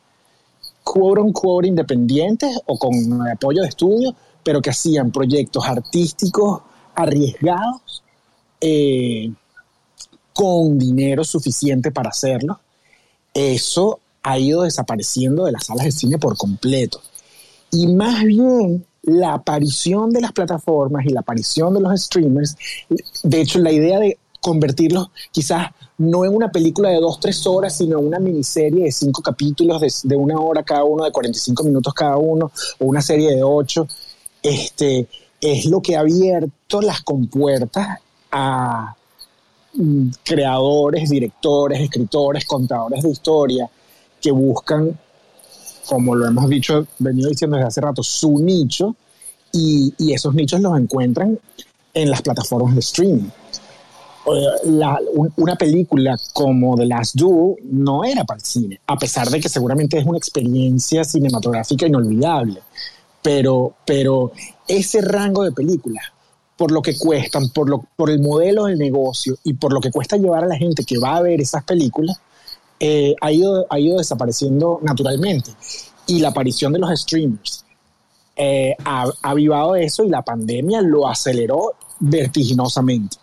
[0.83, 2.93] quote unquote independientes o con
[3.29, 6.61] apoyo de estudio, pero que hacían proyectos artísticos
[6.95, 8.03] arriesgados
[8.61, 9.31] eh,
[10.33, 12.59] con dinero suficiente para hacerlo.
[13.33, 17.01] Eso ha ido desapareciendo de las salas de cine por completo.
[17.71, 22.55] Y más bien la aparición de las plataformas y la aparición de los streamers,
[23.23, 27.75] de hecho la idea de convertirlos quizás no en una película de dos, tres horas,
[27.77, 31.93] sino en una miniserie de cinco capítulos de, una hora cada uno, de 45 minutos
[31.93, 33.87] cada uno, o una serie de ocho,
[34.41, 35.07] este,
[35.41, 37.99] es lo que ha abierto las compuertas
[38.31, 38.95] a
[39.73, 43.69] mm, creadores, directores, escritores, contadores de historia
[44.21, 44.97] que buscan,
[45.87, 48.95] como lo hemos dicho, venido diciendo desde hace rato, su nicho
[49.51, 51.39] y, y esos nichos los encuentran
[51.93, 53.29] en las plataformas de streaming
[54.27, 59.47] una película como The Last Duel no era para el cine, a pesar de que
[59.47, 62.61] seguramente es una experiencia cinematográfica inolvidable.
[63.21, 64.31] Pero, pero
[64.67, 66.05] ese rango de películas,
[66.55, 69.91] por lo que cuestan, por, lo, por el modelo del negocio y por lo que
[69.91, 72.19] cuesta llevar a la gente que va a ver esas películas,
[72.79, 75.51] eh, ha, ido, ha ido desapareciendo naturalmente.
[76.05, 77.65] Y la aparición de los streamers
[78.35, 83.17] eh, ha, ha avivado eso y la pandemia lo aceleró vertiginosamente.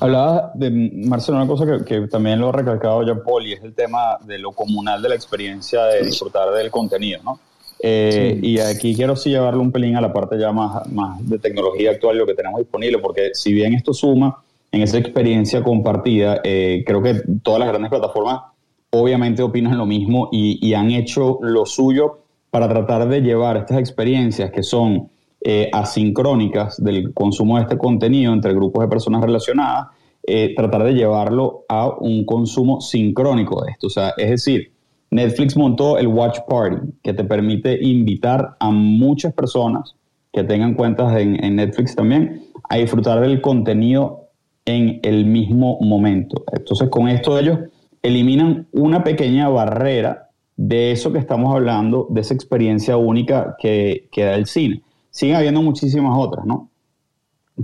[0.00, 0.70] Hablaba de
[1.06, 4.18] Marcelo, una cosa que, que, también lo ha recalcado ya Paul, y es el tema
[4.24, 7.40] de lo comunal de la experiencia de disfrutar del contenido, ¿no?
[7.80, 8.46] Eh, sí.
[8.48, 11.90] Y aquí quiero sí llevarlo un pelín a la parte ya más, más de tecnología
[11.90, 16.82] actual, lo que tenemos disponible, porque si bien esto suma en esa experiencia compartida, eh,
[16.86, 18.42] creo que todas las grandes plataformas
[18.90, 22.20] obviamente opinan lo mismo y, y han hecho lo suyo
[22.50, 25.10] para tratar de llevar estas experiencias que son
[25.46, 29.88] eh, asincrónicas del consumo de este contenido entre grupos de personas relacionadas,
[30.26, 33.88] eh, tratar de llevarlo a un consumo sincrónico de esto.
[33.88, 34.72] O sea, es decir,
[35.10, 39.96] Netflix montó el Watch Party, que te permite invitar a muchas personas
[40.32, 44.30] que tengan cuentas en, Netflix también a disfrutar del contenido
[44.64, 46.42] en el mismo momento.
[46.52, 47.58] Entonces, con esto ellos
[48.02, 54.24] eliminan una pequeña barrera de eso que estamos hablando, de esa experiencia única que, que
[54.24, 54.82] da el cine
[55.14, 56.70] siguen habiendo muchísimas otras, ¿no?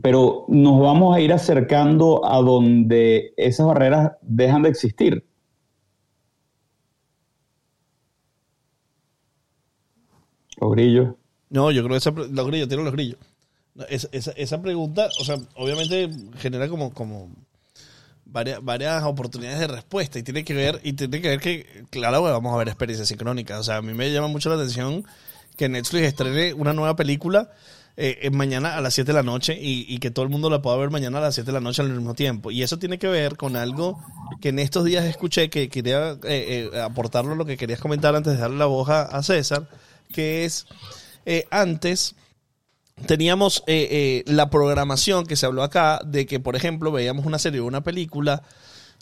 [0.02, 5.26] Pero nos vamos a ir acercando a donde esas barreras dejan de existir.
[10.60, 11.14] Los grillos.
[11.48, 13.18] No, yo creo que esa, los grillos, tienen los grillos.
[13.88, 17.30] Esa, pregunta, o sea, obviamente genera como, como
[18.26, 22.22] varias, varias oportunidades de respuesta y tiene que ver, y tiene que ver que, claro,
[22.22, 23.58] vamos a ver experiencias sincrónicas.
[23.58, 25.04] O sea, a mí me llama mucho la atención
[25.60, 27.50] que Netflix estrene una nueva película
[27.98, 30.78] eh, mañana a las 7 de la noche y, que todo el mundo la pueda
[30.78, 32.50] ver mañana a las 7 de la noche al mismo tiempo.
[32.50, 34.02] Y eso tiene que ver con algo
[34.40, 38.32] que en estos días escuché que quería eh, eh, aportarlo lo que querías comentar antes
[38.32, 39.68] de darle la voz a, a César,
[40.14, 40.66] que es
[41.26, 42.14] eh, antes
[43.04, 47.66] teníamos la programación que se habló acá de que, por ejemplo, veíamos una serie o
[47.66, 48.44] una película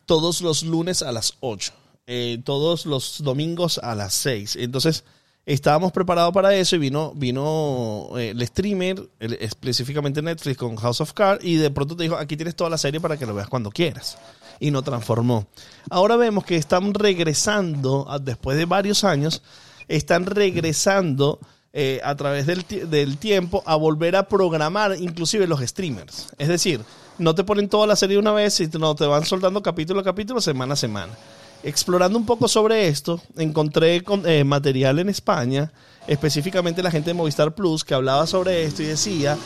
[0.06, 1.72] todos los lunes a las 8,
[2.42, 4.56] todos los domingos a las 6.
[4.56, 5.04] Entonces,
[5.54, 11.14] estábamos preparados para eso y vino, vino eh, el streamer, específicamente Netflix con House of
[11.14, 13.48] Cards, y de pronto te dijo, aquí tienes toda la serie para que lo veas
[13.48, 14.18] cuando quieras.
[14.60, 15.46] Y no transformó.
[15.88, 19.42] Ahora vemos que están regresando, después de varios años,
[19.86, 21.38] están regresando
[21.72, 26.26] eh, a través del, del tiempo a volver a programar inclusive los streamers.
[26.36, 26.82] Es decir,
[27.16, 30.42] no te ponen toda la serie una vez, sino te van soltando capítulo a capítulo,
[30.42, 31.12] semana a semana.
[31.62, 35.72] Explorando un poco sobre esto, encontré con, eh, material en España,
[36.06, 39.36] específicamente la gente de Movistar Plus, que hablaba sobre esto y decía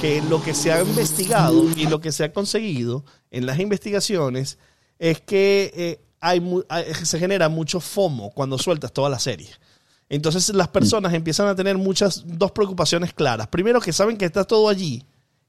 [0.00, 4.58] que lo que se ha investigado y lo que se ha conseguido en las investigaciones
[4.98, 9.48] es que eh, hay, hay, se genera mucho FOMO cuando sueltas toda la serie.
[10.08, 13.48] Entonces las personas empiezan a tener muchas, dos preocupaciones claras.
[13.48, 15.02] Primero que saben que está todo allí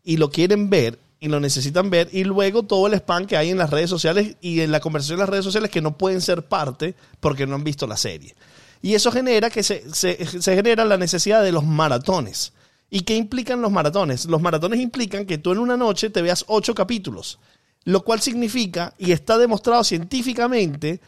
[0.03, 2.09] y lo quieren ver y lo necesitan ver.
[2.11, 5.15] Y luego todo el spam que hay en las redes sociales y en la conversación
[5.15, 8.35] en las redes sociales que no pueden ser parte porque no han visto la serie.
[8.81, 12.51] Y eso genera que se, se, se genera la necesidad de los maratones.
[12.89, 14.25] ¿Y qué implican los maratones?
[14.25, 17.39] Los maratones implican que tú en una noche te veas ocho capítulos,
[17.85, 20.99] lo cual significa, y está demostrado científicamente,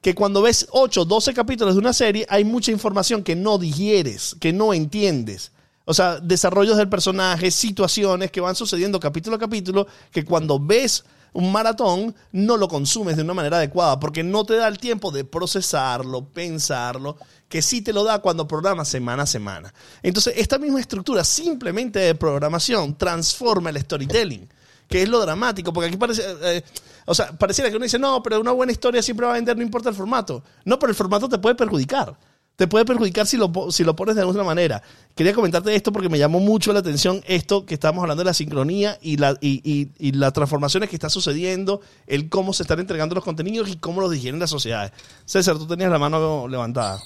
[0.00, 4.34] que cuando ves 8, 12 capítulos de una serie hay mucha información que no digieres,
[4.40, 5.52] que no entiendes.
[5.90, 11.02] O sea, desarrollos del personaje, situaciones que van sucediendo capítulo a capítulo, que cuando ves
[11.32, 15.10] un maratón no lo consumes de una manera adecuada, porque no te da el tiempo
[15.10, 17.16] de procesarlo, pensarlo,
[17.48, 19.72] que sí te lo da cuando programas semana a semana.
[20.02, 24.46] Entonces, esta misma estructura simplemente de programación transforma el storytelling,
[24.88, 26.22] que es lo dramático, porque aquí parece...
[26.42, 26.62] Eh,
[27.06, 29.56] o sea, pareciera que uno dice, no, pero una buena historia siempre va a vender,
[29.56, 30.44] no importa el formato.
[30.66, 32.14] No, pero el formato te puede perjudicar
[32.58, 34.82] te puede perjudicar si lo, si lo pones de alguna manera.
[35.14, 38.34] Quería comentarte esto porque me llamó mucho la atención esto que estamos hablando de la
[38.34, 42.80] sincronía y, la, y, y, y las transformaciones que está sucediendo, el cómo se están
[42.80, 44.90] entregando los contenidos y cómo los digieren las sociedades.
[45.24, 47.00] César, tú tenías la mano levantada.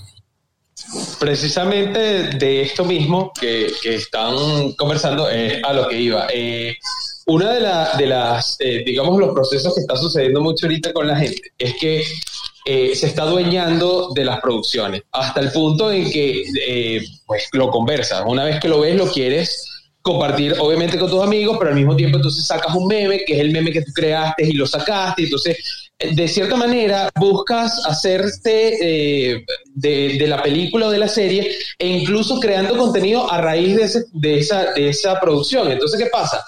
[1.21, 6.29] Precisamente de esto mismo que, están conversando a lo que iba.
[6.33, 6.79] Eh,
[7.27, 11.53] una de las, eh, digamos, los procesos que está sucediendo mucho ahorita con la gente
[11.59, 12.03] es que
[12.65, 17.71] eh, se está adueñando de las producciones, hasta el punto en que eh, pues lo
[17.71, 18.23] conversas.
[18.27, 19.69] Una vez que lo ves, lo quieres
[20.01, 23.41] compartir, obviamente, con tus amigos, pero al mismo tiempo entonces sacas un meme, que es
[23.41, 25.57] el meme que tú creaste y lo sacaste, entonces
[26.11, 31.87] de cierta manera buscas hacerte eh, de, de, la película o de la serie e
[31.87, 35.71] incluso creando contenido a raíz de, ese, de, esa, de esa producción.
[35.71, 36.45] Entonces, ¿qué pasa?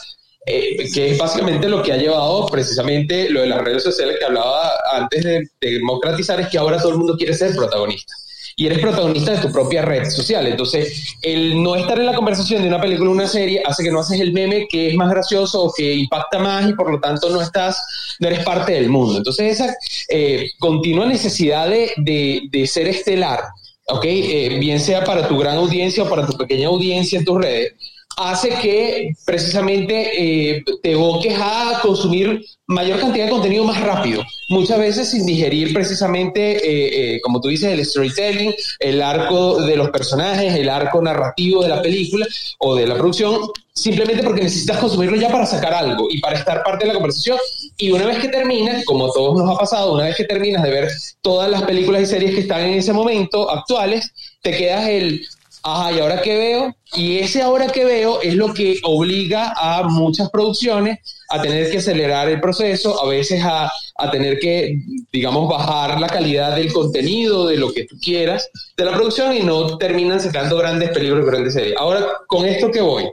[0.47, 4.27] Eh, que es básicamente lo que ha llevado precisamente lo de las redes sociales que
[4.27, 8.13] hablaba antes de, de, democratizar, es que ahora todo el mundo quiere ser protagonista.
[8.57, 10.47] y eres protagonista de tu propia red social.
[10.47, 13.91] Entonces, el no estar en la conversación de una película o una serie hace que
[13.91, 17.01] no haces el meme que es más gracioso o que impacta más y por lo
[17.01, 17.83] tanto no estás,
[18.21, 19.17] no eres parte del mundo.
[19.17, 19.75] Entonces, esa
[20.09, 23.41] eh, continua necesidad de, de, ser estelar,
[23.89, 24.05] ¿ok?
[24.05, 27.73] Eh, bien sea para tu gran audiencia o para tu pequeña audiencia en tus redes,
[28.17, 34.79] hace que precisamente eh, te evoques a consumir mayor cantidad de contenido más rápido, muchas
[34.79, 39.91] veces sin digerir precisamente, eh, eh, como tú dices, el storytelling, el arco de los
[39.91, 42.27] personajes, el arco narrativo de la película
[42.59, 43.39] o de la producción,
[43.75, 47.37] simplemente porque necesitas consumirlo ya para sacar algo y para estar parte de la conversación.
[47.77, 50.63] Y una vez que terminas, como a todos nos ha pasado, una vez que terminas
[50.63, 50.89] de ver
[51.21, 54.11] todas las películas y series que están en ese momento actuales,
[54.43, 55.27] te quedas el,
[55.65, 56.77] ajá, ¿y ahora qué veo?
[56.95, 60.99] Y ese ahora que veo es lo que obliga a muchas producciones
[61.31, 64.77] a tener que acelerar el proceso, a veces a, a, tener que,
[65.13, 69.41] digamos, bajar la calidad del contenido, de lo que tú quieras, de la producción y
[69.41, 71.77] no terminan sacando grandes películas, grandes series.
[71.79, 73.11] Ahora, con esto que voy,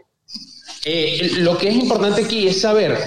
[0.86, 2.98] eh, lo que es importante aquí es saber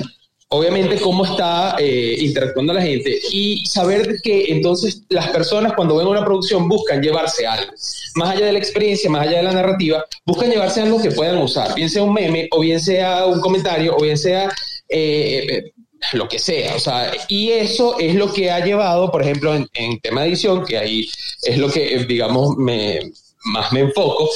[0.54, 6.06] obviamente cómo está eh, interactuando la gente y saber que entonces las personas cuando ven
[6.06, 7.72] una producción buscan llevarse algo.
[8.14, 11.38] Más allá de la experiencia, más allá de la narrativa, buscan llevarse algo que puedan
[11.38, 14.48] usar, bien sea un meme o bien sea un comentario o bien sea
[14.88, 15.72] eh, eh,
[16.12, 16.76] lo que sea.
[16.76, 20.28] O sea, y eso es lo que ha llevado, por ejemplo, en, en tema de
[20.28, 21.08] edición, que ahí
[21.42, 23.00] es lo que, digamos, me,
[23.44, 24.28] más me enfoco,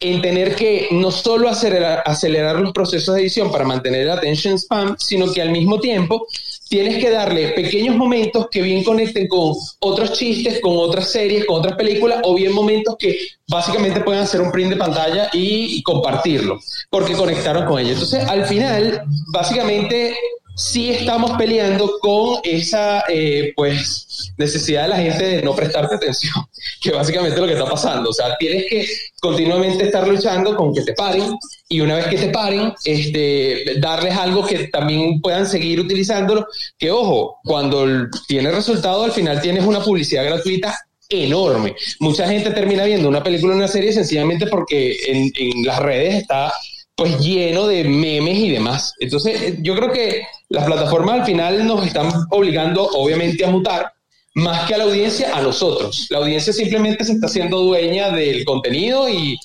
[0.00, 4.58] en tener que no solo acelerar, acelerar los procesos de edición para mantener el attention
[4.58, 6.26] span, sino que al mismo tiempo
[6.68, 11.60] tienes que darle pequeños momentos que bien conecten con otros chistes, con otras series, con
[11.60, 13.16] otras películas, o bien momentos que
[13.48, 16.58] básicamente pueden hacer un print de pantalla y, y compartirlo,
[16.90, 18.02] porque conectaron con ellos.
[18.02, 20.16] Entonces, al final, básicamente
[20.54, 26.34] sí estamos peleando con esa eh, pues necesidad de la gente de no prestarte atención,
[26.80, 28.10] que básicamente es lo que está pasando.
[28.10, 28.86] O sea, tienes que
[29.20, 31.36] continuamente estar luchando con que te paren
[31.68, 36.46] y una vez que te paren, este, darles algo que también puedan seguir utilizándolo.
[36.78, 37.86] Que ojo, cuando
[38.28, 40.76] tiene resultado, al final tienes una publicidad gratuita
[41.08, 41.74] enorme.
[42.00, 46.52] Mucha gente termina viendo una película o una serie sencillamente porque en las redes está
[46.96, 48.94] pues lleno de memes y demás.
[49.00, 53.92] Entonces, yo creo que las plataformas al final nos están obligando, obviamente, a mutar,
[54.34, 56.06] más que a la audiencia, a nosotros.
[56.10, 59.38] La audiencia simplemente se está haciendo dueña del contenido y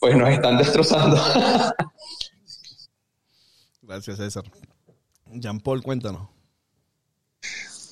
[0.00, 1.16] pues nos están destrozando.
[3.82, 4.44] Gracias, César.
[5.32, 6.28] Jean Paul, cuéntanos.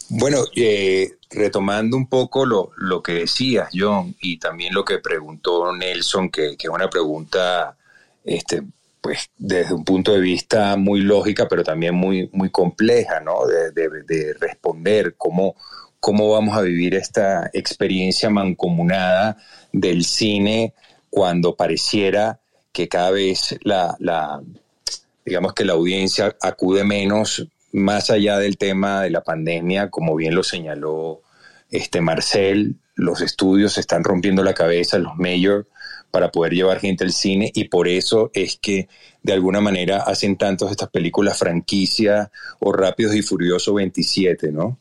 [0.08, 5.74] Bueno, eh, retomando un poco lo, lo, que decías, John, y también lo que preguntó
[5.74, 7.78] Nelson, que, que es una pregunta
[8.22, 8.62] este,
[9.03, 13.44] pues desde un punto de vista muy lógica, pero también muy, muy compleja, ¿no?
[13.46, 15.57] De, de, responder cómo,
[15.98, 19.36] cómo vamos a vivir esta experiencia mancomunada
[19.72, 20.72] del cine
[21.11, 22.40] cuando pareciera
[22.70, 24.40] que cada vez la, la,
[25.26, 30.36] digamos que la audiencia acude menos más allá del tema de la pandemia, como bien
[30.36, 31.22] lo señaló
[31.70, 35.66] este Marcel, los estudios están rompiendo la cabeza, los mayors
[36.12, 38.86] para poder llevar gente al cine y por eso es que
[39.22, 44.78] de alguna manera hacen tantos estas películas franquicia o Rápidos y Furioso 27, ¿no?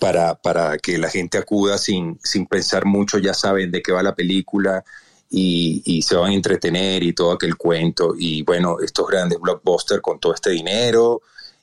[0.00, 4.02] Para, para que la gente acuda sin, sin pensar mucho, ya saben de qué va
[4.02, 4.82] la película
[5.30, 8.14] y, y, se van a entretener y todo aquel cuento.
[8.18, 11.20] Y bueno, estos grandes blockbusters con todo este dinero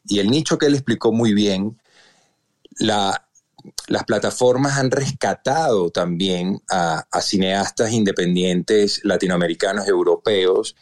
[0.07, 1.79] y el nicho que él explicó muy bien,
[2.77, 3.25] la,
[3.87, 10.75] las plataformas han rescatado también a, cineastas independientes latinoamericanos europeos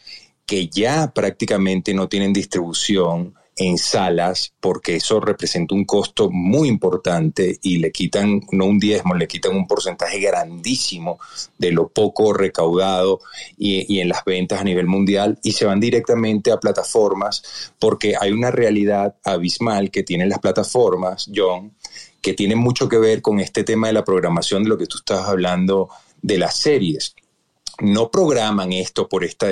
[0.46, 7.58] que ya prácticamente no tienen distribución en salas porque eso representa un costo muy importante
[7.62, 11.18] y le quitan, no un diezmo, le quitan un porcentaje grandísimo
[11.58, 13.20] de lo poco recaudado
[13.58, 18.14] y, y, en las ventas a nivel mundial y se van directamente a plataformas porque
[18.18, 21.72] hay una realidad abismal que tienen las plataformas, John,
[22.22, 24.98] que tiene mucho que ver con este tema de la programación de lo que tú
[24.98, 25.88] estás hablando
[26.22, 27.16] de las series.
[27.80, 29.48] No programan esto por esta,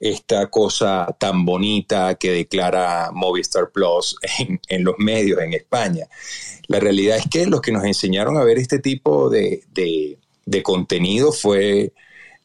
[0.00, 4.16] esta cosa tan bonita que declara Movistar Plus
[4.68, 6.08] en, los medios en España.
[6.66, 9.62] La realidad es que los que nos enseñaron a ver este tipo de,
[10.64, 11.92] contenido fue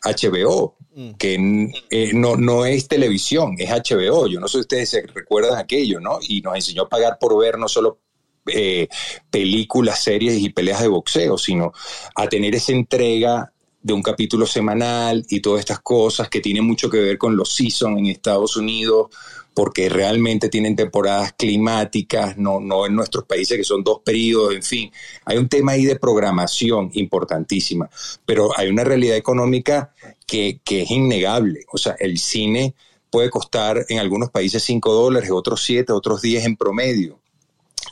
[0.04, 1.12] HBO, mm.
[1.14, 4.28] que eh, no, no es televisión, es HBO.
[4.28, 6.20] Yo no sé si ustedes se recuerdan aquello, ¿no?
[6.22, 8.00] Y nos enseñó a pagar por ver no solo
[8.48, 8.88] eh,
[9.30, 11.74] películas, series y peleas de boxeo, sino
[12.16, 16.90] a tener esa entrega de un capítulo semanal y todas estas cosas que tienen mucho
[16.90, 19.10] que ver con los seasons en Estados Unidos,
[19.54, 24.64] porque realmente tienen temporadas climáticas, no, no en nuestros países que son dos periodos, en
[24.64, 24.92] fin.
[25.24, 27.88] Hay un tema ahí de programación importantísima,
[28.26, 29.94] pero hay una realidad económica
[30.26, 31.66] que, que es innegable.
[31.72, 32.74] O sea, el cine
[33.12, 37.20] puede costar en algunos países 5 dólares, otros 7, otros 10 en promedio.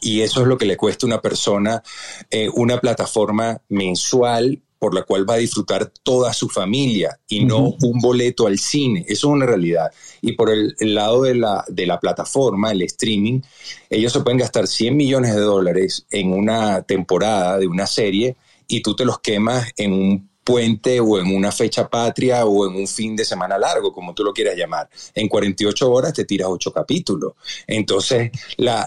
[0.01, 1.81] Y eso es lo que le cuesta a una persona
[2.29, 7.73] eh, una plataforma mensual por la cual va a disfrutar toda su familia y no
[7.81, 9.05] un boleto al cine.
[9.07, 9.89] Eso es una realidad.
[10.19, 13.39] Y por el, lado de la, de la plataforma, el streaming,
[13.89, 18.35] ellos se pueden gastar 100 millones de dólares en una temporada de una serie
[18.67, 22.75] y tú te los quemas en un puente o en una fecha patria o en
[22.75, 24.89] un fin de semana largo, como tú lo quieras llamar.
[25.13, 27.33] En 48 horas te tiras 8 capítulos.
[27.65, 28.85] Entonces, la,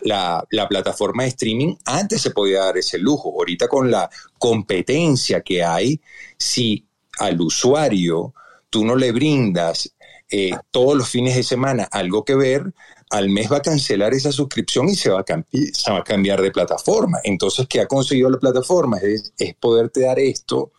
[0.68, 3.30] plataforma de streaming antes se podía dar ese lujo.
[3.30, 6.00] Ahorita con la competencia que hay,
[6.38, 6.86] si
[7.18, 8.34] al usuario
[8.68, 9.92] tú no le brindas
[10.28, 12.74] eh, todos los fines de semana algo que ver,
[13.10, 17.18] al mes va a cancelar esa suscripción y se va a, cambiar de plataforma.
[17.22, 18.98] Entonces, ¿qué ha conseguido la plataforma?
[18.98, 20.72] Es, es poderte dar esto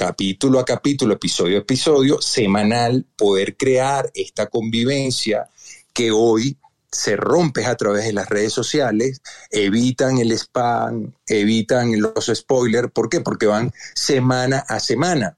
[0.00, 5.50] capítulo a capítulo, episodio a episodio, semanal, poder crear esta convivencia
[5.92, 6.56] que hoy
[6.90, 9.20] se rompe a través de las redes sociales,
[9.50, 12.90] evitan el spam, evitan los spoilers.
[12.90, 13.20] ¿Por qué?
[13.20, 15.36] Porque van semana a semana.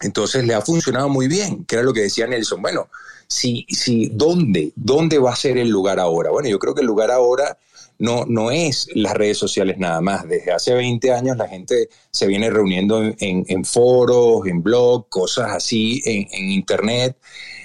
[0.00, 2.62] Entonces le ha funcionado muy bien, que era lo que decía Nelson.
[2.62, 2.88] Bueno,
[3.28, 4.72] si, si, ¿dónde?
[4.74, 6.32] ¿Dónde va a ser el lugar ahora?
[6.32, 7.56] Bueno, yo creo que el lugar ahora
[8.04, 10.28] no, no es las redes sociales nada más.
[10.28, 16.02] Desde hace 20 años la gente se viene reuniendo en, foros, en blogs, cosas así,
[16.04, 17.16] en, Internet,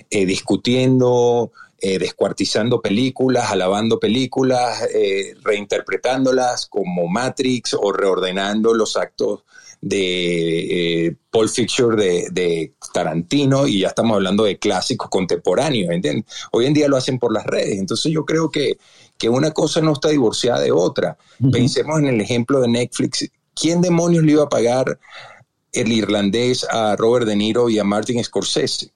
[0.10, 9.44] eh, discutiendo, eh, descuartizando películas, alabando películas, eh, reinterpretándolas como Matrix o reordenando los actos
[9.82, 13.68] de eh, Pulp Fiction de, Tarantino.
[13.68, 15.90] Y ya estamos hablando de clásicos contemporáneos,
[16.52, 18.78] Hoy en día lo hacen por las redes, entonces yo creo que,
[19.20, 21.18] que una cosa no está divorciada de otra.
[21.52, 23.30] Pensemos en el ejemplo de Netflix.
[23.54, 24.98] ¿Quién demonios le iba a pagar
[25.74, 28.92] el irlandés a Robert De Niro y a Martin Scorsese?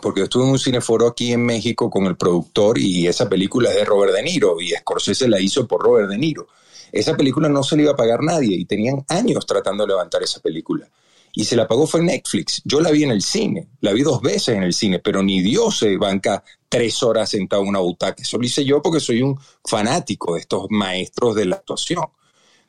[0.00, 3.68] Porque yo estuve en un cineforo aquí en México con el productor y esa película
[3.68, 6.48] es de Robert De Niro y Scorsese la hizo por Robert De Niro.
[6.90, 10.22] Esa película no se le iba a pagar nadie y tenían años tratando de levantar
[10.22, 10.88] esa película.
[11.38, 12.60] Y se la pagó fue Netflix.
[12.64, 15.40] Yo la vi en el cine, la vi dos veces en el cine, pero ni
[15.40, 18.20] Dios se banca tres horas sentado en una butaca.
[18.20, 22.06] Eso lo hice yo porque soy un fanático de estos maestros de la actuación.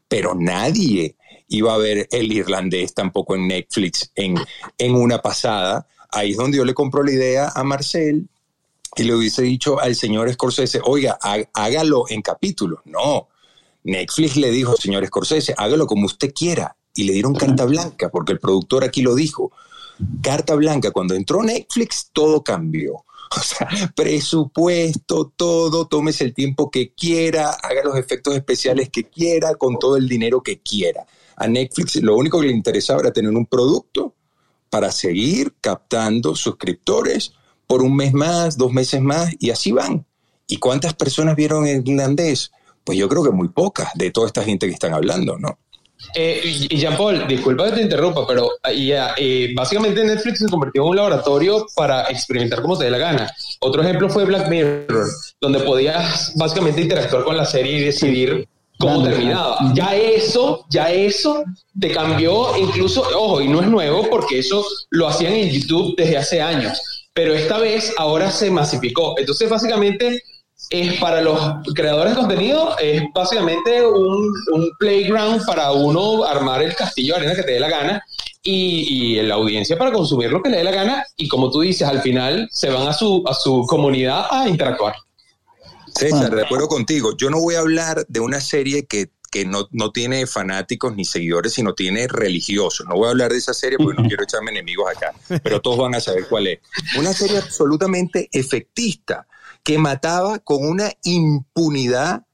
[0.07, 1.15] Pero nadie
[1.47, 4.35] iba a ver el irlandés tampoco en Netflix en,
[4.77, 5.87] en una pasada.
[6.11, 8.29] Ahí es donde yo le compro la idea a Marcel
[8.95, 11.17] y le hubiese dicho al señor Scorsese, oiga,
[11.55, 12.81] hágalo en capítulos.
[12.85, 13.29] No,
[13.83, 16.75] Netflix le dijo, señor Scorsese, hágalo como usted quiera.
[16.95, 19.51] Y le dieron carta blanca, porque el productor aquí lo dijo.
[20.21, 23.05] Carta blanca, cuando entró Netflix, todo cambió.
[23.37, 29.53] O sea, presupuesto, todo, tómese el tiempo que quiera, haga los efectos especiales que quiera,
[29.53, 31.05] con todo el dinero que quiera.
[31.35, 34.15] A Netflix lo único que le interesaba era tener un producto
[34.71, 37.33] para seguir captando suscriptores
[37.67, 40.07] por un mes más, dos meses más, y así van.
[40.47, 42.51] ¿Y cuántas personas vieron el irlandés?
[42.83, 45.59] Pues yo creo que muy pocas de toda esta gente que están hablando, ¿no?
[46.15, 50.89] Eh, y Jean-Paul, disculpa que te interrumpa, pero ya, eh, básicamente Netflix se convirtió en
[50.89, 53.31] un laboratorio para experimentar como te dé la gana.
[53.59, 55.07] Otro ejemplo fue Black Mirror,
[55.39, 58.47] donde podías básicamente interactuar con la serie y decidir
[58.79, 59.71] cómo terminaba.
[59.73, 61.43] Ya eso, ya eso
[61.79, 66.17] te cambió incluso, ojo, y no es nuevo porque eso lo hacían en YouTube desde
[66.17, 66.81] hace años,
[67.13, 69.15] pero esta vez ahora se masificó.
[69.17, 70.23] Entonces, básicamente
[70.69, 71.39] es para los
[71.73, 74.33] creadores de contenido, es básicamente un,
[74.77, 78.03] playground para uno armar el castillo de arena que te dé la gana
[78.43, 81.61] y, y, la audiencia para consumir lo que le dé la gana y como tú
[81.61, 84.95] dices, al final se van a su, a su comunidad a interactuar.
[85.93, 87.17] César, de acuerdo contigo.
[87.17, 91.03] Yo no voy a hablar de una serie que, que no, no, tiene fanáticos ni
[91.03, 92.85] seguidores, sino tiene religiosos.
[92.87, 95.79] No voy a hablar de esa serie porque no quiero echarme enemigos acá, pero todos
[95.79, 96.59] van a saber cuál es.
[96.97, 99.27] Una serie absolutamente efectista
[99.69, 102.25] que mataba con una impunidad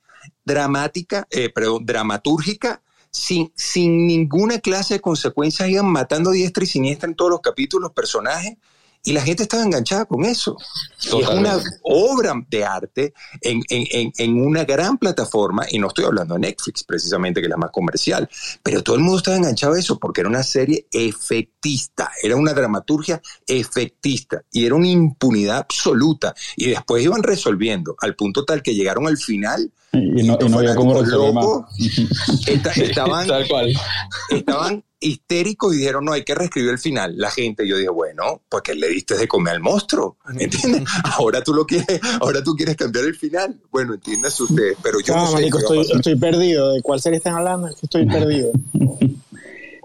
[0.45, 2.81] dramática, eh, perdón, dramatúrgica,
[3.11, 7.91] sin, sin ninguna clase de consecuencias, iban matando diestra y siniestra en todos los capítulos
[7.91, 8.55] personajes
[9.06, 10.57] y la gente estaba enganchada con eso.
[10.99, 16.34] es una obra de arte en, en, en, una gran plataforma, y no estoy hablando
[16.34, 18.27] de Netflix precisamente, que es la más comercial,
[18.64, 22.53] pero todo el mundo estaba enganchado a eso porque era una serie efectista, era una
[22.53, 26.34] dramaturgia efectista y era una impunidad absoluta.
[26.57, 30.59] Y después iban resolviendo al punto tal que llegaron al final Y no, y no
[30.59, 31.45] había cómo resolver más.
[32.77, 33.73] estaban, Tal cual.
[34.30, 37.17] estaban histéricos y dijeron, no, hay que reescribir el final.
[37.17, 40.84] La gente, yo dije, bueno, pues que le diste de comer al monstruo, ¿entiendes?
[41.17, 43.59] Ahora tú lo quieres, ahora tú quieres cambiar el final.
[43.72, 46.73] Bueno, entiendes ustedes, pero yo no, No, sé estoy, estoy perdido.
[46.73, 47.67] ¿De cuál serie están hablando?
[47.67, 48.51] Es que estoy perdido.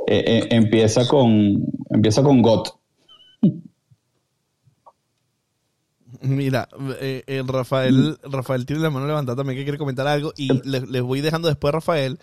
[0.07, 2.80] Eh, eh, empieza con empieza con GOT.
[6.23, 6.69] Mira,
[7.01, 10.89] eh, el Rafael, Rafael tiene la mano levantada también que quiere comentar algo y les,
[10.89, 12.19] les voy dejando después, Rafael.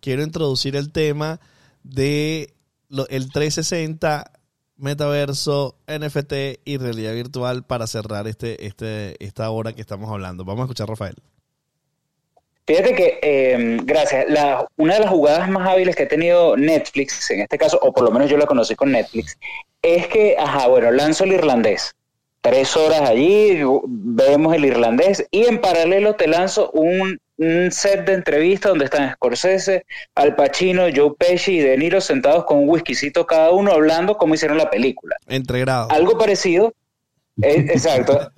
[0.00, 1.40] Quiero introducir el tema
[1.82, 2.54] de
[2.88, 4.30] lo- el 360,
[4.76, 10.44] metaverso, NFT y realidad virtual para cerrar este, este, esta hora que estamos hablando.
[10.44, 11.16] Vamos a escuchar, Rafael.
[12.66, 17.28] Fíjate que, eh, gracias, la, una de las jugadas más hábiles que ha tenido Netflix,
[17.32, 19.36] en este caso, o por lo menos yo la conocí con Netflix,
[19.82, 21.96] es que, ajá, bueno, lanzo el irlandés.
[22.42, 28.14] Tres horas allí, vemos el irlandés y en paralelo te lanzo un, un set de
[28.14, 29.84] entrevistas donde están Scorsese,
[30.14, 34.34] Al Pacino, Joe Pesci y De Niro sentados con un whiskycito cada uno hablando cómo
[34.34, 35.16] hicieron la película.
[35.26, 35.90] Entre grados.
[35.90, 36.72] Algo parecido,
[37.42, 38.30] eh, exacto,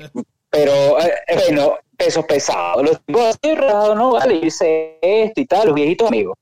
[0.50, 5.66] pero eh, bueno, pesos pesados, los tipos así relajados, no vale, hice esto y tal,
[5.66, 6.36] los viejitos amigos.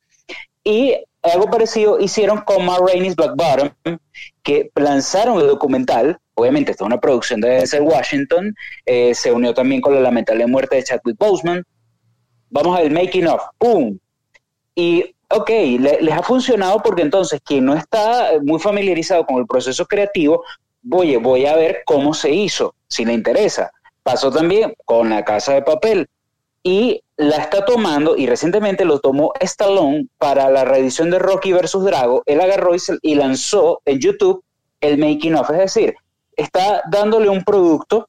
[0.65, 3.99] Y algo parecido hicieron con Ma Rainey's Black Bottom,
[4.43, 8.55] que lanzaron el documental, obviamente es una producción de Denzel Washington,
[8.87, 11.63] eh, se unió también con la lamentable muerte de Chadwick Boseman.
[12.51, 13.99] Vamos a ver, making of, ¡pum!
[14.75, 15.49] Y, ok,
[15.79, 20.43] le- les ha funcionado porque entonces quien no está muy familiarizado con el proceso creativo,
[20.91, 23.71] oye, voy a ver cómo se hizo, si le interesa.
[24.03, 26.09] Pasó también con La Casa de Papel
[26.63, 31.85] y la está tomando, y recientemente lo tomó Stallone para la reedición de Rocky versus
[31.85, 32.23] Drago.
[32.27, 34.43] Él agarró y, y lanzó en YouTube
[34.81, 35.95] el making of, es decir,
[36.41, 38.09] está dándole un producto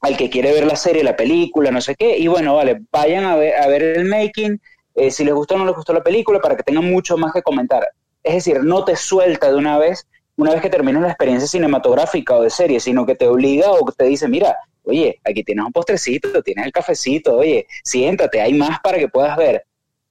[0.00, 3.24] al que quiere ver la serie, la película, no sé qué, y bueno, vale, vayan
[3.24, 4.60] a ver, a ver el making,
[4.94, 7.32] eh, si les gustó o no les gustó la película, para que tengan mucho más
[7.32, 7.86] que comentar.
[8.22, 10.06] Es decir, no te suelta de una vez,
[10.36, 13.92] una vez que terminas la experiencia cinematográfica o de serie, sino que te obliga o
[13.92, 18.80] te dice, mira, oye, aquí tienes un postrecito, tienes el cafecito, oye, siéntate, hay más
[18.80, 19.64] para que puedas ver.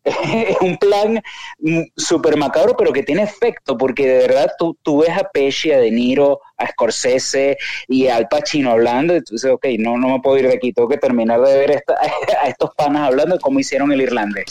[0.03, 1.21] Es un plan
[1.59, 5.79] mm, súper macabro, pero que tiene efecto, porque de verdad tú, ves a Pesci, a
[5.79, 7.57] De Niro, a Scorsese
[7.87, 10.73] y Al Pacino hablando, y tú dices, ok, no, no me puedo ir de aquí,
[10.73, 11.95] tengo que terminar de ver esta-
[12.43, 14.45] a estos panas hablando de cómo hicieron el irlandés.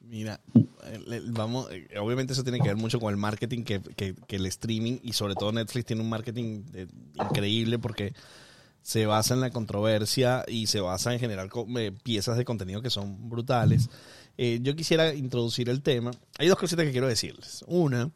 [0.00, 0.40] Mira,
[1.28, 4.98] vamos, eh, obviamente eso tiene que ver mucho con el marketing que, que- el streaming
[5.02, 6.86] y sobre todo Netflix tiene un marketing eh,
[7.16, 8.14] increíble porque
[8.80, 12.88] se basa en la controversia y se basa en generar eh, piezas de contenido que
[12.90, 13.90] son brutales.
[14.40, 16.12] Eh, yo quisiera introducir el tema.
[16.38, 17.64] Hay dos cositas que quiero decirles.
[17.66, 18.10] Una,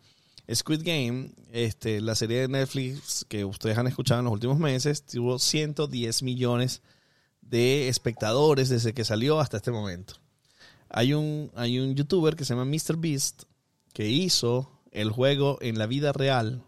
[0.52, 5.04] Squid Game, este, la serie de Netflix que ustedes han escuchado en los últimos meses,
[5.04, 6.80] tuvo 110 millones
[7.40, 10.14] de espectadores desde que salió hasta este momento.
[10.88, 13.42] Hay un, hay un youtuber que se llama MrBeast
[13.92, 16.62] que hizo el juego en la vida real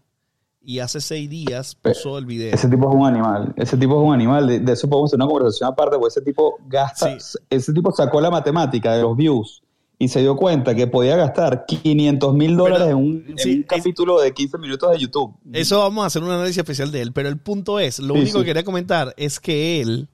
[0.65, 2.55] y hace seis días puso el video.
[2.55, 3.53] Ese tipo es un animal.
[3.57, 4.47] Ese tipo es un animal.
[4.47, 7.17] De, de eso podemos hacer una conversación aparte, porque ese tipo gasta.
[7.51, 9.63] Ese tipo sacó la matemática de los views
[9.99, 13.61] y se dio cuenta que podía gastar 500 mil dólares en un, en sí, un
[13.61, 15.35] es- capítulo de 15 minutos de YouTube.
[15.53, 18.21] Eso vamos a hacer un análisis especial de él, pero el punto es, lo Sí,
[18.23, 18.45] único sí.
[18.45, 20.09] que quería comentar es que él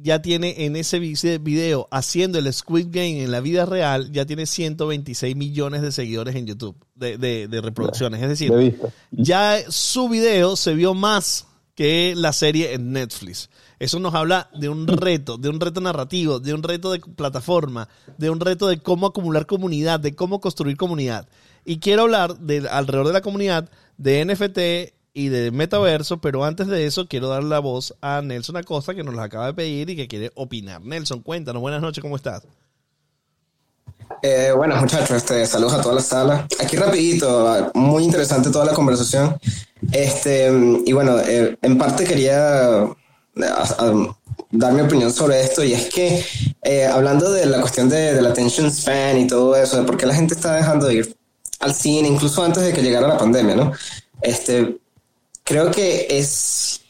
[0.00, 4.24] ya tiene en ese vi- video haciendo el Squid Game en la vida real, ya
[4.26, 8.22] tiene 126 millones de seguidores en YouTube, de, de- de reproducciones.
[8.22, 8.52] Es decir,
[9.10, 13.50] ya su video se vio más que la serie en Netflix.
[13.78, 17.88] Eso nos habla de un reto, de un reto narrativo, de un reto de plataforma,
[18.16, 21.28] de un reto de cómo acumular comunidad, de cómo construir comunidad.
[21.64, 26.68] Y quiero hablar de alrededor de la comunidad de NFT y de metaverso, pero antes
[26.68, 29.90] de eso quiero dar la voz a Nelson Acosta que nos la acaba de pedir
[29.90, 30.80] y que quiere opinar.
[30.80, 32.44] Nelson, cuéntanos, buenas noches, ¿cómo estás?
[34.22, 36.46] Eh, buenas muchachos, este, saludos a toda la sala.
[36.60, 39.36] Aquí rapidito, muy interesante toda la conversación.
[39.90, 40.52] Este,
[40.86, 44.08] y bueno, eh, en parte quería eh,
[44.52, 46.24] dar mi opinión sobre esto y es que
[46.62, 50.06] eh, hablando de la cuestión de, del attention span y todo eso, de por qué
[50.06, 51.16] la gente está dejando de ir
[51.58, 53.72] al cine, incluso antes de que llegara la pandemia, ¿no?
[54.22, 54.78] Este,
[55.48, 56.80] creo que es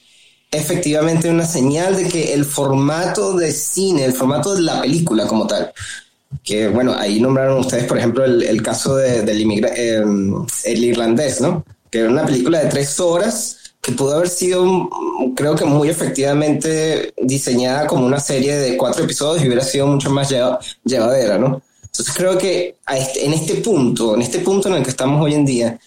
[0.51, 5.47] efectivamente una señal de que el formato de cine, el formato de la película como
[5.47, 5.73] tal,
[6.43, 9.41] que bueno, ahí nombraron ustedes, por ejemplo, el, el caso de- del
[9.77, 10.03] eh,
[10.65, 11.65] el irlandés, ¿no?
[11.91, 14.89] Que era una película de tres horas que pudo haber sido,
[15.37, 20.11] creo que muy efectivamente diseñada como una serie de cuatro episodios y hubiera sido mucho
[20.11, 21.63] más lleva- llevadera, ¿no?
[21.85, 25.35] Entonces creo que este- en este punto, en este punto en el que estamos hoy
[25.35, 25.79] en día,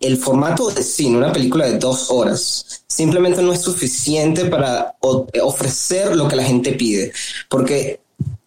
[0.00, 5.26] el formato de cine, una película de dos horas, simplemente no es suficiente para o-
[5.42, 7.12] ofrecer lo que la gente pide.
[7.48, 8.00] Porque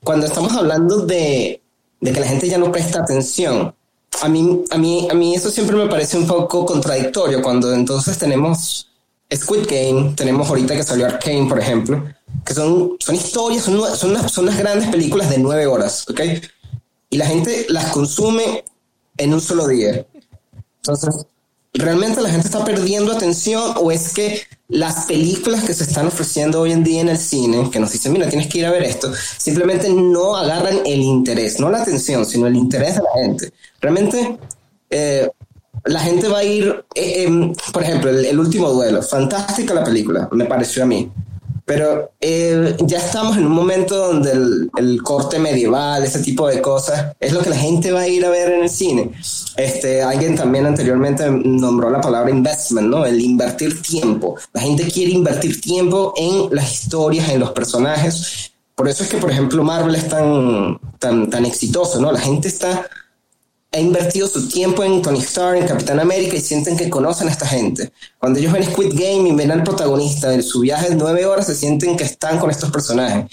[0.03, 1.61] cuando estamos hablando de,
[2.01, 3.73] de que la gente ya no presta atención,
[4.21, 8.17] a mí, a, mí, a mí eso siempre me parece un poco contradictorio cuando entonces
[8.17, 8.87] tenemos
[9.33, 12.03] Squid Game, tenemos ahorita que salió Arkane, por ejemplo,
[12.45, 16.21] que son, son historias, son, son, son unas grandes películas de nueve horas, ¿ok?
[17.11, 18.63] Y la gente las consume
[19.17, 20.05] en un solo día.
[20.77, 21.25] Entonces,
[21.73, 26.61] ¿realmente la gente está perdiendo atención o es que las películas que se están ofreciendo
[26.61, 28.83] hoy en día en el cine, que nos dicen, mira, tienes que ir a ver
[28.83, 33.51] esto, simplemente no agarran el interés, no la atención, sino el interés de la gente?
[33.81, 34.37] Realmente,
[34.91, 35.27] eh,
[35.85, 40.29] la gente va a ir, eh, em, por ejemplo, el, último duelo, fantástica la película,
[40.31, 41.11] me pareció a mí.
[41.69, 47.15] Pero eh, ya estamos en un momento donde el, corte medieval, ese tipo de cosas,
[47.19, 49.11] es lo que la gente va a ir a ver en el cine.
[49.55, 53.05] Este, alguien también anteriormente nombró la palabra investment, ¿no?
[53.05, 54.35] El invertir tiempo.
[54.51, 58.51] La gente quiere invertir tiempo en las historias, en los personajes.
[58.73, 62.11] Por eso es que, por ejemplo, Marvel es tan, tan, tan exitoso, ¿no?
[62.11, 62.89] La gente está
[63.71, 67.31] ha invertido su tiempo en Tony Stark, en Capitán América y sienten que conocen a
[67.31, 67.91] esta gente.
[68.17, 71.45] Cuando ellos ven Squid Game y ven al protagonista de su viaje de nueve horas,
[71.45, 73.25] se sienten que están con estos personajes.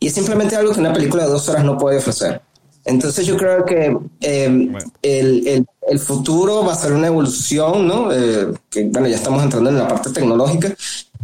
[0.00, 2.40] Y es simplemente algo que una película de dos horas no puede ofrecer.
[2.84, 4.72] Entonces yo creo que eh,
[5.02, 8.12] el, el, futuro va a ser una evolución, ¿no?
[8.12, 10.74] Eh, que bueno, ya estamos entrando en la parte tecnológica.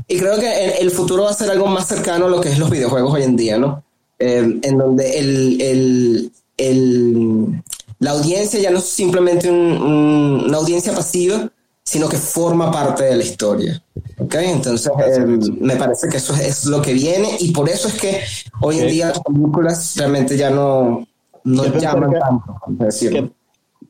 [0.09, 2.49] Y creo que el, el, futuro va a ser algo más cercano a lo que
[2.49, 3.83] es los videojuegos hoy en día, ¿no?
[4.19, 7.63] Eh, en donde el, el, el
[8.01, 11.51] la audiencia ya no es simplemente una audiencia pasiva,
[11.85, 13.83] sino que forma parte de la historia.
[14.19, 14.35] ¿Ok?
[14.37, 15.21] Entonces, eh,
[15.61, 18.23] me parece que eso es, lo que viene y por eso es que
[18.63, 21.07] hoy en día las películas realmente ya no,
[21.45, 22.57] no llaman tanto.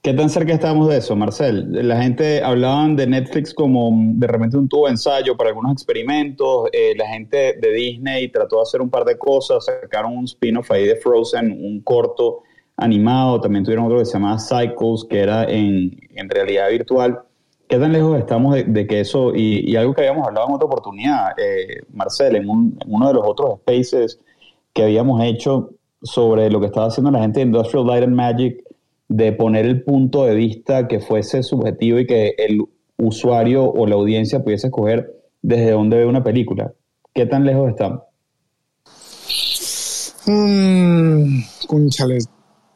[0.03, 1.87] ¿Qué, tan cerca estamos de eso, Marcel?
[1.87, 6.69] La gente hablaban de Netflix como de repente un tubo de ensayo para algunos experimentos.
[6.73, 10.71] Eh, la gente de Disney trató de hacer un par de cosas, sacaron un spin-off
[10.71, 12.43] ahí de Frozen, un corto
[12.81, 15.99] animado, también tuvieron otro que se llamaba Cycles, que era en,
[16.29, 17.21] realidad virtual.
[17.69, 21.39] ¿Qué tan lejos estamos de, que eso, y, algo que habíamos hablado en otra oportunidad,
[21.39, 24.19] eh, Marcel, en, uno de los otros spaces
[24.73, 25.71] que habíamos hecho
[26.03, 28.65] sobre lo que estaba haciendo la gente de Industrial Light and Magic,
[29.09, 32.63] de poner el punto de vista que fuese subjetivo y que el
[32.97, 35.13] usuario o la audiencia pudiese escoger
[35.43, 36.73] desde dónde ve una película.
[37.13, 38.03] ¿Qué tan lejos estamos?
[40.27, 41.41] Mm,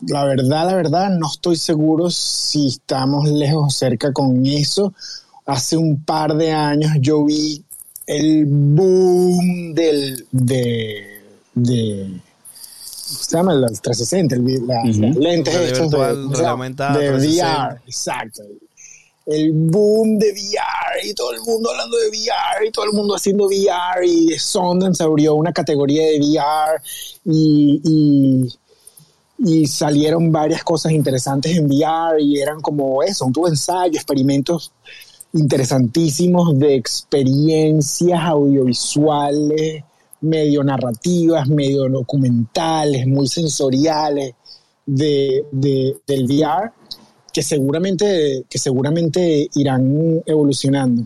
[0.08, 4.92] la verdad, la verdad, no estoy seguro si estamos lejos o cerca con eso.
[5.46, 7.62] Hace un par de años yo vi
[8.06, 11.22] el boom del, de,
[11.54, 12.20] de
[13.14, 18.42] se llama el 360, el, la, lentes estos de, de, VR, exacto.
[19.26, 23.14] El boom de VR y todo el mundo hablando de VR y todo el mundo
[23.14, 26.82] haciendo VR y Sundance abrió una categoría de VR
[27.24, 28.63] y y
[29.66, 34.72] salieron varias cosas interesantes en VR y eran como eso, un tubo ensayo, experimentos
[35.34, 39.82] interesantísimos de experiencias audiovisuales,
[40.20, 44.34] medio narrativas, medio documentales, muy sensoriales
[44.86, 45.44] de,
[46.06, 46.70] del VR,
[47.32, 51.04] que seguramente, que seguramente irán evolucionando.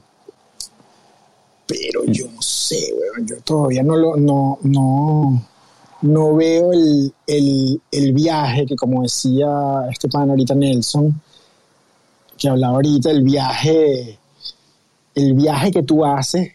[1.66, 2.94] Pero yo no sé,
[3.24, 5.42] yo todavía no lo, no, no,
[6.02, 9.48] no veo el, viaje que, como decía
[9.90, 11.20] este pan ahorita Nelson,
[12.36, 14.18] que hablaba ahorita, el viaje,
[15.14, 16.52] el viaje que tú haces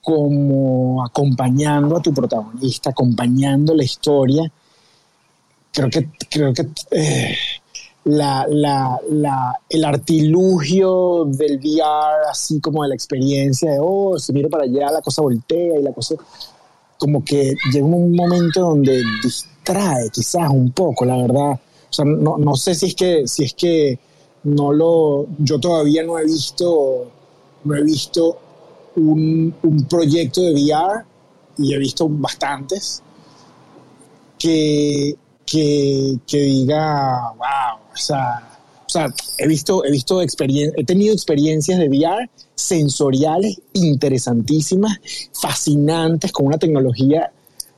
[0.00, 4.50] como acompañando a tu protagonista, acompañando la historia.
[5.72, 7.36] Creo que, creo que eh,
[8.04, 8.46] la,
[9.68, 14.90] el artilugio del VR, así como de la experiencia de, oh, si miro para allá,
[14.90, 16.16] la cosa voltea y la cosa
[17.02, 21.50] como que llega un momento donde distrae quizás un poco, la verdad.
[21.90, 23.98] O sea, no, no sé si es que, si es que
[24.44, 27.10] no lo, yo todavía no he visto,
[27.64, 28.38] no he visto
[28.94, 31.04] un, un proyecto de VR
[31.58, 33.02] y he visto bastantes
[34.38, 38.51] que, que, que diga, wow, o sea,
[38.92, 44.98] sea, he visto, he visto he tenido experiencias de VR sensoriales interesantísimas,
[45.32, 47.32] fascinantes, con una tecnología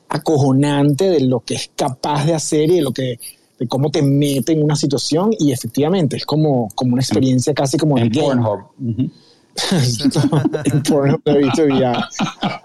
[0.08, 3.18] acojonante de lo que es capaz de hacer y de lo que
[3.58, 7.76] de cómo te mete en una situación y efectivamente es como, como una experiencia casi
[7.76, 8.70] como en Pornhub.
[10.64, 12.04] en Pornhub he visto VR.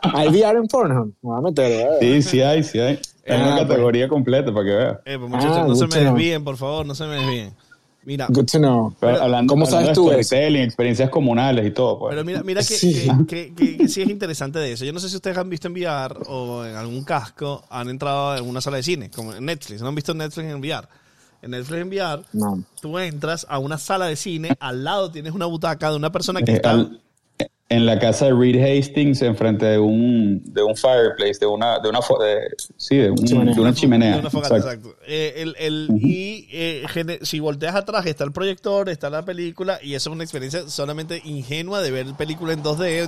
[0.01, 1.13] ¿Hay VR en Pornhub?
[1.21, 1.71] Me voy a meter.
[1.71, 1.87] ¿eh?
[1.99, 2.99] Sí, sí hay, sí hay.
[3.23, 3.67] Es una ah, pues.
[3.67, 4.97] categoría completa para que veas.
[5.05, 7.53] Eh, pues muchachos, ah, no se me desvíen, por favor, no se me desvíen.
[8.09, 8.93] Mira, Good to know.
[8.99, 10.35] Pero hablando, ¿Cómo hablando sabes de tú eso?
[10.63, 11.99] experiencias comunales y todo.
[11.99, 12.09] Pues.
[12.09, 13.07] pero mira, mira que, Sí.
[13.27, 14.83] que- que- que- que sí es interesante de eso.
[14.83, 18.35] Yo no sé si ustedes han visto en VR o en algún casco, han entrado
[18.35, 19.81] en una sala de cine, como en Netflix.
[19.83, 20.87] ¿No han visto Netflix en VR?
[21.43, 22.63] En Netflix en VR, No.
[22.81, 26.41] tú entras a una sala de cine, al lado tienes una butaca de una persona
[26.41, 26.71] que Eh, está...
[26.71, 26.99] al-
[27.71, 31.87] en la casa de Reed Hastings, enfrente de un, de un fireplace, de una, de
[31.87, 33.53] una, fo- de- sí, de, un- Chimenea.
[33.53, 34.13] de una chimenea.
[34.15, 34.89] De una fogata, exacto.
[34.89, 35.03] exacto.
[35.07, 36.85] Eh, el- el- Y eh,
[37.21, 41.21] si volteas atrás está el proyector, está la película y eso es una experiencia solamente
[41.23, 43.07] ingenua de ver película en 2D,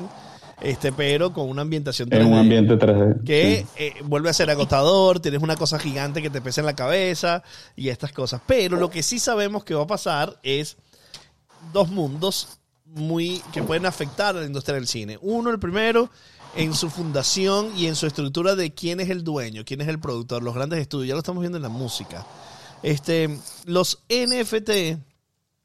[0.61, 2.21] este, pero con una ambientación 3D.
[2.21, 3.23] En un ambiente 3D.
[3.23, 3.83] que sí.
[3.83, 7.41] eh, vuelve a ser agotador, tienes una cosa gigante que te pesa en la cabeza
[7.75, 8.41] y estas cosas.
[8.45, 10.77] Pero lo que sí sabemos que va a pasar es
[11.73, 12.59] dos mundos
[12.93, 15.17] muy que pueden afectar a la industria del cine.
[15.21, 16.09] Uno, el primero,
[16.55, 19.99] en su fundación y en su estructura de quién es el dueño, quién es el
[19.99, 21.07] productor, los grandes estudios.
[21.07, 22.25] Ya lo estamos viendo en la música.
[22.83, 24.99] Este, los NFT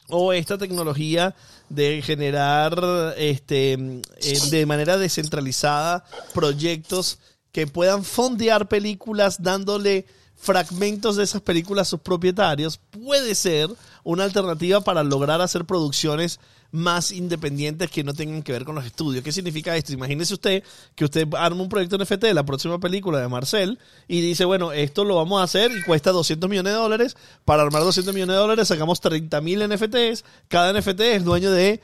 [0.09, 1.35] o esta tecnología
[1.69, 7.19] de generar este, eh, de manera descentralizada proyectos
[7.51, 13.71] que puedan fondear películas dándole fragmentos de esas películas a sus propietarios puede ser
[14.05, 16.39] una alternativa para lograr hacer producciones
[16.73, 19.25] más independientes que no tengan que ver con los estudios.
[19.25, 19.93] ¿Qué significa esto?
[19.93, 20.63] Imagínese usted
[20.95, 23.79] que usted arma un proyecto NFT de la próxima película de Marcel
[24.09, 27.17] y dice, bueno, esto lo vamos a hacer y cuesta 200 millones de dólares.
[27.45, 30.25] Para armar 200 millones de dólares sacamos 30 mil NFTs.
[30.49, 31.81] Cada NFT es dueño de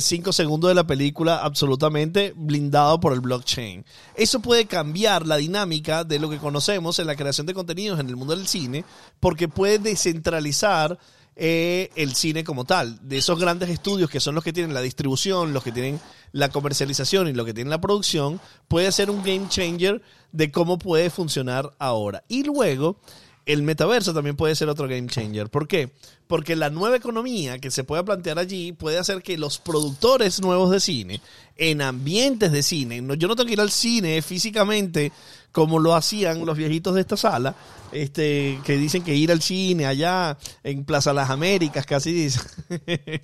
[0.00, 3.84] 5 segundos de la película absolutamente blindado por el blockchain.
[4.14, 8.08] Eso puede cambiar la dinámica de lo que conocemos en la creación de contenidos en
[8.08, 8.84] el mundo del cine
[9.20, 10.98] porque puede descentralizar
[11.34, 14.82] eh, el cine como tal, de esos grandes estudios que son los que tienen la
[14.82, 16.00] distribución, los que tienen
[16.32, 20.02] la comercialización y los que tienen la producción, puede ser un game changer
[20.32, 22.24] de cómo puede funcionar ahora.
[22.28, 22.98] Y luego,
[23.46, 25.48] el metaverso también puede ser otro game changer.
[25.48, 25.90] ¿Por qué?
[26.26, 30.70] Porque la nueva economía que se pueda plantear allí puede hacer que los productores nuevos
[30.70, 31.20] de cine,
[31.56, 35.12] en ambientes de cine, no, yo no tengo que ir al cine físicamente
[35.52, 37.54] como lo hacían los viejitos de esta sala,
[37.92, 42.40] este, que dicen que ir al cine allá en Plaza Las Américas, casi dice.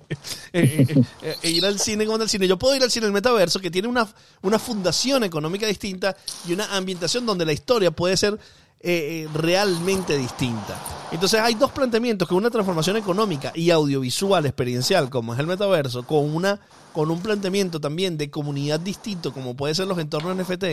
[0.51, 0.87] Eh,
[1.21, 2.47] eh, eh, ir al cine como al cine.
[2.47, 4.07] Yo puedo ir al cine en el metaverso, que tiene una,
[4.41, 6.15] una fundación económica distinta
[6.47, 8.39] y una ambientación donde la historia puede ser
[8.81, 10.79] eh, eh, realmente distinta.
[11.11, 16.03] Entonces hay dos planteamientos, que una transformación económica y audiovisual experiencial, como es el metaverso,
[16.03, 16.61] con, una,
[16.93, 20.63] con un planteamiento también de comunidad distinto, como puede ser los entornos NFT,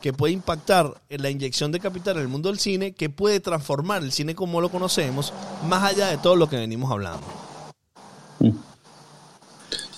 [0.00, 3.38] que puede impactar en la inyección de capital en el mundo del cine, que puede
[3.38, 5.32] transformar el cine como lo conocemos,
[5.68, 7.24] más allá de todo lo que venimos hablando.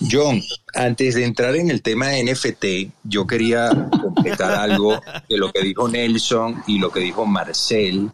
[0.01, 0.43] John,
[0.75, 5.63] antes de entrar en el tema de NFT, yo quería completar algo de lo que
[5.63, 8.11] dijo Nelson y lo que dijo Marcel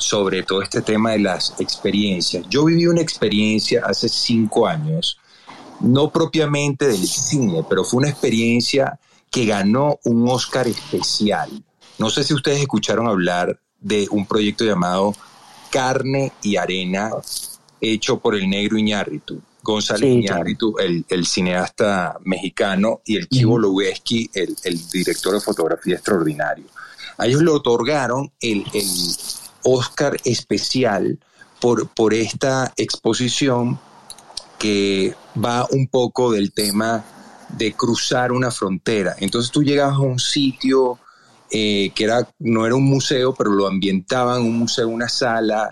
[0.00, 2.46] sobre todo este tema de las experiencias.
[2.48, 5.18] Yo viví una experiencia hace cinco años,
[5.80, 8.98] no propiamente del cine, pero fue una experiencia
[9.30, 11.50] que ganó un Oscar especial.
[11.98, 15.14] No sé si ustedes escucharon hablar de un proyecto llamado
[15.70, 17.10] Carne y Arena,
[17.80, 19.40] hecho por el negro Iñárritu.
[19.62, 25.40] González Sí, Iñárritu, el, el cineasta mexicano, y el Chivo Lubeski, el, el director de
[25.40, 26.66] fotografía extraordinario.
[27.18, 28.86] A ellos le otorgaron el, el
[29.62, 31.18] Oscar especial
[31.60, 33.78] por, por esta exposición
[34.58, 37.04] que va un poco del tema
[37.56, 39.16] de cruzar una frontera.
[39.18, 40.98] Entonces tú llegabas a un sitio
[41.50, 45.68] eh, que era, no era un museo, pero lo ambientaban un museo, una sala,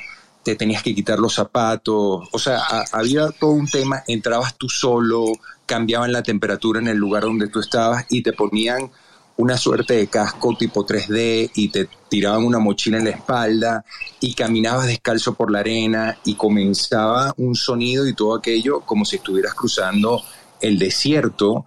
[0.49, 2.62] te tenías que quitar los zapatos, o sea,
[2.93, 5.27] había todo un tema, entrabas tú solo,
[5.66, 8.91] cambiaban la temperatura en el lugar donde tú estabas y te ponían
[9.37, 13.85] una suerte de casco tipo 3D y te tiraban una mochila en la espalda
[14.20, 19.16] y caminabas descalzo por la arena y comenzaba un sonido y todo aquello como si
[19.16, 20.23] estuvieras cruzando
[20.62, 21.66] el desierto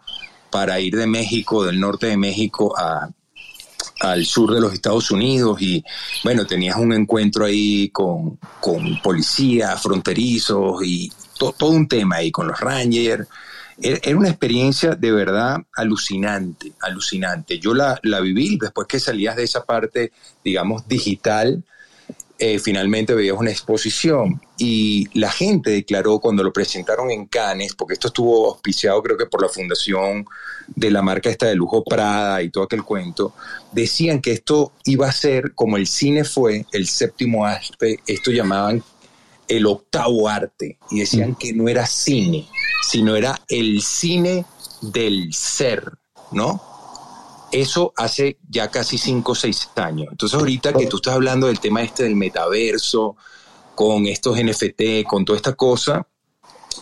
[0.50, 3.12] para ir de México, del norte de México a,
[4.02, 5.84] al sur de los Estados Unidos y
[6.24, 12.32] bueno, tenías un encuentro ahí con, con policías fronterizos y to, todo un tema ahí
[12.32, 13.28] con los Rangers.
[13.84, 17.58] Era una experiencia de verdad alucinante, alucinante.
[17.58, 20.12] Yo la, la viví después que salías de esa parte,
[20.44, 21.64] digamos, digital,
[22.44, 27.94] eh, finalmente veías una exposición y la gente declaró cuando lo presentaron en Cannes, porque
[27.94, 30.26] esto estuvo auspiciado creo que por la fundación
[30.66, 33.36] de la marca esta de lujo Prada y todo aquel cuento,
[33.72, 38.84] decían que esto iba a ser como el cine fue, el séptimo arte, esto llamaban
[39.48, 42.48] el octavo arte, y decían que no era cine,
[42.90, 44.46] sino era el cine
[44.82, 45.92] del ser,
[46.32, 46.71] ¿no?
[47.52, 50.08] Eso hace ya casi cinco o seis años.
[50.12, 53.18] Entonces ahorita que tú estás hablando del tema este del metaverso,
[53.76, 56.08] con estos NFT, con toda esta cosa,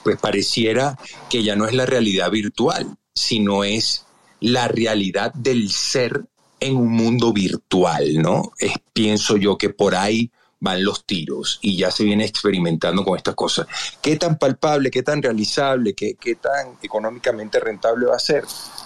[0.03, 0.97] pues pareciera
[1.29, 4.05] que ya no es la realidad virtual, sino es
[4.39, 6.25] la realidad del ser
[6.59, 8.51] en un mundo virtual, ¿no?
[8.57, 13.17] Es, pienso yo que por ahí van los tiros y ya se viene experimentando con
[13.17, 13.67] estas cosas.
[14.01, 18.43] ¿Qué tan palpable, qué tan realizable, qué, qué tan económicamente rentable va a ser?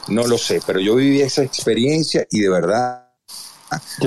[0.07, 3.07] No lo sé, pero yo viví esa experiencia y de verdad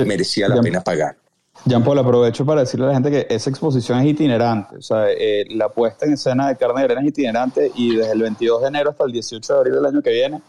[0.05, 1.17] merecía la pena pagar.
[1.65, 5.11] Jean Paul, aprovecho para decirle a la gente que esa exposición es itinerante, o sea,
[5.11, 8.61] eh, la puesta en escena de carne de arena es itinerante y desde el 22
[8.61, 10.41] de enero hasta el 18 de abril del año que viene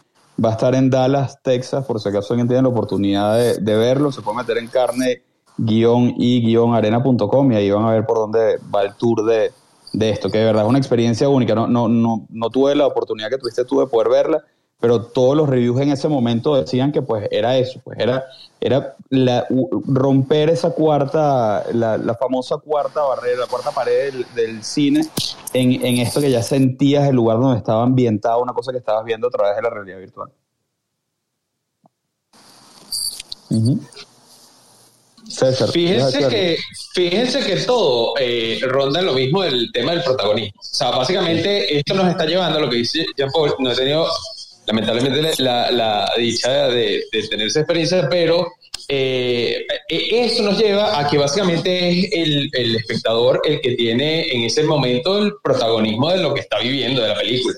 [0.42, 4.12] va a estar en Dallas, Texas, por si acaso alguien tiene la oportunidad de, verlo,
[4.12, 5.22] se puede meter en carne
[5.58, 9.50] y arena.com y ahí van a ver por dónde va el tour de,
[9.92, 12.86] de esto, que de verdad es una experiencia única, no, no, no, no tuve la
[12.86, 14.44] oportunidad que tuviste tú de poder verla,
[14.80, 18.24] pero todos los reviews en ese momento decían que pues era eso, pues era,
[18.60, 18.94] era
[19.86, 25.02] romper esa cuarta, la, famosa cuarta barrera, la cuarta pared del, cine
[25.52, 29.04] en, en, esto que ya sentías el lugar donde estaba ambientado, una cosa que estabas
[29.04, 30.30] viendo a través de la realidad virtual.
[35.72, 36.58] fíjense que,
[36.94, 40.60] fíjense que todo eh, ronda en lo mismo del tema del protagonismo.
[40.60, 43.74] O sea, básicamente esto nos está llevando a lo que dice Jean Paul, no he
[43.74, 44.06] tenido
[44.68, 48.46] lamentablemente la, dicha de, tener esa experiencia, pero
[48.88, 54.44] eh, e, eso nos lleva a que básicamente es el, espectador el que tiene en
[54.44, 57.56] ese momento el protagonismo de lo que está viviendo de la película.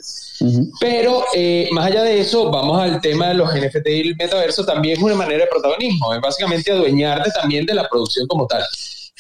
[0.81, 4.65] Pero eh, más allá de eso, vamos al tema de los NFT y el metaverso,
[4.65, 8.63] también es una manera de protagonismo, es básicamente adueñarte también de la producción como tal.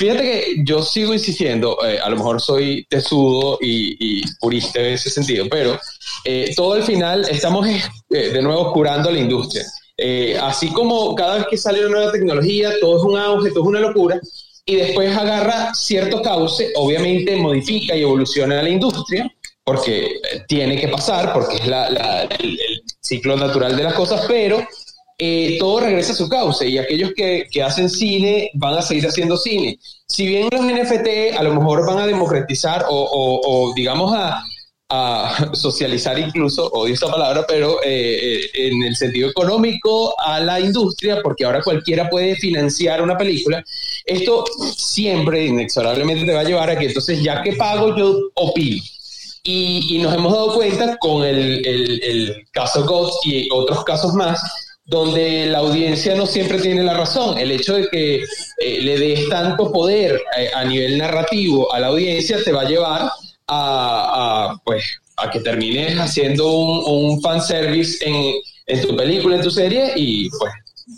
[0.00, 5.10] Fíjate que yo sigo insistiendo, eh, a lo mejor soy tesudo y, purista en ese
[5.10, 5.78] sentido, pero
[6.24, 9.62] eh, todo al final estamos eh, de nuevo curando la industria.
[10.40, 13.68] así como cada vez que sale una nueva tecnología, todo es un auge, todo es
[13.68, 14.18] una locura,
[14.64, 19.30] y después agarra cierto cauce, obviamente modifica y evoluciona la industria,
[19.62, 20.18] porque
[20.48, 21.62] tiene que pasar, porque es
[22.40, 22.58] el
[23.02, 24.66] ciclo natural de las cosas, pero
[25.22, 29.36] eh, todo regresa a su cauce y aquellos que, hacen cine van a seguir haciendo
[29.36, 29.78] cine.
[30.06, 34.42] Si bien los NFT a lo mejor van a democratizar o, digamos a,
[35.52, 41.20] socializar incluso, odio esta palabra, pero eh, eh, en el sentido económico a la industria,
[41.22, 43.62] porque ahora cualquiera puede financiar una película,
[44.06, 44.44] esto
[44.74, 48.82] siempre inexorablemente te va a llevar a que entonces ya que pago yo opino.
[49.42, 54.40] Y, nos hemos dado cuenta con el, el caso Ghost y otros casos más,
[54.90, 57.38] donde la audiencia no siempre tiene la razón.
[57.38, 61.86] El hecho de que eh, le des tanto poder eh, a nivel narrativo a la
[61.86, 63.08] audiencia te va a llevar
[63.46, 64.82] a, pues,
[65.16, 68.34] a que termines haciendo un, un fanservice en,
[68.66, 70.52] en tu película, en tu serie, y pues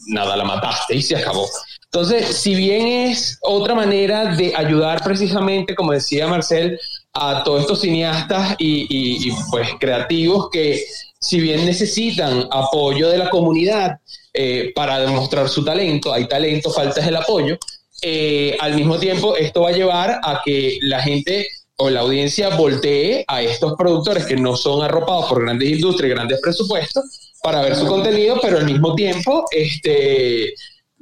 [0.06, 1.46] nada, la mataste y se acabó.
[1.84, 6.80] Entonces, si bien es otra manera de ayudar precisamente, como decía Marcel,
[7.12, 10.82] a todos estos cineastas y, y pues creativos que
[11.22, 14.00] si bien necesitan apoyo de la comunidad
[14.34, 17.56] eh, para demostrar su talento, hay talento, falta el apoyo,
[18.02, 21.46] eh, al mismo tiempo esto va a llevar a que la gente
[21.76, 26.40] o la audiencia voltee a estos productores que no son arropados por grandes industrias, grandes
[26.40, 30.54] presupuestos, para ver su contenido, pero al mismo tiempo, este,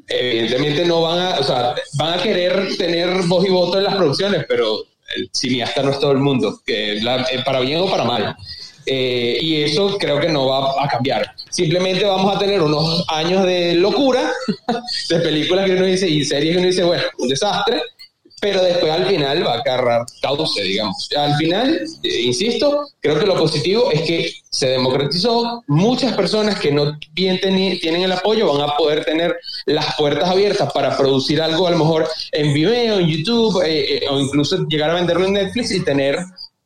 [0.07, 3.97] evidentemente no van a, o sea, van a querer tener voz y voto en las
[3.97, 4.85] producciones, pero
[5.17, 8.37] el cineasta no es todo el mundo, que eh, para bien o para mal.
[8.87, 11.35] Eh, y eso creo que no va a cambiar.
[11.51, 14.31] Simplemente vamos a tener unos años de locura,
[15.09, 17.83] de películas que uno dice y series que uno dice, bueno, un desastre,
[18.41, 21.09] pero después al final va a agarrar cauce, digamos.
[21.17, 26.73] Al final, eh, insisto, creo que lo positivo es que se democratizó, muchas personas que
[26.73, 29.37] no tienen el apoyo van a poder tener
[29.67, 34.19] las puertas abiertas para producir algo a lo mejor en Vimeo, en YouTube, eh, o
[34.19, 36.19] incluso llegar a venderlo en Netflix y tener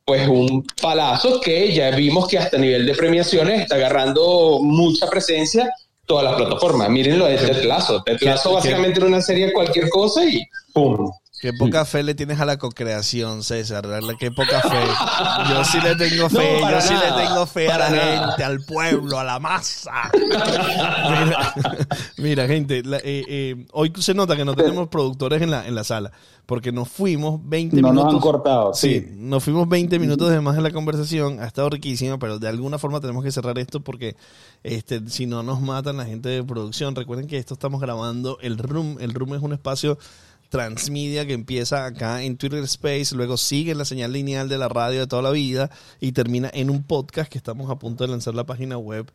[0.04, 5.08] pues un palazo que ya vimos que hasta a nivel de premiaciones está agarrando mucha
[5.08, 5.70] presencia
[6.06, 6.90] todas las plataformas.
[6.90, 8.02] Miren lo de Ted Lasso.
[8.02, 11.10] Ted Lasso básicamente era una serie cualquier cosa y ¡pum!
[11.40, 13.86] Qué poca fe le tienes a la co-creación, César.
[14.18, 15.50] Qué poca fe.
[15.50, 16.58] Yo sí le tengo fe.
[16.58, 20.10] yo sí le tengo fe a la gente, al pueblo, a la masa.
[22.16, 25.84] mira, gente, eh, eh, hoy se nota que no tenemos productores en la, en la
[25.84, 26.12] sala.
[26.46, 27.94] Porque nos fuimos 20 minutos.
[27.94, 29.06] No nos han cortado, sí.
[29.16, 31.40] Nos fuimos 20 minutos de más en la conversación.
[31.40, 34.16] Ha estado riquísima, pero de alguna forma tenemos que cerrar esto porque
[34.62, 36.94] este, si no nos matan la gente de producción.
[36.94, 38.96] Recuerden que esto estamos grabando el Room.
[39.00, 39.98] El Room es un espacio
[40.54, 44.68] transmedia que empieza acá en Twitter Space, luego sigue en la señal lineal de la
[44.68, 45.68] radio de toda la vida
[45.98, 49.10] y termina en un podcast que estamos a punto de lanzar la página web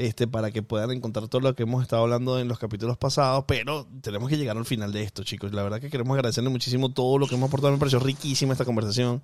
[0.00, 3.44] este, para que puedan encontrar todo lo que hemos estado hablando en los capítulos pasados,
[3.46, 5.52] pero tenemos que llegar al final de esto, chicos.
[5.52, 7.72] La verdad que queremos agradecerle muchísimo todo lo que hemos aportado.
[7.72, 9.20] Me pareció riquísima esta conversación.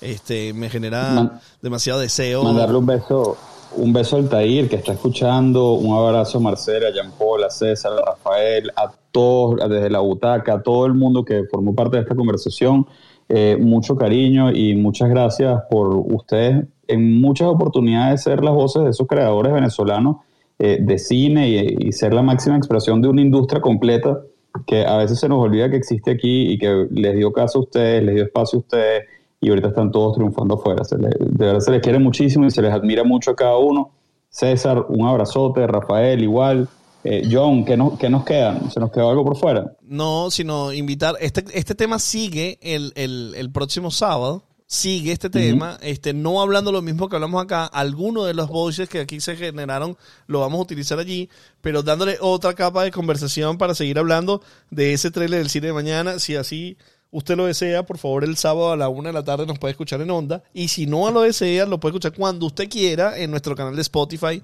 [0.00, 2.42] Este, me genera demasiado deseo.
[2.42, 3.36] Mandarle un beso,
[3.76, 7.50] un beso al Tair que está escuchando, un abrazo a Marcela, a Jean Paul, a
[7.50, 11.96] César, a Rafael, a todos, desde la butaca, a todo el mundo que formó parte
[11.96, 12.86] de esta conversación.
[13.28, 18.90] Eh, mucho cariño y muchas gracias por ustedes en muchas oportunidades ser las voces de
[18.90, 20.16] esos creadores venezolanos
[20.58, 24.18] eh, de cine y, ser la máxima expresión de una industria completa
[24.66, 27.62] que a veces se nos olvida que existe aquí y que les dio caso a
[27.62, 29.04] ustedes, les dio espacio a ustedes
[29.40, 30.82] y ahorita están todos triunfando afuera.
[30.90, 33.92] de verdad se les quiere muchísimo y se les admira mucho a cada uno.
[34.30, 36.68] César, un abrazote, Rafael igual.
[37.04, 38.58] Eh, John, ¿qué, no, ¿qué, nos queda?
[38.70, 39.76] ¿Se nos quedó algo por fuera?
[39.82, 41.14] No, sino invitar.
[41.20, 44.42] Este, este tema sigue el, el, el próximo sábado.
[44.70, 48.86] Sigue este tema, este, no hablando lo mismo que hablamos acá, algunos de los voices
[48.86, 49.96] que aquí se generaron
[50.26, 51.30] lo vamos a utilizar allí,
[51.62, 55.72] pero dándole otra capa de conversación para seguir hablando de ese trailer del cine de
[55.72, 56.76] mañana, si así
[57.10, 59.72] usted lo desea, por favor, el sábado a la una de la tarde nos puede
[59.72, 60.42] escuchar en onda.
[60.52, 63.80] Y si no lo desea, lo puede escuchar cuando usted quiera en nuestro canal de
[63.80, 64.42] Spotify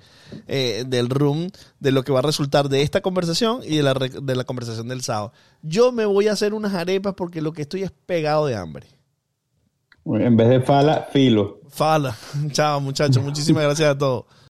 [0.48, 3.92] eh, del Room, de lo que va a resultar de esta conversación y de la,
[3.92, 5.34] de la conversación del sábado.
[5.60, 8.93] Yo me voy a hacer unas arepas porque lo que estoy es pegado de hambre.
[10.06, 11.60] En vez de fala, filo.
[11.68, 12.16] Fala.
[12.52, 13.22] Chao, muchachos.
[13.22, 14.24] Muchísimas gracias a todos.